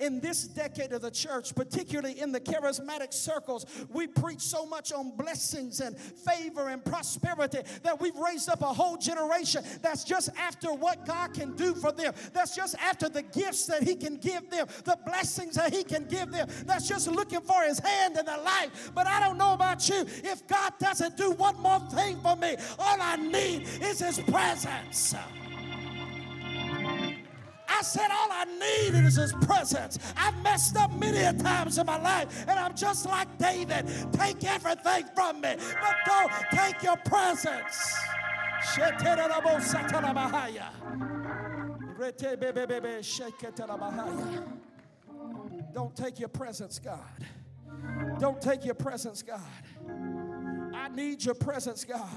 in 0.00 0.20
this 0.20 0.48
decade 0.48 0.92
of 0.92 1.02
the 1.02 1.10
church, 1.10 1.54
particularly 1.54 2.20
in 2.20 2.32
the 2.32 2.40
charismatic 2.40 3.12
circles, 3.12 3.66
we 3.90 4.06
preach 4.06 4.40
so 4.40 4.66
much 4.66 4.92
on 4.92 5.16
blessings 5.16 5.80
and 5.80 5.96
favor 5.96 6.68
and 6.68 6.84
prosperity 6.84 7.58
that 7.82 8.00
we've 8.00 8.16
raised 8.16 8.48
up 8.48 8.62
a 8.62 8.66
whole 8.66 8.96
generation 8.96 9.62
that's 9.82 10.04
just 10.04 10.30
after 10.38 10.72
what 10.72 11.06
God 11.06 11.34
can 11.34 11.54
do 11.54 11.74
for 11.74 11.92
them. 11.92 12.14
That's 12.32 12.56
just 12.56 12.74
after 12.76 13.08
the 13.08 13.22
gifts 13.22 13.66
that 13.66 13.82
He 13.82 13.94
can 13.94 14.16
give 14.16 14.50
them, 14.50 14.66
the 14.84 14.98
blessings 15.06 15.54
that 15.56 15.72
He 15.72 15.84
can 15.84 16.06
give 16.06 16.30
them. 16.30 16.48
That's 16.66 16.88
just 16.88 17.08
looking 17.08 17.40
for 17.40 17.62
His 17.62 17.78
hand 17.78 18.16
in 18.16 18.24
their 18.24 18.42
life. 18.42 18.92
But 18.94 19.06
I 19.06 19.20
don't 19.20 19.38
know 19.38 19.54
about 19.54 19.88
you. 19.88 20.06
If 20.24 20.46
God 20.46 20.72
doesn't 20.78 21.16
do 21.16 21.32
one 21.32 21.60
more 21.60 21.80
thing 21.90 22.18
for 22.20 22.36
me, 22.36 22.56
all 22.78 22.98
I 23.00 23.16
need 23.16 23.66
is 23.82 24.00
His 24.00 24.18
presence. 24.20 25.14
I 27.80 27.82
said, 27.82 28.10
all 28.10 28.28
I 28.30 28.44
need 28.44 29.06
is 29.06 29.16
His 29.16 29.32
presence. 29.40 29.98
I've 30.14 30.36
messed 30.42 30.76
up 30.76 30.92
many 30.92 31.20
a 31.20 31.32
times 31.32 31.78
in 31.78 31.86
my 31.86 31.98
life, 31.98 32.44
and 32.46 32.58
I'm 32.58 32.74
just 32.74 33.06
like 33.06 33.38
David. 33.38 33.86
Take 34.12 34.44
everything 34.44 35.04
from 35.14 35.40
me, 35.40 35.56
but 35.80 35.96
don't 36.04 36.30
take 36.52 36.82
your 36.82 36.98
presence. 36.98 37.96
Don't 45.72 45.96
take 45.96 46.20
your 46.20 46.28
presence, 46.28 46.78
God. 46.78 47.26
Don't 48.18 48.42
take 48.42 48.66
your 48.66 48.74
presence, 48.74 49.22
God. 49.22 49.40
Need 50.94 51.24
your 51.24 51.34
presence, 51.34 51.84
God. 51.84 52.08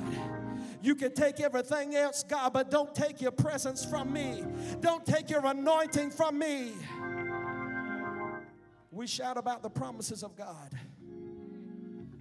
You 0.82 0.96
can 0.96 1.14
take 1.14 1.40
everything 1.40 1.96
else, 1.96 2.24
God, 2.24 2.54
but 2.54 2.70
don't 2.70 2.94
take 2.94 3.22
your 3.22 3.32
presence 3.32 3.86
from 3.86 4.12
me. 4.12 4.44
Don't 4.82 5.06
take 5.06 5.30
your 5.30 5.46
anointing 5.46 6.12
from 6.12 6.38
me. 6.38 6.74
We 8.92 9.08
shout 9.08 9.38
about 9.38 9.64
the 9.64 9.70
promises 9.70 10.24
of 10.24 10.36
God. 10.36 10.78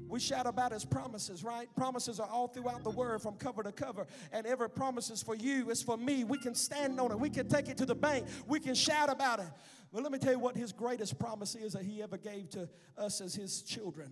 We 0.08 0.20
shout 0.20 0.46
about 0.46 0.72
his 0.72 0.84
promises, 0.84 1.42
right? 1.42 1.68
Promises 1.74 2.20
are 2.20 2.28
all 2.28 2.46
throughout 2.46 2.84
the 2.84 2.90
word 2.90 3.22
from 3.22 3.34
cover 3.36 3.62
to 3.62 3.72
cover. 3.72 4.06
And 4.30 4.46
every 4.46 4.68
promise 4.68 5.08
is 5.08 5.22
for 5.22 5.34
you, 5.34 5.70
it's 5.70 5.82
for 5.82 5.96
me. 5.96 6.24
We 6.24 6.36
can 6.36 6.54
stand 6.54 7.00
on 7.00 7.10
it, 7.12 7.18
we 7.18 7.30
can 7.30 7.48
take 7.48 7.68
it 7.68 7.78
to 7.78 7.86
the 7.86 7.94
bank, 7.94 8.26
we 8.46 8.60
can 8.60 8.74
shout 8.74 9.10
about 9.10 9.38
it. 9.38 9.46
But 9.90 10.02
let 10.02 10.12
me 10.12 10.18
tell 10.18 10.32
you 10.32 10.38
what 10.38 10.54
his 10.54 10.70
greatest 10.70 11.18
promise 11.18 11.54
is 11.54 11.72
that 11.72 11.82
he 11.82 12.02
ever 12.02 12.18
gave 12.18 12.50
to 12.50 12.68
us 12.98 13.22
as 13.22 13.34
his 13.34 13.62
children 13.62 14.10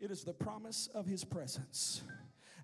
it 0.00 0.10
is 0.10 0.24
the 0.24 0.32
promise 0.32 0.88
of 0.94 1.06
his 1.06 1.24
presence. 1.24 2.02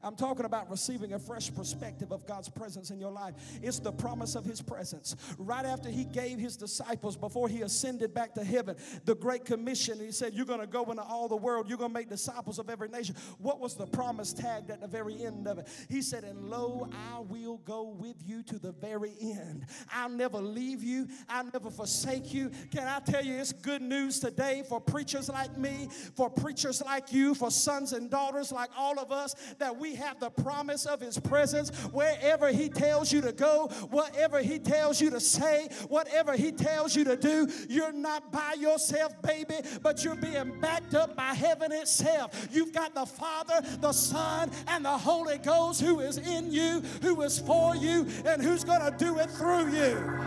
I'm 0.02 0.16
talking 0.16 0.44
about 0.44 0.70
receiving 0.70 1.12
a 1.12 1.18
fresh 1.18 1.54
perspective 1.54 2.12
of 2.12 2.26
God's 2.26 2.48
presence 2.48 2.90
in 2.90 2.98
your 2.98 3.12
life. 3.12 3.34
It's 3.62 3.78
the 3.78 3.92
promise 3.92 4.34
of 4.34 4.44
His 4.44 4.60
presence. 4.60 5.14
Right 5.38 5.64
after 5.64 5.88
He 5.88 6.04
gave 6.04 6.38
His 6.38 6.56
disciples, 6.56 7.16
before 7.16 7.48
He 7.48 7.62
ascended 7.62 8.12
back 8.12 8.34
to 8.34 8.44
heaven, 8.44 8.76
the 9.04 9.14
Great 9.14 9.44
Commission, 9.44 10.00
He 10.00 10.10
said, 10.10 10.34
You're 10.34 10.46
going 10.46 10.60
to 10.60 10.66
go 10.66 10.84
into 10.90 11.02
all 11.02 11.28
the 11.28 11.36
world, 11.36 11.68
you're 11.68 11.78
going 11.78 11.90
to 11.90 11.98
make 11.98 12.08
disciples 12.08 12.58
of 12.58 12.68
every 12.68 12.88
nation. 12.88 13.14
What 13.38 13.60
was 13.60 13.74
the 13.74 13.86
promise 13.86 14.32
tagged 14.32 14.70
at 14.70 14.80
the 14.80 14.88
very 14.88 15.24
end 15.24 15.46
of 15.46 15.58
it? 15.58 15.68
He 15.88 16.02
said, 16.02 16.24
And 16.24 16.50
lo, 16.50 16.88
I 17.14 17.20
will 17.20 17.58
go 17.58 17.84
with 17.84 18.16
you 18.24 18.42
to 18.44 18.58
the 18.58 18.72
very 18.72 19.14
end. 19.20 19.66
I'll 19.92 20.08
never 20.08 20.38
leave 20.38 20.82
you, 20.82 21.08
I'll 21.28 21.44
never 21.44 21.70
forsake 21.70 22.34
you. 22.34 22.50
Can 22.70 22.88
I 22.88 22.98
tell 23.00 23.24
you, 23.24 23.34
it's 23.34 23.52
good 23.52 23.82
news 23.82 24.18
today 24.18 24.64
for 24.68 24.80
preachers 24.80 25.28
like 25.28 25.56
me, 25.56 25.88
for 26.16 26.28
preachers 26.28 26.82
like 26.84 27.12
you, 27.12 27.34
for 27.34 27.50
sons 27.50 27.92
and 27.92 28.10
daughters 28.10 28.50
like 28.50 28.70
all 28.76 28.98
of 28.98 29.12
us, 29.12 29.34
that 29.58 29.76
we 29.76 29.91
have 29.94 30.20
the 30.20 30.30
promise 30.30 30.86
of 30.86 31.00
His 31.00 31.18
presence 31.18 31.70
wherever 31.92 32.48
He 32.48 32.68
tells 32.68 33.12
you 33.12 33.20
to 33.22 33.32
go, 33.32 33.68
whatever 33.90 34.40
He 34.40 34.58
tells 34.58 35.00
you 35.00 35.10
to 35.10 35.20
say, 35.20 35.68
whatever 35.88 36.34
He 36.34 36.52
tells 36.52 36.94
you 36.94 37.04
to 37.04 37.16
do. 37.16 37.48
You're 37.68 37.92
not 37.92 38.32
by 38.32 38.54
yourself, 38.58 39.20
baby, 39.22 39.56
but 39.82 40.04
you're 40.04 40.14
being 40.14 40.60
backed 40.60 40.94
up 40.94 41.16
by 41.16 41.34
heaven 41.34 41.72
itself. 41.72 42.48
You've 42.50 42.72
got 42.72 42.94
the 42.94 43.06
Father, 43.06 43.60
the 43.80 43.92
Son, 43.92 44.50
and 44.68 44.84
the 44.84 44.98
Holy 44.98 45.38
Ghost 45.38 45.80
who 45.80 46.00
is 46.00 46.18
in 46.18 46.52
you, 46.52 46.82
who 47.02 47.22
is 47.22 47.38
for 47.38 47.76
you, 47.76 48.06
and 48.24 48.42
who's 48.42 48.64
going 48.64 48.80
to 48.80 48.96
do 48.96 49.18
it 49.18 49.30
through 49.30 49.72
you. 49.72 50.20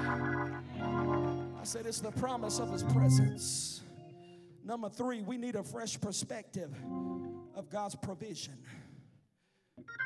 I 1.59 1.63
said, 1.63 1.85
it's 1.85 1.99
the 1.99 2.11
promise 2.11 2.59
of 2.59 2.71
His 2.71 2.83
presence. 2.83 3.81
Number 4.63 4.89
three, 4.89 5.21
we 5.21 5.37
need 5.37 5.55
a 5.55 5.63
fresh 5.63 5.99
perspective 5.99 6.71
of 7.55 7.69
God's 7.69 7.95
provision. 7.95 8.53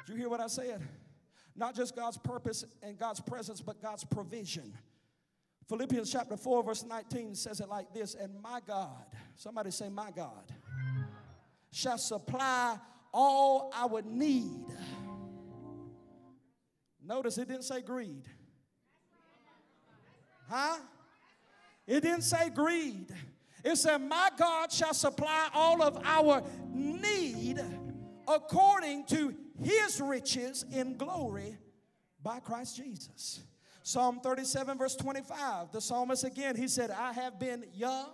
You 0.09 0.15
hear 0.15 0.29
what 0.29 0.39
I 0.39 0.47
said? 0.47 0.81
Not 1.55 1.75
just 1.75 1.95
God's 1.95 2.17
purpose 2.17 2.65
and 2.81 2.97
God's 2.97 3.19
presence, 3.19 3.61
but 3.61 3.79
God's 3.79 4.03
provision. 4.03 4.73
Philippians 5.67 6.11
chapter 6.11 6.35
4, 6.35 6.63
verse 6.63 6.83
19 6.83 7.35
says 7.35 7.59
it 7.59 7.69
like 7.69 7.93
this 7.93 8.15
And 8.15 8.33
my 8.41 8.59
God, 8.65 9.05
somebody 9.35 9.69
say, 9.69 9.87
My 9.87 10.09
God, 10.09 10.51
shall 11.71 11.99
supply 11.99 12.77
all 13.13 13.71
I 13.75 13.85
would 13.85 14.07
need. 14.07 14.65
Notice 17.05 17.37
it 17.37 17.47
didn't 17.47 17.65
say 17.65 17.81
greed. 17.81 18.27
Huh? 20.49 20.77
It 21.85 22.01
didn't 22.01 22.23
say 22.23 22.49
greed. 22.49 23.13
It 23.63 23.75
said, 23.75 23.99
My 23.99 24.29
God 24.37 24.71
shall 24.71 24.95
supply 24.95 25.49
all 25.53 25.83
of 25.83 26.01
our 26.03 26.41
need 26.73 27.61
according 28.27 29.05
to 29.07 29.35
his 29.63 30.01
riches 30.01 30.65
in 30.71 30.97
glory 30.97 31.57
by 32.21 32.39
Christ 32.39 32.77
Jesus. 32.77 33.41
Psalm 33.83 34.19
37, 34.21 34.77
verse 34.77 34.95
25, 34.95 35.71
the 35.71 35.81
psalmist 35.81 36.23
again, 36.23 36.55
he 36.55 36.67
said, 36.67 36.91
I 36.91 37.13
have 37.13 37.39
been 37.39 37.65
young 37.73 38.11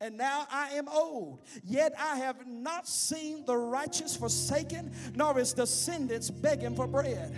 and 0.00 0.16
now 0.16 0.46
I 0.50 0.70
am 0.70 0.88
old, 0.88 1.40
yet 1.64 1.92
I 1.98 2.16
have 2.16 2.46
not 2.46 2.86
seen 2.86 3.44
the 3.44 3.56
righteous 3.56 4.16
forsaken, 4.16 4.92
nor 5.14 5.34
his 5.34 5.52
descendants 5.52 6.30
begging 6.30 6.76
for 6.76 6.86
bread. 6.86 7.34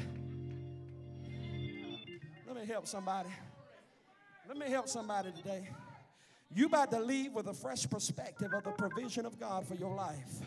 Let 2.47 2.57
me 2.57 2.66
help 2.66 2.86
somebody. 2.86 3.30
Let 4.47 4.59
me 4.59 4.68
help 4.68 4.88
somebody 4.88 5.32
today. 5.32 5.68
You 6.53 6.66
about 6.66 6.90
to 6.90 7.01
leave 7.01 7.32
with 7.32 7.46
a 7.46 7.55
fresh 7.55 7.88
perspective 7.88 8.53
of 8.53 8.64
the 8.64 8.72
provision 8.72 9.24
of 9.24 9.38
God 9.38 9.66
for 9.66 9.74
your 9.74 9.94
life. 9.94 10.40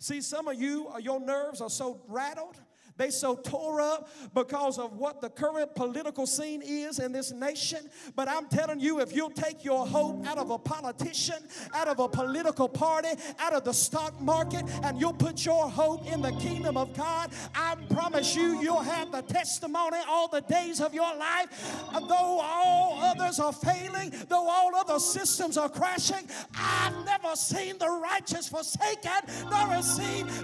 See, 0.00 0.20
some 0.20 0.48
of 0.48 0.60
you, 0.60 0.88
uh, 0.88 0.98
your 0.98 1.20
nerves 1.20 1.60
are 1.60 1.70
so 1.70 2.00
rattled 2.08 2.56
they 2.96 3.10
so 3.10 3.34
tore 3.34 3.80
up 3.80 4.08
because 4.34 4.78
of 4.78 4.96
what 4.96 5.20
the 5.20 5.28
current 5.28 5.74
political 5.74 6.26
scene 6.26 6.62
is 6.62 6.98
in 6.98 7.12
this 7.12 7.32
nation. 7.32 7.90
But 8.14 8.28
I'm 8.28 8.46
telling 8.46 8.78
you, 8.78 9.00
if 9.00 9.14
you'll 9.14 9.30
take 9.30 9.64
your 9.64 9.86
hope 9.86 10.26
out 10.26 10.38
of 10.38 10.50
a 10.50 10.58
politician, 10.58 11.42
out 11.74 11.88
of 11.88 11.98
a 11.98 12.08
political 12.08 12.68
party, 12.68 13.08
out 13.38 13.52
of 13.52 13.64
the 13.64 13.72
stock 13.72 14.20
market, 14.20 14.64
and 14.84 15.00
you'll 15.00 15.12
put 15.12 15.44
your 15.44 15.68
hope 15.68 16.06
in 16.06 16.22
the 16.22 16.32
kingdom 16.32 16.76
of 16.76 16.96
God, 16.96 17.30
I 17.54 17.74
promise 17.90 18.36
you, 18.36 18.60
you'll 18.60 18.82
have 18.82 19.10
the 19.10 19.22
testimony 19.22 19.98
all 20.08 20.28
the 20.28 20.42
days 20.42 20.80
of 20.80 20.94
your 20.94 21.14
life. 21.16 21.48
Though 21.92 22.40
all 22.40 23.00
others 23.02 23.40
are 23.40 23.52
failing, 23.52 24.12
though 24.28 24.48
all 24.48 24.74
other 24.76 24.98
systems 25.00 25.58
are 25.58 25.68
crashing, 25.68 26.28
I've 26.54 27.04
never 27.04 27.34
seen 27.34 27.78
the 27.78 27.90
righteous 27.90 28.48
forsaken, 28.48 29.10
nor 29.50 29.74
a 29.74 29.82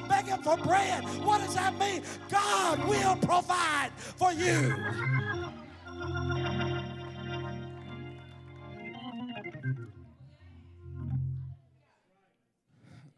begging 0.08 0.42
for 0.42 0.56
bread. 0.56 1.04
What 1.24 1.40
does 1.42 1.54
that 1.54 1.78
mean? 1.78 2.02
God 2.28 2.39
God 2.40 2.88
will 2.88 3.16
provide 3.16 3.90
for 3.96 4.32
you. 4.32 4.74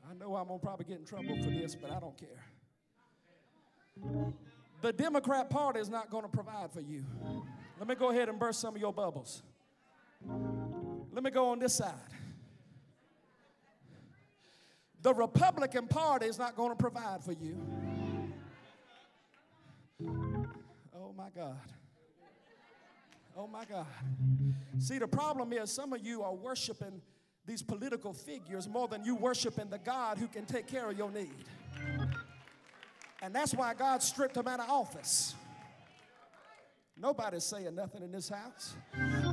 I 0.08 0.14
know 0.18 0.34
I'm 0.36 0.48
going 0.48 0.58
to 0.58 0.64
probably 0.64 0.86
get 0.86 0.98
in 0.98 1.04
trouble 1.04 1.36
for 1.42 1.50
this, 1.50 1.74
but 1.74 1.90
I 1.90 2.00
don't 2.00 2.16
care. 2.18 2.44
The 4.80 4.92
Democrat 4.92 5.50
Party 5.50 5.80
is 5.80 5.88
not 5.88 6.10
going 6.10 6.24
to 6.24 6.28
provide 6.28 6.72
for 6.72 6.80
you. 6.80 7.04
Let 7.78 7.88
me 7.88 7.94
go 7.94 8.10
ahead 8.10 8.28
and 8.28 8.38
burst 8.38 8.60
some 8.60 8.74
of 8.74 8.80
your 8.80 8.92
bubbles. 8.92 9.42
Let 11.12 11.22
me 11.22 11.30
go 11.30 11.50
on 11.50 11.58
this 11.58 11.74
side. 11.74 11.92
The 15.02 15.12
Republican 15.12 15.88
Party 15.88 16.26
is 16.26 16.38
not 16.38 16.56
going 16.56 16.70
to 16.70 16.76
provide 16.76 17.22
for 17.22 17.32
you. 17.32 17.60
Oh 21.12 21.14
my 21.14 21.28
God. 21.36 21.56
Oh 23.36 23.46
my 23.46 23.64
God. 23.66 23.86
See, 24.78 24.98
the 24.98 25.06
problem 25.06 25.52
is 25.52 25.70
some 25.70 25.92
of 25.92 26.04
you 26.04 26.22
are 26.22 26.34
worshiping 26.34 27.02
these 27.46 27.62
political 27.62 28.14
figures 28.14 28.66
more 28.66 28.88
than 28.88 29.04
you 29.04 29.14
worshiping 29.14 29.68
the 29.68 29.78
God 29.78 30.16
who 30.16 30.26
can 30.26 30.46
take 30.46 30.66
care 30.66 30.88
of 30.88 30.96
your 30.96 31.10
need. 31.10 31.44
And 33.20 33.34
that's 33.34 33.54
why 33.54 33.74
God 33.74 34.02
stripped 34.02 34.36
him 34.36 34.48
out 34.48 34.60
of 34.60 34.70
office. 34.70 35.34
Nobody's 36.96 37.44
saying 37.44 37.74
nothing 37.74 38.02
in 38.02 38.12
this 38.12 38.28
house. 38.28 38.74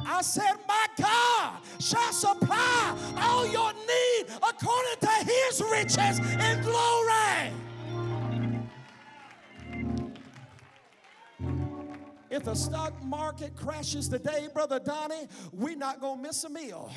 I 0.06 0.22
said, 0.22 0.56
My 0.68 0.88
God 0.98 1.60
shall 1.80 2.12
supply 2.12 2.98
all 3.18 3.48
your 3.48 3.72
need 3.74 4.26
according 4.38 5.00
to 5.02 5.32
his 5.32 5.62
riches 5.72 6.20
and 6.40 6.62
glory. 6.64 7.69
If 12.30 12.44
the 12.44 12.54
stock 12.54 13.04
market 13.04 13.56
crashes 13.56 14.08
today, 14.08 14.48
Brother 14.54 14.80
Donnie, 14.80 15.28
we're 15.52 15.76
not 15.76 16.00
going 16.00 16.18
to 16.18 16.28
miss 16.28 16.44
a 16.44 16.50
meal. 16.50 16.92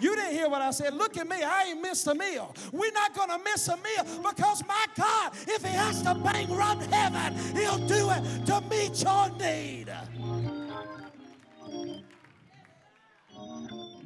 You 0.00 0.14
didn't 0.16 0.32
hear 0.32 0.48
what 0.48 0.60
I 0.60 0.70
said. 0.70 0.94
Look 0.94 1.16
at 1.16 1.28
me. 1.28 1.42
I 1.42 1.66
ain't 1.68 1.80
missed 1.80 2.06
a 2.06 2.14
meal. 2.14 2.54
We're 2.72 2.92
not 2.92 3.14
going 3.14 3.30
to 3.30 3.38
miss 3.44 3.68
a 3.68 3.76
meal 3.76 4.22
because 4.22 4.66
my 4.66 4.86
God, 4.96 5.32
if 5.46 5.62
He 5.62 5.68
has 5.68 6.02
to 6.02 6.14
bang 6.14 6.50
run 6.52 6.80
heaven, 6.80 7.34
He'll 7.54 7.86
do 7.86 8.10
it 8.10 8.46
to 8.46 8.60
meet 8.62 9.02
your 9.02 9.30
need. 9.38 9.92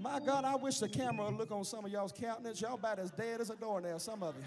My 0.00 0.20
God, 0.20 0.44
I 0.44 0.56
wish 0.56 0.78
the 0.78 0.88
camera 0.88 1.26
would 1.26 1.36
look 1.38 1.50
on 1.50 1.64
some 1.64 1.84
of 1.84 1.90
y'all's 1.90 2.12
countenance. 2.12 2.60
Y'all 2.60 2.74
about 2.74 2.98
as 2.98 3.10
dead 3.10 3.40
as 3.40 3.50
a 3.50 3.56
doornail, 3.56 3.98
some 3.98 4.22
of 4.22 4.34
you. 4.36 4.44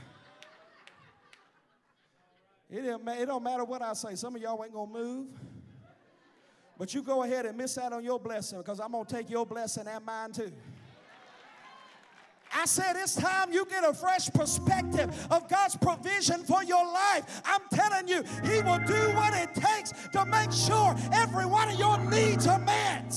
It 2.78 2.84
don't, 2.84 3.08
it 3.08 3.26
don't 3.26 3.43
matter 3.43 3.66
what 3.66 3.82
I 3.82 3.93
say. 3.93 4.16
Some 4.16 4.36
of 4.36 4.41
y'all 4.41 4.64
ain't 4.64 4.74
going 4.74 4.91
to 4.91 4.97
move. 4.97 5.28
But 6.82 6.95
you 6.95 7.03
go 7.03 7.21
ahead 7.21 7.45
and 7.45 7.55
miss 7.55 7.77
out 7.77 7.93
on 7.93 8.03
your 8.03 8.19
blessing 8.19 8.57
because 8.57 8.79
I'm 8.79 8.93
going 8.93 9.05
to 9.05 9.15
take 9.15 9.29
your 9.29 9.45
blessing 9.45 9.86
and 9.88 10.03
mine 10.03 10.32
too. 10.32 10.51
I 12.51 12.65
said 12.65 12.95
it's 12.95 13.13
time 13.13 13.53
you 13.53 13.65
get 13.65 13.84
a 13.84 13.93
fresh 13.93 14.32
perspective 14.32 15.27
of 15.29 15.47
God's 15.47 15.75
provision 15.75 16.43
for 16.43 16.63
your 16.63 16.84
life. 16.84 17.43
I'm 17.45 17.61
telling 17.71 18.07
you, 18.07 18.23
He 18.43 18.63
will 18.63 18.79
do 18.79 19.13
what 19.15 19.32
it 19.36 19.53
takes 19.53 19.93
to 20.13 20.25
make 20.25 20.51
sure 20.51 20.95
every 21.13 21.45
one 21.45 21.69
of 21.69 21.77
your 21.77 21.99
needs 22.09 22.47
are 22.47 22.57
met. 22.57 23.13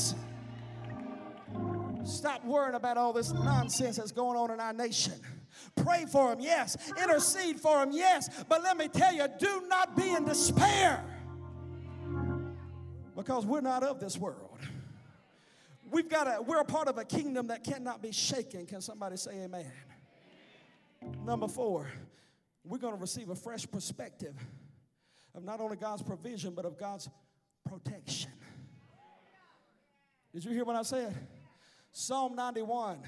Stop 2.04 2.44
worrying 2.44 2.74
about 2.74 2.98
all 2.98 3.14
this 3.14 3.32
nonsense 3.32 3.96
that's 3.96 4.12
going 4.12 4.36
on 4.36 4.50
in 4.50 4.60
our 4.60 4.74
nation. 4.74 5.14
Pray 5.74 6.04
for 6.04 6.34
Him, 6.34 6.40
yes. 6.40 6.76
Intercede 7.02 7.58
for 7.58 7.82
Him, 7.82 7.92
yes. 7.92 8.28
But 8.46 8.62
let 8.62 8.76
me 8.76 8.88
tell 8.88 9.14
you, 9.14 9.26
do 9.38 9.62
not 9.68 9.96
be 9.96 10.10
in 10.10 10.26
despair 10.26 11.02
because 13.14 13.46
we're 13.46 13.60
not 13.60 13.82
of 13.82 14.00
this 14.00 14.18
world. 14.18 14.58
We've 15.90 16.08
got 16.08 16.26
a, 16.26 16.42
we're 16.42 16.60
a 16.60 16.64
part 16.64 16.88
of 16.88 16.98
a 16.98 17.04
kingdom 17.04 17.48
that 17.48 17.62
cannot 17.62 18.02
be 18.02 18.10
shaken. 18.10 18.66
Can 18.66 18.80
somebody 18.80 19.16
say 19.16 19.42
amen? 19.44 19.70
Number 21.24 21.46
four, 21.46 21.90
we're 22.64 22.78
going 22.78 22.94
to 22.94 23.00
receive 23.00 23.28
a 23.28 23.34
fresh 23.34 23.70
perspective 23.70 24.34
of 25.34 25.44
not 25.44 25.60
only 25.60 25.76
God's 25.76 26.02
provision, 26.02 26.54
but 26.54 26.64
of 26.64 26.78
God's 26.78 27.08
protection. 27.68 28.30
Did 30.32 30.44
you 30.44 30.52
hear 30.52 30.64
what 30.64 30.76
I 30.76 30.82
said? 30.82 31.14
Psalm 31.92 32.34
91, 32.34 32.98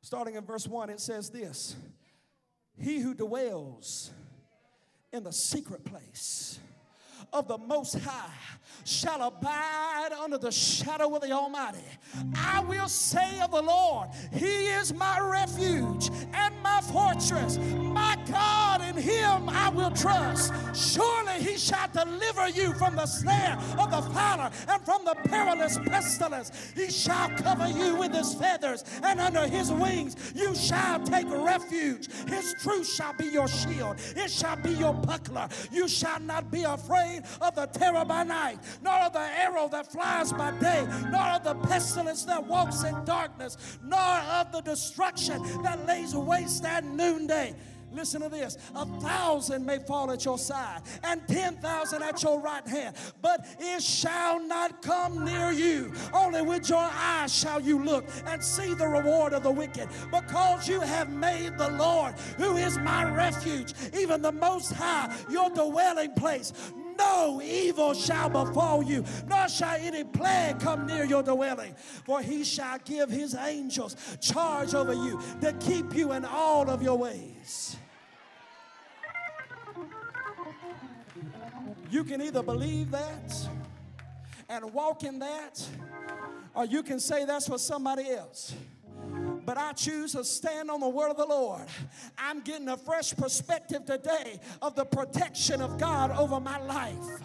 starting 0.00 0.34
in 0.34 0.44
verse 0.44 0.66
1, 0.66 0.90
it 0.90 1.00
says 1.00 1.30
this 1.30 1.76
He 2.76 2.98
who 2.98 3.14
dwells 3.14 4.10
in 5.12 5.22
the 5.22 5.32
secret 5.32 5.84
place 5.84 6.58
of 7.34 7.48
the 7.48 7.58
Most 7.58 7.98
High 7.98 8.30
shall 8.84 9.22
abide 9.22 10.10
under 10.18 10.38
the 10.38 10.50
shadow 10.50 11.14
of 11.14 11.22
the 11.22 11.32
Almighty. 11.32 11.78
I 12.36 12.60
will 12.60 12.88
say 12.88 13.40
of 13.40 13.50
the 13.50 13.62
Lord, 13.62 14.08
He 14.32 14.66
is 14.66 14.92
my 14.92 15.18
refuge 15.20 16.10
and 16.32 16.54
my 16.62 16.80
fortress, 16.82 17.58
my 17.58 18.16
God, 18.30 18.82
in 18.82 18.96
Him 18.96 19.48
I 19.48 19.70
will 19.70 19.90
trust. 19.90 20.52
Surely 20.74 21.42
He 21.42 21.56
shall 21.56 21.88
deliver 21.88 22.48
you 22.48 22.74
from 22.74 22.96
the 22.96 23.06
snare 23.06 23.58
of 23.78 23.90
the 23.90 24.02
fowler 24.12 24.50
and 24.68 24.82
from 24.84 25.04
the 25.04 25.14
perilous 25.24 25.78
pestilence. 25.86 26.72
He 26.74 26.90
shall 26.90 27.30
cover 27.30 27.68
you 27.68 27.96
with 27.96 28.12
His 28.12 28.34
feathers, 28.34 28.84
and 29.02 29.18
under 29.20 29.46
His 29.46 29.72
wings 29.72 30.16
you 30.34 30.54
shall 30.54 31.00
take 31.00 31.28
refuge. 31.30 32.08
His 32.28 32.54
truth 32.62 32.86
shall 32.86 33.14
be 33.14 33.26
your 33.26 33.48
shield, 33.48 33.96
it 34.14 34.30
shall 34.30 34.56
be 34.56 34.70
your 34.70 34.92
buckler. 34.92 35.48
You 35.72 35.88
shall 35.88 36.20
not 36.20 36.50
be 36.50 36.62
afraid 36.64 37.23
of 37.40 37.54
the 37.54 37.66
terror 37.66 38.04
by 38.04 38.22
night, 38.24 38.58
nor 38.82 38.94
of 38.94 39.12
the 39.12 39.20
arrow 39.20 39.68
that 39.68 39.90
flies 39.90 40.32
by 40.32 40.50
day, 40.58 40.86
nor 41.10 41.20
of 41.20 41.44
the 41.44 41.54
pestilence 41.66 42.24
that 42.24 42.44
walks 42.44 42.84
in 42.84 43.04
darkness, 43.04 43.78
nor 43.84 44.00
of 44.00 44.52
the 44.52 44.60
destruction 44.60 45.42
that 45.62 45.86
lays 45.86 46.14
waste 46.14 46.64
at 46.64 46.84
noonday. 46.84 47.54
Listen 47.92 48.22
to 48.22 48.28
this. 48.28 48.58
A 48.74 48.84
thousand 49.00 49.64
may 49.64 49.78
fall 49.78 50.10
at 50.10 50.24
your 50.24 50.36
side 50.36 50.82
and 51.04 51.22
10,000 51.28 52.02
at 52.02 52.22
your 52.24 52.40
right 52.40 52.66
hand, 52.66 52.96
but 53.22 53.46
it 53.60 53.80
shall 53.80 54.44
not 54.44 54.82
come 54.82 55.24
near 55.24 55.52
you. 55.52 55.92
Only 56.12 56.42
with 56.42 56.68
your 56.68 56.78
eyes 56.78 57.32
shall 57.32 57.60
you 57.60 57.82
look 57.84 58.04
and 58.26 58.42
see 58.42 58.74
the 58.74 58.88
reward 58.88 59.32
of 59.32 59.44
the 59.44 59.50
wicked, 59.50 59.88
because 60.10 60.68
you 60.68 60.80
have 60.80 61.08
made 61.08 61.56
the 61.56 61.70
Lord, 61.70 62.14
who 62.36 62.56
is 62.56 62.78
my 62.78 63.08
refuge, 63.08 63.72
even 63.96 64.22
the 64.22 64.32
Most 64.32 64.72
High, 64.72 65.14
your 65.30 65.50
dwelling 65.50 66.14
place 66.14 66.52
no 66.98 67.40
evil 67.42 67.94
shall 67.94 68.28
befall 68.28 68.82
you, 68.82 69.04
nor 69.26 69.48
shall 69.48 69.76
any 69.76 70.04
plague 70.04 70.60
come 70.60 70.86
near 70.86 71.04
your 71.04 71.22
dwelling. 71.22 71.74
For 72.04 72.20
he 72.20 72.44
shall 72.44 72.78
give 72.78 73.10
his 73.10 73.34
angels 73.34 73.96
charge 74.20 74.74
over 74.74 74.92
you 74.92 75.20
to 75.40 75.52
keep 75.54 75.94
you 75.94 76.12
in 76.12 76.24
all 76.24 76.68
of 76.70 76.82
your 76.82 76.98
ways. 76.98 77.76
You 81.90 82.02
can 82.04 82.20
either 82.20 82.42
believe 82.42 82.90
that 82.90 83.48
and 84.48 84.72
walk 84.72 85.04
in 85.04 85.20
that, 85.20 85.66
or 86.54 86.64
you 86.64 86.82
can 86.82 86.98
say 87.00 87.24
that's 87.24 87.46
for 87.46 87.58
somebody 87.58 88.10
else 88.10 88.54
but 89.44 89.58
I 89.58 89.72
choose 89.72 90.12
to 90.12 90.24
stand 90.24 90.70
on 90.70 90.80
the 90.80 90.88
word 90.88 91.10
of 91.10 91.16
the 91.16 91.26
Lord. 91.26 91.62
I'm 92.18 92.40
getting 92.40 92.68
a 92.68 92.76
fresh 92.76 93.14
perspective 93.14 93.84
today 93.84 94.40
of 94.62 94.74
the 94.74 94.84
protection 94.84 95.60
of 95.60 95.78
God 95.78 96.10
over 96.12 96.40
my 96.40 96.58
life. 96.58 97.20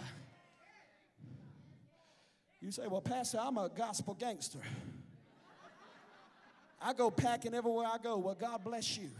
You 2.60 2.70
say, 2.70 2.86
Well, 2.86 3.00
Pastor, 3.00 3.38
I'm 3.40 3.56
a 3.56 3.68
gospel 3.68 4.14
gangster. 4.14 4.60
I 6.82 6.92
go 6.92 7.10
packing 7.10 7.54
everywhere 7.54 7.86
I 7.86 7.98
go. 7.98 8.18
Well, 8.18 8.34
God 8.34 8.64
bless 8.64 8.96
you. 8.96 9.10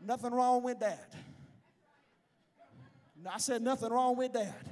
Nothing 0.00 0.32
wrong 0.32 0.62
with 0.62 0.80
that. 0.80 1.12
I 3.30 3.38
said, 3.38 3.62
Nothing 3.62 3.90
wrong 3.90 4.16
with 4.16 4.32
that. 4.34 4.62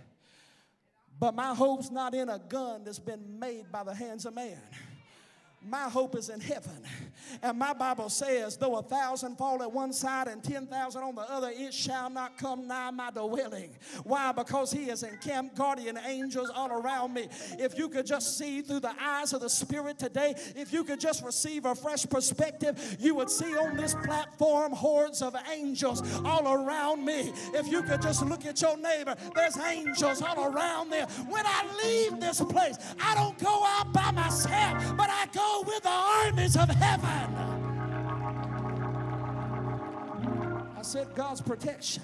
But 1.19 1.35
my 1.35 1.55
hope's 1.55 1.91
not 1.91 2.15
in 2.15 2.29
a 2.29 2.39
gun 2.39 2.85
that's 2.85 2.99
been 2.99 3.39
made 3.39 3.71
by 3.71 3.85
the 3.85 3.95
hands 3.95 4.27
of 4.27 4.35
man 4.35 4.61
my 5.67 5.85
hope 5.89 6.15
is 6.15 6.29
in 6.29 6.41
heaven. 6.41 6.83
And 7.43 7.59
my 7.59 7.73
Bible 7.73 8.09
says, 8.11 8.57
though 8.57 8.77
a 8.77 8.83
thousand 8.83 9.37
fall 9.37 9.63
at 9.63 9.73
one 9.73 9.93
side 9.93 10.29
and 10.29 10.43
10,000 10.43 11.03
on 11.03 11.15
the 11.15 11.23
other, 11.23 11.51
it 11.53 11.73
shall 11.73 12.11
not 12.11 12.37
come 12.37 12.67
nigh 12.67 12.91
my 12.91 13.11
dwelling. 13.11 13.71
Why? 14.05 14.33
Because 14.33 14.71
he 14.71 14.87
has 14.87 15.03
encamped 15.03 15.57
guardian 15.57 15.99
angels 16.07 16.51
all 16.55 16.71
around 16.71 17.15
me. 17.15 17.29
If 17.59 17.79
you 17.79 17.89
could 17.89 18.07
just 18.07 18.39
see 18.39 18.61
through 18.61 18.81
the 18.81 18.95
eyes 19.01 19.33
of 19.33 19.41
the 19.41 19.49
Spirit 19.49 19.99
today, 19.99 20.35
if 20.55 20.73
you 20.73 20.85
could 20.85 21.01
just 21.01 21.25
receive 21.25 21.65
a 21.65 21.75
fresh 21.75 22.07
perspective, 22.07 22.97
you 23.01 23.15
would 23.15 23.31
see 23.31 23.57
on 23.57 23.77
this 23.77 23.95
platform 24.05 24.73
hordes 24.73 25.23
of 25.23 25.35
angels 25.53 26.03
all 26.25 26.53
around 26.53 27.05
me. 27.05 27.33
If 27.55 27.69
you 27.69 27.83
could 27.83 28.03
just 28.03 28.25
look 28.25 28.45
at 28.45 28.61
your 28.61 28.77
neighbor, 28.77 29.17
there's 29.35 29.57
angels 29.59 30.21
all 30.21 30.45
around 30.45 30.91
there. 30.91 31.07
When 31.29 31.45
I 31.45 31.65
leave 31.85 32.21
this 32.21 32.41
place, 32.43 32.77
I 33.03 33.15
don't 33.15 33.39
go 33.39 33.65
out 33.67 33.93
by 33.93 34.11
myself, 34.11 34.97
but 34.97 35.09
I 35.11 35.27
go 35.33 35.54
with 35.63 35.83
the 35.83 35.89
armies 35.89 36.57
of 36.57 36.69
heaven. 36.69 37.35
I 40.77 40.83
said 40.83 41.15
God's 41.15 41.41
protection. 41.41 42.03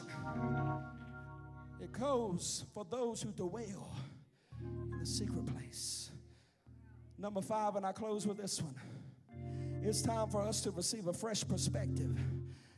It 1.81 1.93
goes 1.93 2.65
for 2.73 2.85
those 2.91 3.23
who 3.23 3.31
dwell 3.33 3.97
in 4.61 4.99
the 4.99 5.07
secret 5.07 5.47
place. 5.47 6.11
Number 7.19 7.43
five, 7.43 7.77
and 7.77 7.85
I 7.85 7.93
close 7.93 8.27
with 8.27 8.39
this 8.39 8.63
one. 8.63 8.75
It's 9.83 10.03
time 10.03 10.29
for 10.29 10.43
us 10.43 10.61
to 10.63 10.71
receive 10.71 11.07
a 11.07 11.13
fresh 11.13 11.47
perspective, 11.47 12.19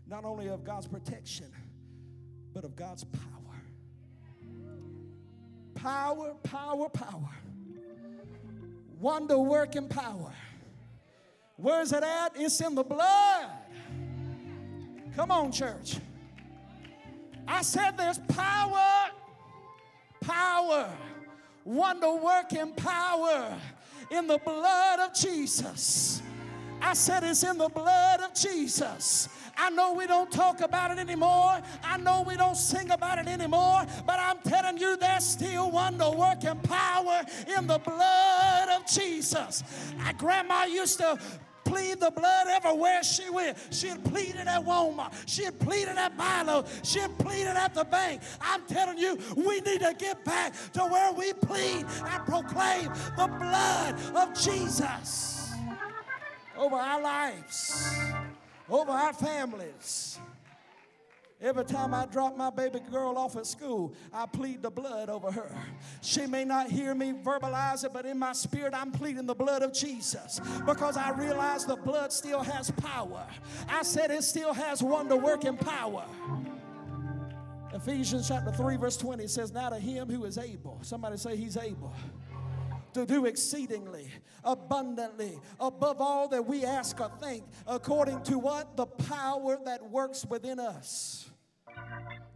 not 0.06 0.24
only 0.24 0.48
of 0.48 0.64
God's 0.64 0.86
protection, 0.86 1.46
but 2.52 2.64
of 2.64 2.76
God's 2.76 3.04
power. 3.04 3.62
Power, 5.74 6.34
power, 6.42 6.88
power. 6.88 7.30
Wonder 9.00 9.38
working 9.38 9.88
power. 9.88 10.32
Where's 11.62 11.92
it 11.92 12.02
at? 12.02 12.32
It's 12.34 12.60
in 12.60 12.74
the 12.74 12.82
blood. 12.82 13.46
Come 15.14 15.30
on, 15.30 15.52
church. 15.52 15.96
I 17.46 17.62
said 17.62 17.92
there's 17.96 18.18
power, 18.18 19.10
power, 20.20 20.90
wonder 21.64 22.14
working 22.14 22.72
power 22.72 23.56
in 24.10 24.26
the 24.26 24.38
blood 24.38 25.00
of 25.00 25.14
Jesus. 25.14 26.20
I 26.80 26.94
said 26.94 27.22
it's 27.22 27.44
in 27.44 27.58
the 27.58 27.68
blood 27.68 28.20
of 28.20 28.34
Jesus. 28.34 29.28
I 29.56 29.70
know 29.70 29.92
we 29.92 30.08
don't 30.08 30.32
talk 30.32 30.62
about 30.62 30.90
it 30.90 30.98
anymore. 30.98 31.60
I 31.84 31.96
know 31.98 32.24
we 32.26 32.36
don't 32.36 32.56
sing 32.56 32.90
about 32.90 33.18
it 33.18 33.28
anymore. 33.28 33.84
But 34.04 34.18
I'm 34.18 34.38
telling 34.40 34.78
you, 34.78 34.96
there's 34.96 35.24
still 35.24 35.70
wonder 35.70 36.10
working 36.10 36.58
power 36.60 37.22
in 37.56 37.68
the 37.68 37.78
blood 37.78 38.68
of 38.70 38.86
Jesus. 38.86 39.62
My 39.98 40.12
grandma 40.14 40.64
used 40.64 40.98
to 40.98 41.18
plead 41.72 42.00
the 42.00 42.10
blood 42.10 42.48
everywhere 42.48 43.02
she 43.02 43.30
went. 43.30 43.56
She 43.70 43.88
had 43.88 44.04
pleaded 44.04 44.46
at 44.46 44.62
Walmart. 44.62 45.14
She 45.26 45.44
had 45.44 45.58
pleaded 45.58 45.96
at 45.96 46.14
Milo. 46.18 46.66
She 46.82 46.98
had 46.98 47.16
pleaded 47.18 47.56
at 47.56 47.72
the 47.72 47.84
bank. 47.84 48.20
I'm 48.42 48.62
telling 48.66 48.98
you, 48.98 49.18
we 49.36 49.60
need 49.60 49.80
to 49.80 49.94
get 49.98 50.22
back 50.22 50.52
to 50.74 50.80
where 50.80 51.12
we 51.12 51.32
plead 51.32 51.86
and 52.04 52.26
proclaim 52.26 52.88
the 53.16 53.26
blood 53.40 53.94
of 54.14 54.38
Jesus 54.38 55.50
over 56.58 56.76
our 56.76 57.00
lives, 57.00 57.96
over 58.68 58.92
our 58.92 59.14
families. 59.14 60.18
Every 61.42 61.64
time 61.64 61.92
I 61.92 62.06
drop 62.06 62.36
my 62.36 62.50
baby 62.50 62.78
girl 62.78 63.18
off 63.18 63.36
at 63.36 63.46
school, 63.46 63.92
I 64.12 64.26
plead 64.26 64.62
the 64.62 64.70
blood 64.70 65.10
over 65.10 65.32
her. 65.32 65.50
She 66.00 66.24
may 66.26 66.44
not 66.44 66.70
hear 66.70 66.94
me 66.94 67.12
verbalize 67.12 67.84
it, 67.84 67.92
but 67.92 68.06
in 68.06 68.16
my 68.16 68.32
spirit, 68.32 68.74
I'm 68.74 68.92
pleading 68.92 69.26
the 69.26 69.34
blood 69.34 69.62
of 69.62 69.72
Jesus 69.72 70.40
because 70.64 70.96
I 70.96 71.10
realize 71.10 71.66
the 71.66 71.74
blood 71.74 72.12
still 72.12 72.42
has 72.42 72.70
power. 72.70 73.26
I 73.68 73.82
said 73.82 74.12
it 74.12 74.22
still 74.22 74.54
has 74.54 74.84
wonder 74.84 75.16
working 75.16 75.56
power. 75.56 76.04
Ephesians 77.74 78.28
chapter 78.28 78.52
3, 78.52 78.76
verse 78.76 78.96
20 78.96 79.26
says, 79.26 79.52
Now 79.52 79.70
to 79.70 79.80
him 79.80 80.08
who 80.08 80.24
is 80.24 80.38
able, 80.38 80.78
somebody 80.82 81.16
say 81.16 81.36
he's 81.36 81.56
able 81.56 81.92
to 82.92 83.06
do 83.06 83.24
exceedingly 83.24 84.10
abundantly 84.44 85.40
above 85.58 86.00
all 86.00 86.28
that 86.28 86.46
we 86.46 86.64
ask 86.64 87.00
or 87.00 87.10
think 87.20 87.42
according 87.66 88.20
to 88.22 88.38
what 88.38 88.76
the 88.76 88.84
power 88.84 89.58
that 89.64 89.90
works 89.90 90.26
within 90.26 90.60
us 90.60 91.31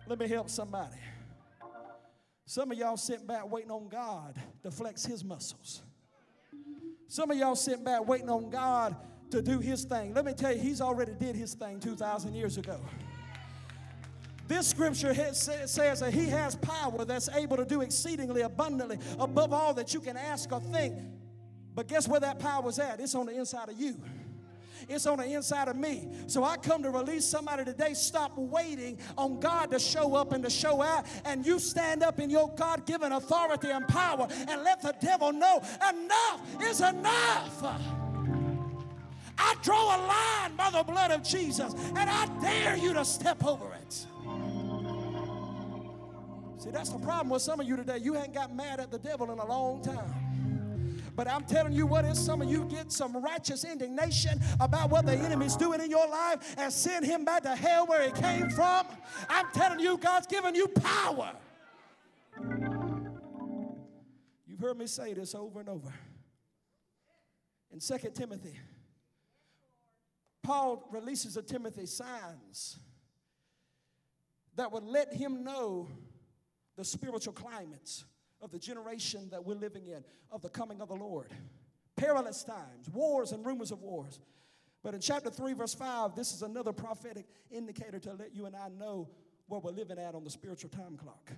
let 0.06 0.18
me 0.18 0.28
help 0.28 0.48
somebody. 0.50 0.96
Some 2.44 2.70
of 2.70 2.78
y'all 2.78 2.96
sitting 2.96 3.26
back 3.26 3.50
waiting 3.50 3.70
on 3.70 3.88
God 3.88 4.34
to 4.62 4.70
flex 4.70 5.04
his 5.04 5.24
muscles. 5.24 5.82
Some 7.08 7.30
of 7.30 7.36
y'all 7.36 7.56
sitting 7.56 7.84
back 7.84 8.06
waiting 8.06 8.30
on 8.30 8.50
God 8.50 8.94
to 9.30 9.42
do 9.42 9.58
his 9.58 9.84
thing. 9.84 10.14
Let 10.14 10.24
me 10.24 10.32
tell 10.32 10.52
you, 10.52 10.60
he's 10.60 10.80
already 10.80 11.12
did 11.18 11.34
his 11.34 11.54
thing 11.54 11.80
2,000 11.80 12.34
years 12.34 12.56
ago. 12.56 12.78
This 14.46 14.68
scripture 14.68 15.12
says 15.34 16.00
that 16.00 16.14
he 16.14 16.26
has 16.26 16.54
power 16.54 17.04
that's 17.04 17.28
able 17.30 17.56
to 17.56 17.64
do 17.64 17.80
exceedingly 17.80 18.42
abundantly 18.42 18.98
above 19.18 19.52
all 19.52 19.74
that 19.74 19.92
you 19.92 19.98
can 19.98 20.16
ask 20.16 20.52
or 20.52 20.60
think. 20.60 20.94
But 21.74 21.88
guess 21.88 22.06
where 22.06 22.20
that 22.20 22.38
power 22.38 22.68
is 22.68 22.78
at? 22.78 23.00
It's 23.00 23.16
on 23.16 23.26
the 23.26 23.36
inside 23.36 23.70
of 23.70 23.80
you. 23.80 24.00
It's 24.88 25.06
on 25.06 25.18
the 25.18 25.24
inside 25.24 25.68
of 25.68 25.76
me. 25.76 26.08
So 26.26 26.44
I 26.44 26.56
come 26.56 26.82
to 26.82 26.90
release 26.90 27.24
somebody 27.24 27.64
today. 27.64 27.94
Stop 27.94 28.36
waiting 28.36 28.98
on 29.16 29.40
God 29.40 29.70
to 29.70 29.78
show 29.78 30.14
up 30.14 30.32
and 30.32 30.42
to 30.44 30.50
show 30.50 30.82
out. 30.82 31.06
And 31.24 31.44
you 31.44 31.58
stand 31.58 32.02
up 32.02 32.18
in 32.18 32.30
your 32.30 32.52
God 32.56 32.86
given 32.86 33.12
authority 33.12 33.70
and 33.70 33.86
power 33.88 34.28
and 34.48 34.62
let 34.62 34.82
the 34.82 34.94
devil 35.00 35.32
know 35.32 35.62
enough 35.88 36.62
is 36.62 36.80
enough. 36.80 37.62
I 39.38 39.54
draw 39.62 39.96
a 39.96 39.98
line 40.06 40.56
by 40.56 40.70
the 40.70 40.82
blood 40.82 41.10
of 41.10 41.22
Jesus 41.22 41.74
and 41.74 42.10
I 42.10 42.26
dare 42.40 42.76
you 42.76 42.94
to 42.94 43.04
step 43.04 43.44
over 43.44 43.72
it. 43.74 44.06
See, 46.58 46.70
that's 46.70 46.90
the 46.90 46.98
problem 46.98 47.30
with 47.30 47.42
some 47.42 47.60
of 47.60 47.66
you 47.66 47.76
today. 47.76 47.98
You 47.98 48.16
ain't 48.16 48.34
got 48.34 48.54
mad 48.54 48.80
at 48.80 48.90
the 48.90 48.98
devil 48.98 49.30
in 49.30 49.38
a 49.38 49.46
long 49.46 49.82
time. 49.82 50.25
But 51.16 51.28
I'm 51.28 51.44
telling 51.44 51.72
you 51.72 51.86
what 51.86 52.04
is 52.04 52.22
some 52.22 52.42
of 52.42 52.50
you 52.50 52.64
get 52.66 52.92
some 52.92 53.16
righteous 53.16 53.64
indignation 53.64 54.38
about 54.60 54.90
what 54.90 55.06
the 55.06 55.14
enemy's 55.14 55.56
doing 55.56 55.80
in 55.80 55.90
your 55.90 56.06
life 56.06 56.54
and 56.58 56.70
send 56.70 57.06
him 57.06 57.24
back 57.24 57.42
to 57.44 57.56
hell 57.56 57.86
where 57.86 58.02
he 58.02 58.12
came 58.12 58.50
from. 58.50 58.86
I'm 59.30 59.46
telling 59.54 59.80
you, 59.80 59.96
God's 59.96 60.26
given 60.26 60.54
you 60.54 60.68
power. 60.68 61.32
You've 64.46 64.60
heard 64.60 64.76
me 64.76 64.86
say 64.86 65.14
this 65.14 65.34
over 65.34 65.60
and 65.60 65.70
over. 65.70 65.92
In 67.72 67.80
2 67.80 68.10
Timothy, 68.14 68.58
Paul 70.42 70.86
releases 70.92 71.34
to 71.34 71.42
Timothy 71.42 71.86
signs 71.86 72.78
that 74.54 74.70
would 74.70 74.84
let 74.84 75.14
him 75.14 75.44
know 75.44 75.88
the 76.76 76.84
spiritual 76.84 77.32
climates 77.32 78.04
of 78.40 78.50
the 78.50 78.58
generation 78.58 79.28
that 79.30 79.44
we're 79.44 79.54
living 79.54 79.86
in, 79.86 80.04
of 80.30 80.42
the 80.42 80.48
coming 80.48 80.80
of 80.80 80.88
the 80.88 80.94
Lord. 80.94 81.30
Perilous 81.96 82.44
times, 82.44 82.88
wars 82.92 83.32
and 83.32 83.44
rumors 83.44 83.70
of 83.70 83.80
wars. 83.80 84.20
But 84.82 84.94
in 84.94 85.00
chapter 85.00 85.30
3, 85.30 85.54
verse 85.54 85.74
5, 85.74 86.14
this 86.14 86.32
is 86.32 86.42
another 86.42 86.72
prophetic 86.72 87.26
indicator 87.50 87.98
to 88.00 88.12
let 88.12 88.34
you 88.34 88.46
and 88.46 88.54
I 88.54 88.68
know 88.68 89.08
where 89.48 89.60
we're 89.60 89.70
living 89.70 89.98
at 89.98 90.14
on 90.14 90.24
the 90.24 90.30
spiritual 90.30 90.70
time 90.70 90.96
clock. 90.96 91.32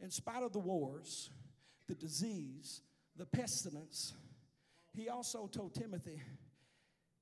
In 0.00 0.10
spite 0.10 0.42
of 0.42 0.52
the 0.52 0.58
wars, 0.58 1.30
the 1.86 1.94
disease, 1.94 2.82
the 3.16 3.26
pestilence, 3.26 4.12
he 4.94 5.08
also 5.08 5.46
told 5.46 5.74
Timothy, 5.74 6.20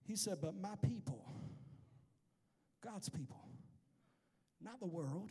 he 0.04 0.16
said, 0.16 0.38
But 0.40 0.54
my 0.56 0.74
people, 0.82 1.24
God's 2.82 3.08
people, 3.08 3.48
not 4.60 4.80
the 4.80 4.86
world, 4.86 5.30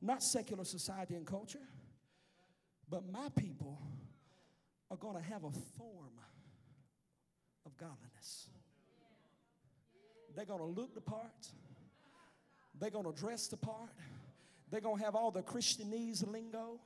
not 0.00 0.22
secular 0.22 0.64
society 0.64 1.14
and 1.14 1.26
culture, 1.26 1.66
but 2.88 3.02
my 3.10 3.28
people 3.36 3.80
are 4.90 4.96
going 4.96 5.16
to 5.16 5.22
have 5.22 5.44
a 5.44 5.50
form 5.50 6.12
of 7.64 7.76
godliness. 7.76 8.48
They're 10.34 10.44
going 10.44 10.60
to 10.60 10.66
look 10.66 10.94
the 10.94 11.00
part. 11.00 11.48
They're 12.78 12.90
going 12.90 13.06
to 13.06 13.18
dress 13.18 13.48
the 13.48 13.56
part. 13.56 13.90
They're 14.70 14.80
going 14.80 14.98
to 14.98 15.04
have 15.04 15.14
all 15.14 15.30
the 15.30 15.42
Christianese 15.42 16.30
lingo. 16.30 16.80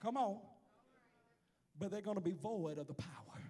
Come 0.00 0.16
on. 0.16 0.38
But 1.78 1.90
they're 1.90 2.00
going 2.00 2.16
to 2.16 2.22
be 2.22 2.32
void 2.32 2.78
of 2.78 2.86
the 2.86 2.94
power. 2.94 3.40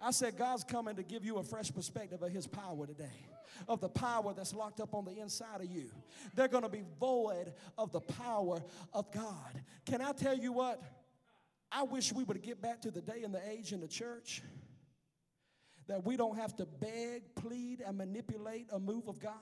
I 0.00 0.10
said, 0.12 0.36
God's 0.36 0.64
coming 0.64 0.96
to 0.96 1.02
give 1.02 1.24
you 1.24 1.38
a 1.38 1.42
fresh 1.42 1.72
perspective 1.72 2.22
of 2.22 2.30
His 2.30 2.46
power 2.46 2.86
today, 2.86 3.26
of 3.68 3.80
the 3.80 3.88
power 3.88 4.32
that's 4.32 4.54
locked 4.54 4.80
up 4.80 4.94
on 4.94 5.04
the 5.04 5.18
inside 5.18 5.60
of 5.60 5.70
you. 5.70 5.90
They're 6.34 6.48
going 6.48 6.62
to 6.62 6.68
be 6.68 6.82
void 7.00 7.52
of 7.76 7.92
the 7.92 8.00
power 8.00 8.62
of 8.92 9.12
God. 9.12 9.62
Can 9.86 10.00
I 10.00 10.12
tell 10.12 10.36
you 10.36 10.52
what? 10.52 10.80
I 11.70 11.82
wish 11.82 12.12
we 12.12 12.24
would 12.24 12.42
get 12.42 12.62
back 12.62 12.80
to 12.82 12.90
the 12.90 13.00
day 13.00 13.22
and 13.24 13.34
the 13.34 13.46
age 13.50 13.72
in 13.72 13.80
the 13.80 13.88
church 13.88 14.42
that 15.86 16.04
we 16.04 16.16
don't 16.16 16.36
have 16.36 16.54
to 16.56 16.66
beg, 16.66 17.34
plead, 17.34 17.82
and 17.84 17.96
manipulate 17.96 18.68
a 18.72 18.78
move 18.78 19.08
of 19.08 19.18
God 19.18 19.32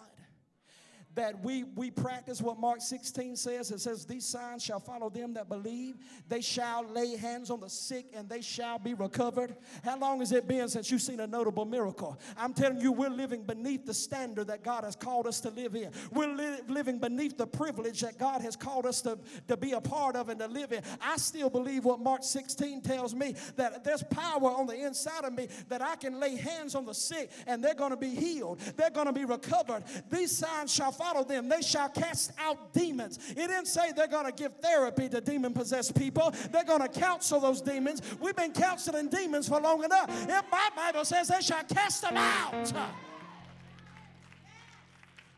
that 1.16 1.42
we, 1.42 1.64
we 1.74 1.90
practice 1.90 2.40
what 2.40 2.60
Mark 2.60 2.80
16 2.80 3.36
says. 3.36 3.70
It 3.70 3.80
says, 3.80 4.04
These 4.04 4.26
signs 4.26 4.62
shall 4.62 4.78
follow 4.78 5.08
them 5.10 5.34
that 5.34 5.48
believe. 5.48 5.96
They 6.28 6.42
shall 6.42 6.86
lay 6.86 7.16
hands 7.16 7.50
on 7.50 7.60
the 7.60 7.70
sick 7.70 8.06
and 8.14 8.28
they 8.28 8.42
shall 8.42 8.78
be 8.78 8.94
recovered. 8.94 9.56
How 9.82 9.98
long 9.98 10.20
has 10.20 10.30
it 10.30 10.46
been 10.46 10.68
since 10.68 10.90
you've 10.90 11.02
seen 11.02 11.20
a 11.20 11.26
notable 11.26 11.64
miracle? 11.64 12.18
I'm 12.36 12.52
telling 12.52 12.80
you, 12.80 12.92
we're 12.92 13.08
living 13.08 13.42
beneath 13.42 13.86
the 13.86 13.94
standard 13.94 14.46
that 14.48 14.62
God 14.62 14.84
has 14.84 14.94
called 14.94 15.26
us 15.26 15.40
to 15.40 15.50
live 15.50 15.74
in. 15.74 15.90
We're 16.12 16.32
li- 16.32 16.60
living 16.68 16.98
beneath 16.98 17.38
the 17.38 17.46
privilege 17.46 18.02
that 18.02 18.18
God 18.18 18.42
has 18.42 18.54
called 18.54 18.84
us 18.84 19.00
to, 19.02 19.18
to 19.48 19.56
be 19.56 19.72
a 19.72 19.80
part 19.80 20.16
of 20.16 20.28
and 20.28 20.38
to 20.40 20.46
live 20.46 20.72
in. 20.72 20.82
I 21.00 21.16
still 21.16 21.48
believe 21.48 21.86
what 21.86 21.98
Mark 21.98 22.24
16 22.24 22.82
tells 22.82 23.14
me 23.14 23.34
that 23.56 23.84
there's 23.84 24.02
power 24.02 24.50
on 24.50 24.66
the 24.66 24.74
inside 24.74 25.24
of 25.24 25.32
me 25.32 25.48
that 25.70 25.80
I 25.80 25.96
can 25.96 26.20
lay 26.20 26.36
hands 26.36 26.74
on 26.74 26.84
the 26.84 26.94
sick 26.94 27.30
and 27.46 27.64
they're 27.64 27.74
going 27.74 27.90
to 27.90 27.96
be 27.96 28.14
healed, 28.14 28.60
they're 28.76 28.90
going 28.90 29.06
to 29.06 29.14
be 29.14 29.24
recovered. 29.24 29.82
These 30.10 30.36
signs 30.36 30.70
shall 30.74 30.92
follow 30.92 31.05
follow 31.06 31.24
them, 31.24 31.48
they 31.48 31.62
shall 31.62 31.88
cast 31.88 32.32
out 32.38 32.72
demons. 32.72 33.18
It 33.30 33.34
didn't 33.34 33.66
say 33.66 33.92
they're 33.92 34.06
going 34.06 34.26
to 34.26 34.32
give 34.32 34.52
therapy 34.56 35.08
to 35.08 35.20
demon 35.20 35.52
possessed 35.52 35.94
people, 35.94 36.34
they're 36.50 36.64
going 36.64 36.82
to 36.82 36.88
counsel 36.88 37.40
those 37.40 37.60
demons. 37.60 38.02
We've 38.20 38.36
been 38.36 38.52
counseling 38.52 39.08
demons 39.08 39.48
for 39.48 39.60
long 39.60 39.84
enough. 39.84 40.10
If 40.28 40.44
my 40.50 40.68
Bible 40.74 41.04
says 41.04 41.28
they 41.28 41.40
shall 41.40 41.64
cast 41.64 42.02
them 42.02 42.16
out, 42.16 42.72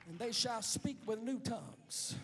and 0.09 0.19
they 0.19 0.33
shall 0.33 0.63
speak 0.63 0.99
with 1.07 1.21
new 1.21 1.39
tongues. 1.39 2.15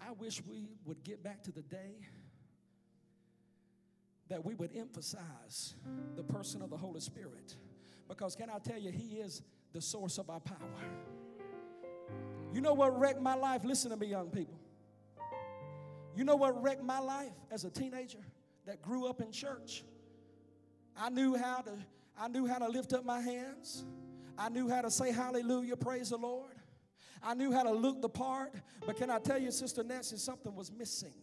I 0.00 0.12
wish 0.18 0.42
we 0.48 0.68
would 0.86 1.02
get 1.04 1.22
back 1.22 1.42
to 1.44 1.52
the 1.52 1.62
day 1.62 1.94
that 4.28 4.44
we 4.44 4.54
would 4.54 4.70
emphasize 4.76 5.74
the 6.16 6.22
person 6.22 6.62
of 6.62 6.70
the 6.70 6.76
Holy 6.76 7.00
Spirit. 7.00 7.56
Because 8.10 8.34
can 8.36 8.50
I 8.50 8.58
tell 8.58 8.78
you, 8.78 8.90
He 8.90 9.16
is 9.16 9.40
the 9.72 9.80
source 9.80 10.18
of 10.18 10.28
our 10.28 10.40
power. 10.40 10.58
You 12.52 12.60
know 12.60 12.74
what 12.74 12.98
wrecked 12.98 13.22
my 13.22 13.34
life? 13.34 13.64
Listen 13.64 13.92
to 13.92 13.96
me, 13.96 14.08
young 14.08 14.28
people. 14.28 14.58
You 16.16 16.24
know 16.24 16.34
what 16.36 16.60
wrecked 16.60 16.82
my 16.82 16.98
life 16.98 17.32
as 17.52 17.64
a 17.64 17.70
teenager 17.70 18.18
that 18.66 18.82
grew 18.82 19.06
up 19.06 19.20
in 19.20 19.30
church? 19.30 19.84
I 20.96 21.08
knew 21.08 21.36
how 21.36 21.60
to 21.62 21.72
I 22.18 22.28
knew 22.28 22.46
how 22.46 22.58
to 22.58 22.68
lift 22.68 22.92
up 22.92 23.04
my 23.04 23.20
hands. 23.20 23.84
I 24.36 24.48
knew 24.48 24.68
how 24.68 24.82
to 24.82 24.90
say 24.90 25.12
hallelujah, 25.12 25.76
praise 25.76 26.10
the 26.10 26.18
Lord. 26.18 26.52
I 27.22 27.34
knew 27.34 27.52
how 27.52 27.62
to 27.62 27.72
look 27.72 28.02
the 28.02 28.08
part, 28.08 28.54
but 28.84 28.96
can 28.96 29.10
I 29.10 29.18
tell 29.18 29.38
you, 29.38 29.50
Sister 29.50 29.84
Nancy, 29.84 30.16
something 30.16 30.54
was 30.54 30.72
missing. 30.72 31.14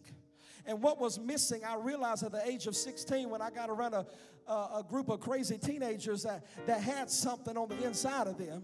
And 0.68 0.82
what 0.82 1.00
was 1.00 1.18
missing, 1.18 1.64
I 1.64 1.76
realized 1.76 2.22
at 2.22 2.30
the 2.30 2.46
age 2.46 2.66
of 2.66 2.76
16 2.76 3.30
when 3.30 3.40
I 3.40 3.48
got 3.48 3.70
around 3.70 3.94
a, 3.94 4.06
a, 4.46 4.52
a 4.52 4.86
group 4.86 5.08
of 5.08 5.18
crazy 5.18 5.56
teenagers 5.56 6.22
that, 6.24 6.44
that 6.66 6.82
had 6.82 7.10
something 7.10 7.56
on 7.56 7.70
the 7.70 7.84
inside 7.86 8.26
of 8.26 8.36
them 8.36 8.62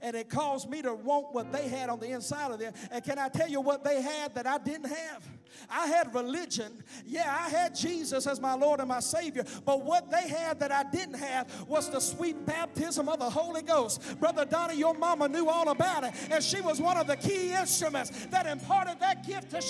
and 0.00 0.16
it 0.16 0.28
caused 0.28 0.68
me 0.68 0.82
to 0.82 0.94
want 0.94 1.32
what 1.32 1.52
they 1.52 1.68
had 1.68 1.88
on 1.88 2.00
the 2.00 2.10
inside 2.10 2.50
of 2.50 2.58
them. 2.58 2.72
And 2.90 3.04
can 3.04 3.18
I 3.18 3.28
tell 3.28 3.48
you 3.48 3.60
what 3.60 3.84
they 3.84 4.00
had 4.00 4.34
that 4.34 4.46
I 4.46 4.58
didn't 4.58 4.88
have? 4.88 5.26
I 5.68 5.86
had 5.86 6.14
religion. 6.14 6.82
Yeah, 7.06 7.36
I 7.38 7.48
had 7.50 7.74
Jesus 7.74 8.26
as 8.26 8.40
my 8.40 8.54
Lord 8.54 8.80
and 8.80 8.88
my 8.88 9.00
Savior. 9.00 9.44
But 9.64 9.84
what 9.84 10.10
they 10.10 10.28
had 10.28 10.58
that 10.60 10.72
I 10.72 10.84
didn't 10.84 11.16
have 11.16 11.68
was 11.68 11.90
the 11.90 12.00
sweet 12.00 12.46
baptism 12.46 13.08
of 13.08 13.18
the 13.18 13.28
Holy 13.28 13.62
Ghost. 13.62 14.18
Brother 14.18 14.44
Donnie, 14.44 14.76
your 14.76 14.94
mama 14.94 15.28
knew 15.28 15.48
all 15.48 15.68
about 15.68 16.04
it. 16.04 16.14
And 16.30 16.42
she 16.42 16.60
was 16.60 16.80
one 16.80 16.96
of 16.96 17.06
the 17.06 17.16
key 17.16 17.52
instruments 17.52 18.26
that 18.26 18.46
imparted 18.46 18.98
that 19.00 19.26
gift 19.26 19.50
to 19.50 19.60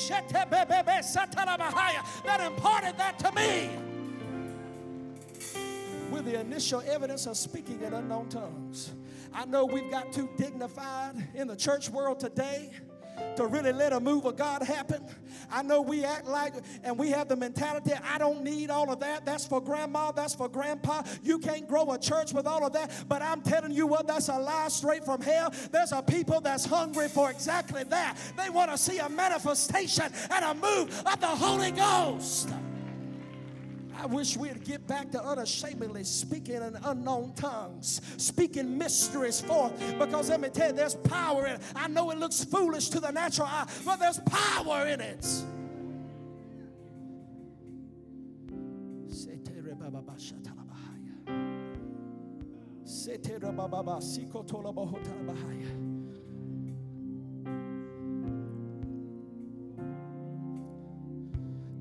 that 2.24 2.40
imparted 2.40 2.98
that 2.98 3.18
to 3.18 3.32
me 3.32 3.70
with 6.10 6.24
the 6.24 6.38
initial 6.38 6.82
evidence 6.86 7.26
of 7.26 7.36
speaking 7.36 7.80
in 7.82 7.94
unknown 7.94 8.28
tongues. 8.28 8.92
I 9.34 9.44
know 9.46 9.64
we've 9.64 9.90
got 9.90 10.12
too 10.12 10.28
dignified 10.36 11.14
in 11.34 11.48
the 11.48 11.56
church 11.56 11.88
world 11.88 12.20
today 12.20 12.70
to 13.36 13.46
really 13.46 13.72
let 13.72 13.92
a 13.92 14.00
move 14.00 14.24
of 14.24 14.36
God 14.36 14.62
happen. 14.62 15.04
I 15.50 15.62
know 15.62 15.80
we 15.80 16.04
act 16.04 16.26
like 16.26 16.54
and 16.82 16.98
we 16.98 17.10
have 17.10 17.28
the 17.28 17.36
mentality, 17.36 17.92
I 18.04 18.18
don't 18.18 18.42
need 18.42 18.70
all 18.70 18.90
of 18.90 19.00
that. 19.00 19.24
That's 19.24 19.46
for 19.46 19.60
grandma, 19.60 20.12
that's 20.12 20.34
for 20.34 20.48
grandpa. 20.48 21.02
You 21.22 21.38
can't 21.38 21.68
grow 21.68 21.90
a 21.92 21.98
church 21.98 22.32
with 22.32 22.46
all 22.46 22.64
of 22.64 22.72
that. 22.72 22.90
But 23.08 23.22
I'm 23.22 23.42
telling 23.42 23.72
you 23.72 23.86
what, 23.86 24.06
that's 24.06 24.28
a 24.28 24.38
lie 24.38 24.68
straight 24.68 25.04
from 25.04 25.20
hell. 25.20 25.52
There's 25.70 25.92
a 25.92 26.02
people 26.02 26.40
that's 26.40 26.64
hungry 26.64 27.08
for 27.08 27.30
exactly 27.30 27.84
that. 27.84 28.16
They 28.36 28.50
want 28.50 28.70
to 28.70 28.78
see 28.78 28.98
a 28.98 29.08
manifestation 29.08 30.12
and 30.30 30.44
a 30.44 30.54
move 30.54 31.02
of 31.06 31.20
the 31.20 31.26
Holy 31.26 31.70
Ghost. 31.70 32.50
I 34.02 34.06
wish 34.06 34.36
we'd 34.36 34.64
get 34.64 34.84
back 34.88 35.12
to 35.12 35.24
unashamedly 35.24 36.02
speaking 36.02 36.56
in 36.56 36.76
unknown 36.82 37.34
tongues, 37.36 38.00
speaking 38.16 38.76
mysteries 38.76 39.40
forth. 39.40 39.78
Because 39.96 40.28
let 40.28 40.40
me 40.40 40.48
tell 40.48 40.70
you, 40.70 40.74
there's 40.74 40.96
power 40.96 41.46
in 41.46 41.52
it. 41.54 41.60
I 41.76 41.86
know 41.86 42.10
it 42.10 42.18
looks 42.18 42.44
foolish 42.44 42.88
to 42.88 42.98
the 42.98 43.12
natural 43.12 43.46
eye, 43.46 43.68
but 43.84 44.00
there's 44.00 44.18
power 44.26 44.88
in 44.88 45.00
it. 45.00 45.24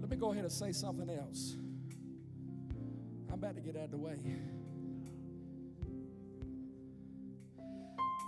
Let 0.02 0.10
me 0.12 0.18
go 0.18 0.32
ahead 0.34 0.44
and 0.44 0.54
say 0.54 0.72
something 0.72 1.10
else. 1.10 1.58
About 3.42 3.56
to 3.56 3.62
get 3.62 3.76
out 3.76 3.86
of 3.86 3.92
the 3.92 3.98
way. 3.98 4.18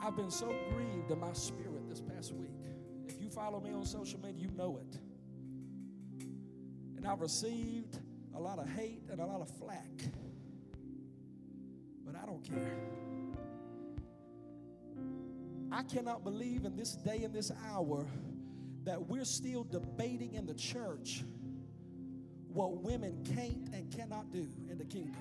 I've 0.03 0.15
been 0.15 0.31
so 0.31 0.47
grieved 0.71 1.11
in 1.11 1.19
my 1.19 1.33
spirit 1.33 1.87
this 1.87 2.01
past 2.01 2.33
week. 2.33 2.49
If 3.07 3.21
you 3.21 3.29
follow 3.29 3.59
me 3.59 3.71
on 3.73 3.85
social 3.85 4.19
media, 4.19 4.41
you 4.41 4.49
know 4.57 4.79
it. 4.81 4.97
And 6.97 7.05
I've 7.05 7.21
received 7.21 7.99
a 8.35 8.39
lot 8.39 8.57
of 8.57 8.67
hate 8.67 9.03
and 9.11 9.19
a 9.19 9.25
lot 9.25 9.39
of 9.41 9.51
flack. 9.51 10.01
But 12.03 12.15
I 12.15 12.25
don't 12.25 12.43
care. 12.43 12.75
I 15.71 15.83
cannot 15.83 16.23
believe 16.23 16.65
in 16.65 16.75
this 16.75 16.95
day 16.95 17.21
and 17.23 17.31
this 17.31 17.51
hour 17.69 18.07
that 18.83 18.99
we're 19.07 19.25
still 19.25 19.63
debating 19.63 20.33
in 20.33 20.47
the 20.47 20.55
church 20.55 21.23
what 22.53 22.81
women 22.83 23.17
can't 23.35 23.73
and 23.73 23.91
cannot 23.95 24.31
do 24.31 24.45
in 24.69 24.77
the 24.77 24.85
kingdom. 24.85 25.15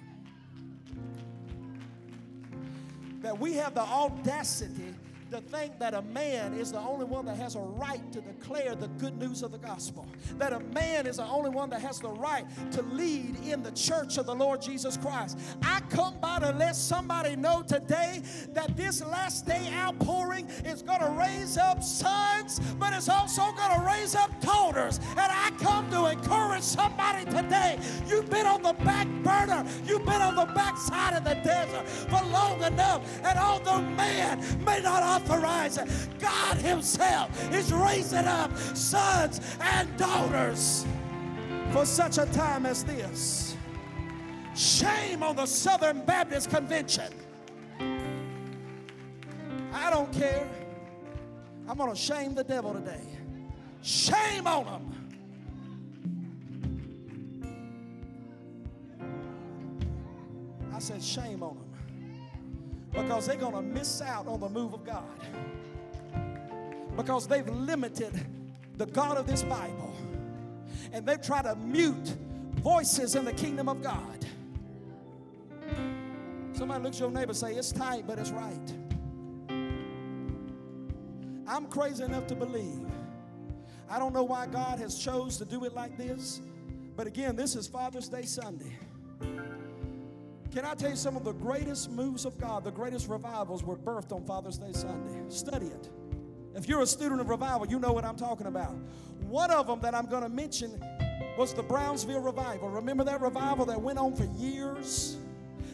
That 3.21 3.39
we 3.39 3.55
have 3.55 3.75
the 3.75 3.81
audacity 3.81 4.95
to 5.33 5.41
think 5.41 5.79
that 5.79 5.95
a 5.95 6.03
man 6.03 6.53
is 6.53 6.73
the 6.73 6.81
only 6.81 7.07
one 7.07 7.25
that 7.25 7.37
has 7.39 7.57
a 7.57 7.61
right 7.61 8.13
to 8.13 8.21
declare 8.21 8.75
the 8.75 8.89
good 8.89 9.19
news 9.19 9.43
of 9.43 9.51
the 9.51 9.59
gospel. 9.59 10.07
That 10.37 10.53
a 10.53 10.61
man 10.61 11.07
is 11.07 11.17
the 11.17 11.25
only 11.25 11.49
one 11.49 11.71
that 11.71 11.81
has 11.81 12.01
the 12.01 12.11
right 12.11 12.45
to 12.73 12.83
lead 12.83 13.37
in 13.43 13.63
the 13.63 13.71
church 13.71 14.19
of 14.19 14.27
the 14.27 14.35
Lord 14.35 14.61
Jesus 14.61 14.99
Christ. 14.99 15.39
I 15.63 15.81
come 15.89 16.19
by 16.21 16.41
to 16.41 16.53
let 16.53 16.77
somebody 16.77 17.35
know 17.35 17.63
today 17.63 18.23
that 18.51 18.77
this 18.77 19.03
last 19.03 19.47
day 19.47 19.73
outpouring 19.75 20.47
is 20.67 20.83
going 20.83 21.01
to 21.01 21.11
raise 21.19 21.57
up 21.57 21.83
sons, 21.83 22.61
but 22.79 22.93
it's 22.93 23.09
also 23.09 23.43
going 23.53 23.81
to 23.81 23.87
raise 23.87 24.15
up 24.15 24.39
daughters. 24.43 24.99
And 24.99 25.21
I 25.21 25.51
come 25.59 25.91
to 25.93 26.07
encourage 26.07 26.63
somebody 26.63 27.25
today. 27.25 27.79
You've 28.07 28.29
been 28.29 28.47
on 28.47 28.63
the 28.63 28.75
back 28.85 29.09
burner, 29.23 29.65
you've 29.87 30.05
been 30.05 30.21
on 30.21 30.37
the 30.37 30.53
backside 30.53 31.15
of 31.15 31.25
the 31.25 31.35
desert 31.37 31.89
for 31.89 32.23
long 32.27 32.63
enough, 32.63 33.03
and 33.25 33.39
although 33.39 33.81
man 33.81 34.41
may 34.65 34.81
not 34.83 35.03
authorize 35.23 35.79
it. 35.79 35.89
God 36.19 36.57
Himself 36.59 37.53
is 37.53 37.73
raising 37.73 38.27
up 38.27 38.57
sons 38.57 39.41
and 39.61 39.97
daughters 39.97 40.87
for 41.71 41.87
such 41.87 42.19
a 42.19 42.27
time 42.27 42.67
as 42.67 42.85
this. 42.85 43.57
Shame 44.55 45.23
on 45.23 45.37
the 45.37 45.47
Southern 45.47 46.05
Baptist 46.05 46.51
Convention. 46.51 47.13
I 49.73 49.91
don't 49.91 50.13
care. 50.13 50.49
I'm 51.69 51.79
going 51.79 51.91
to 51.91 51.97
shame 51.97 52.35
the 52.35 52.45
devil 52.45 52.75
today. 52.75 53.01
Shame 53.83 54.47
on 54.47 54.65
them. 54.65 54.99
I 60.75 60.79
said, 60.79 61.03
shame 61.03 61.43
on 61.43 61.57
them 61.57 61.72
because 62.93 63.27
they're 63.27 63.37
going 63.37 63.55
to 63.55 63.63
miss 63.63 64.03
out 64.03 64.27
on 64.27 64.41
the 64.41 64.49
move 64.49 64.75
of 64.75 64.85
God. 64.85 65.05
Because 66.97 67.27
they've 67.27 67.49
limited 67.49 68.13
the 68.77 68.87
God 68.87 69.17
of 69.17 69.27
this 69.27 69.43
Bible 69.43 69.95
and 70.93 71.07
they've 71.07 71.21
tried 71.21 71.43
to 71.43 71.57
mute 71.57 72.15
voices 72.57 73.15
in 73.15 73.25
the 73.25 73.33
kingdom 73.33 73.69
of 73.69 73.83
God. 73.83 74.27
Somebody 76.53 76.85
looks 76.85 77.01
your 77.01 77.11
neighbor 77.11 77.35
say, 77.35 77.55
It's 77.55 77.73
tight, 77.73 78.05
but 78.07 78.19
it's 78.19 78.31
right. 78.31 78.75
I'm 81.49 81.67
crazy 81.67 82.05
enough 82.05 82.27
to 82.29 82.35
believe. 82.35 82.87
I 83.89 83.99
don't 83.99 84.13
know 84.13 84.23
why 84.23 84.47
God 84.47 84.79
has 84.79 84.99
chose 84.99 85.37
to 85.39 85.45
do 85.45 85.65
it 85.65 85.75
like 85.75 85.99
this, 85.99 86.41
but 86.97 87.07
again, 87.07 87.37
this 87.37 87.57
is 87.57 87.67
Father's 87.67 88.09
Day 88.09 88.23
Sunday. 88.23 88.73
Can 90.53 90.67
I 90.67 90.75
tell 90.75 90.91
you 90.91 90.97
some 90.97 91.17
of 91.17 91.25
the 91.25 91.33
greatest 91.33 91.91
moves 91.91 92.27
of 92.27 92.39
God, 92.39 92.63
the 92.63 92.71
greatest 92.71 93.09
revivals 93.09 93.65
were 93.65 93.77
birthed 93.77 94.13
on 94.13 94.23
Father's 94.25 94.59
Day 94.59 94.73
Sunday? 94.73 95.19
Study 95.29 95.67
it. 95.67 95.89
If 96.55 96.69
you're 96.69 96.83
a 96.83 96.87
student 96.87 97.23
of 97.23 97.31
revival, 97.31 97.67
you 97.67 97.79
know 97.79 97.93
what 97.93 98.05
I'm 98.05 98.17
talking 98.17 98.47
about. 98.47 98.75
One 99.23 99.51
of 99.51 99.67
them 99.67 99.81
that 99.81 99.95
I'm 99.95 100.07
going 100.07 100.23
to 100.23 100.29
mention 100.29 100.79
was 101.39 101.55
the 101.55 101.63
Brownsville 101.63 102.21
revival. 102.21 102.69
Remember 102.69 103.03
that 103.05 103.23
revival 103.23 103.65
that 103.65 103.81
went 103.81 103.99
on 103.99 104.15
for 104.15 104.25
years? 104.37 105.17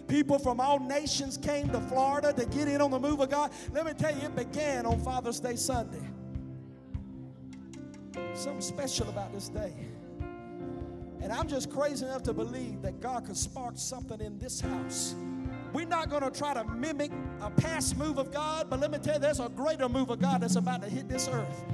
People 0.07 0.39
from 0.39 0.61
all 0.61 0.79
nations 0.79 1.37
came 1.37 1.69
to 1.71 1.81
Florida 1.81 2.33
to 2.33 2.47
get 2.47 2.69
in 2.69 2.81
on 2.81 2.93
the 2.93 3.01
move 3.01 3.19
of 3.19 3.31
God. 3.31 3.51
Let 3.73 3.85
me 3.85 3.95
tell 3.95 4.15
you, 4.15 4.27
it 4.27 4.37
began 4.37 4.87
on 4.87 5.01
Father's 5.01 5.41
Day 5.41 5.57
Sunday. 5.57 6.09
Something 8.35 8.61
special 8.61 9.09
about 9.09 9.33
this 9.33 9.49
day. 9.49 9.75
And 11.21 11.33
I'm 11.33 11.49
just 11.49 11.71
crazy 11.71 12.05
enough 12.05 12.23
to 12.25 12.33
believe 12.33 12.83
that 12.83 13.01
God 13.01 13.27
could 13.27 13.37
spark 13.37 13.75
something 13.77 14.21
in 14.21 14.39
this 14.39 14.61
house. 14.61 15.15
We're 15.73 15.87
not 15.87 16.09
going 16.09 16.23
to 16.23 16.31
try 16.31 16.55
to 16.55 16.65
mimic 16.65 17.11
a 17.41 17.51
past 17.51 17.97
move 17.97 18.19
of 18.19 18.33
God, 18.33 18.71
but 18.71 18.81
let 18.81 18.91
me 18.91 18.99
tell 18.99 19.15
you, 19.15 19.21
there's 19.21 19.41
a 19.41 19.49
greater 19.49 19.89
move 19.89 20.11
of 20.11 20.21
God 20.21 20.41
that's 20.41 20.57
about 20.57 20.83
to 20.83 20.89
hit 20.89 21.09
this 21.09 21.29
earth. 21.29 21.65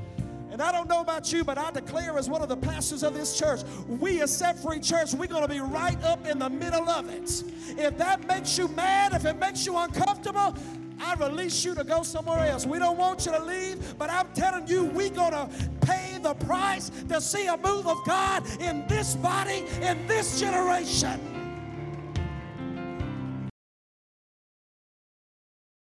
And 0.51 0.63
I 0.63 0.71
don't 0.71 0.89
know 0.89 1.01
about 1.01 1.33
you, 1.33 1.43
but 1.43 1.59
I 1.59 1.71
declare 1.73 2.17
as 2.17 2.29
one 2.29 2.41
of 2.41 2.49
the 2.49 2.57
pastors 2.57 3.03
of 3.03 3.13
this 3.15 3.37
church, 3.37 3.63
we 3.89 4.23
as 4.23 4.37
Set 4.37 4.57
Free 4.57 4.79
Church, 4.79 5.13
we're 5.13 5.27
going 5.27 5.43
to 5.43 5.49
be 5.49 5.61
right 5.61 6.01
up 6.05 6.25
in 6.27 6.39
the 6.39 6.49
middle 6.49 6.89
of 6.89 7.09
it. 7.11 7.43
If 7.77 7.99
that 7.99 8.27
makes 8.29 8.57
you 8.57 8.69
mad, 8.69 9.15
if 9.15 9.25
it 9.25 9.37
makes 9.39 9.67
you 9.67 9.77
uncomfortable, 9.77 10.55
I 11.01 11.15
release 11.15 11.65
you 11.65 11.75
to 11.75 11.83
go 11.83 12.03
somewhere 12.05 12.47
else. 12.49 12.67
We 12.67 12.79
don't 12.79 12.97
want 12.97 13.27
you 13.27 13.33
to 13.33 13.43
leave, 13.43 13.99
but 13.99 14.11
I'm 14.11 14.29
telling 14.33 14.69
you, 14.69 14.85
we're 14.85 15.11
going 15.11 15.33
to 15.33 15.49
pay 15.81 16.14
the 16.25 16.35
price 16.47 16.91
to 17.09 17.21
see 17.21 17.47
a 17.47 17.57
move 17.59 17.87
of 17.87 18.03
God 18.07 18.43
in 18.59 18.87
this 18.89 19.15
body, 19.15 19.65
in 19.83 20.07
this 20.07 20.41
generation. 20.41 21.34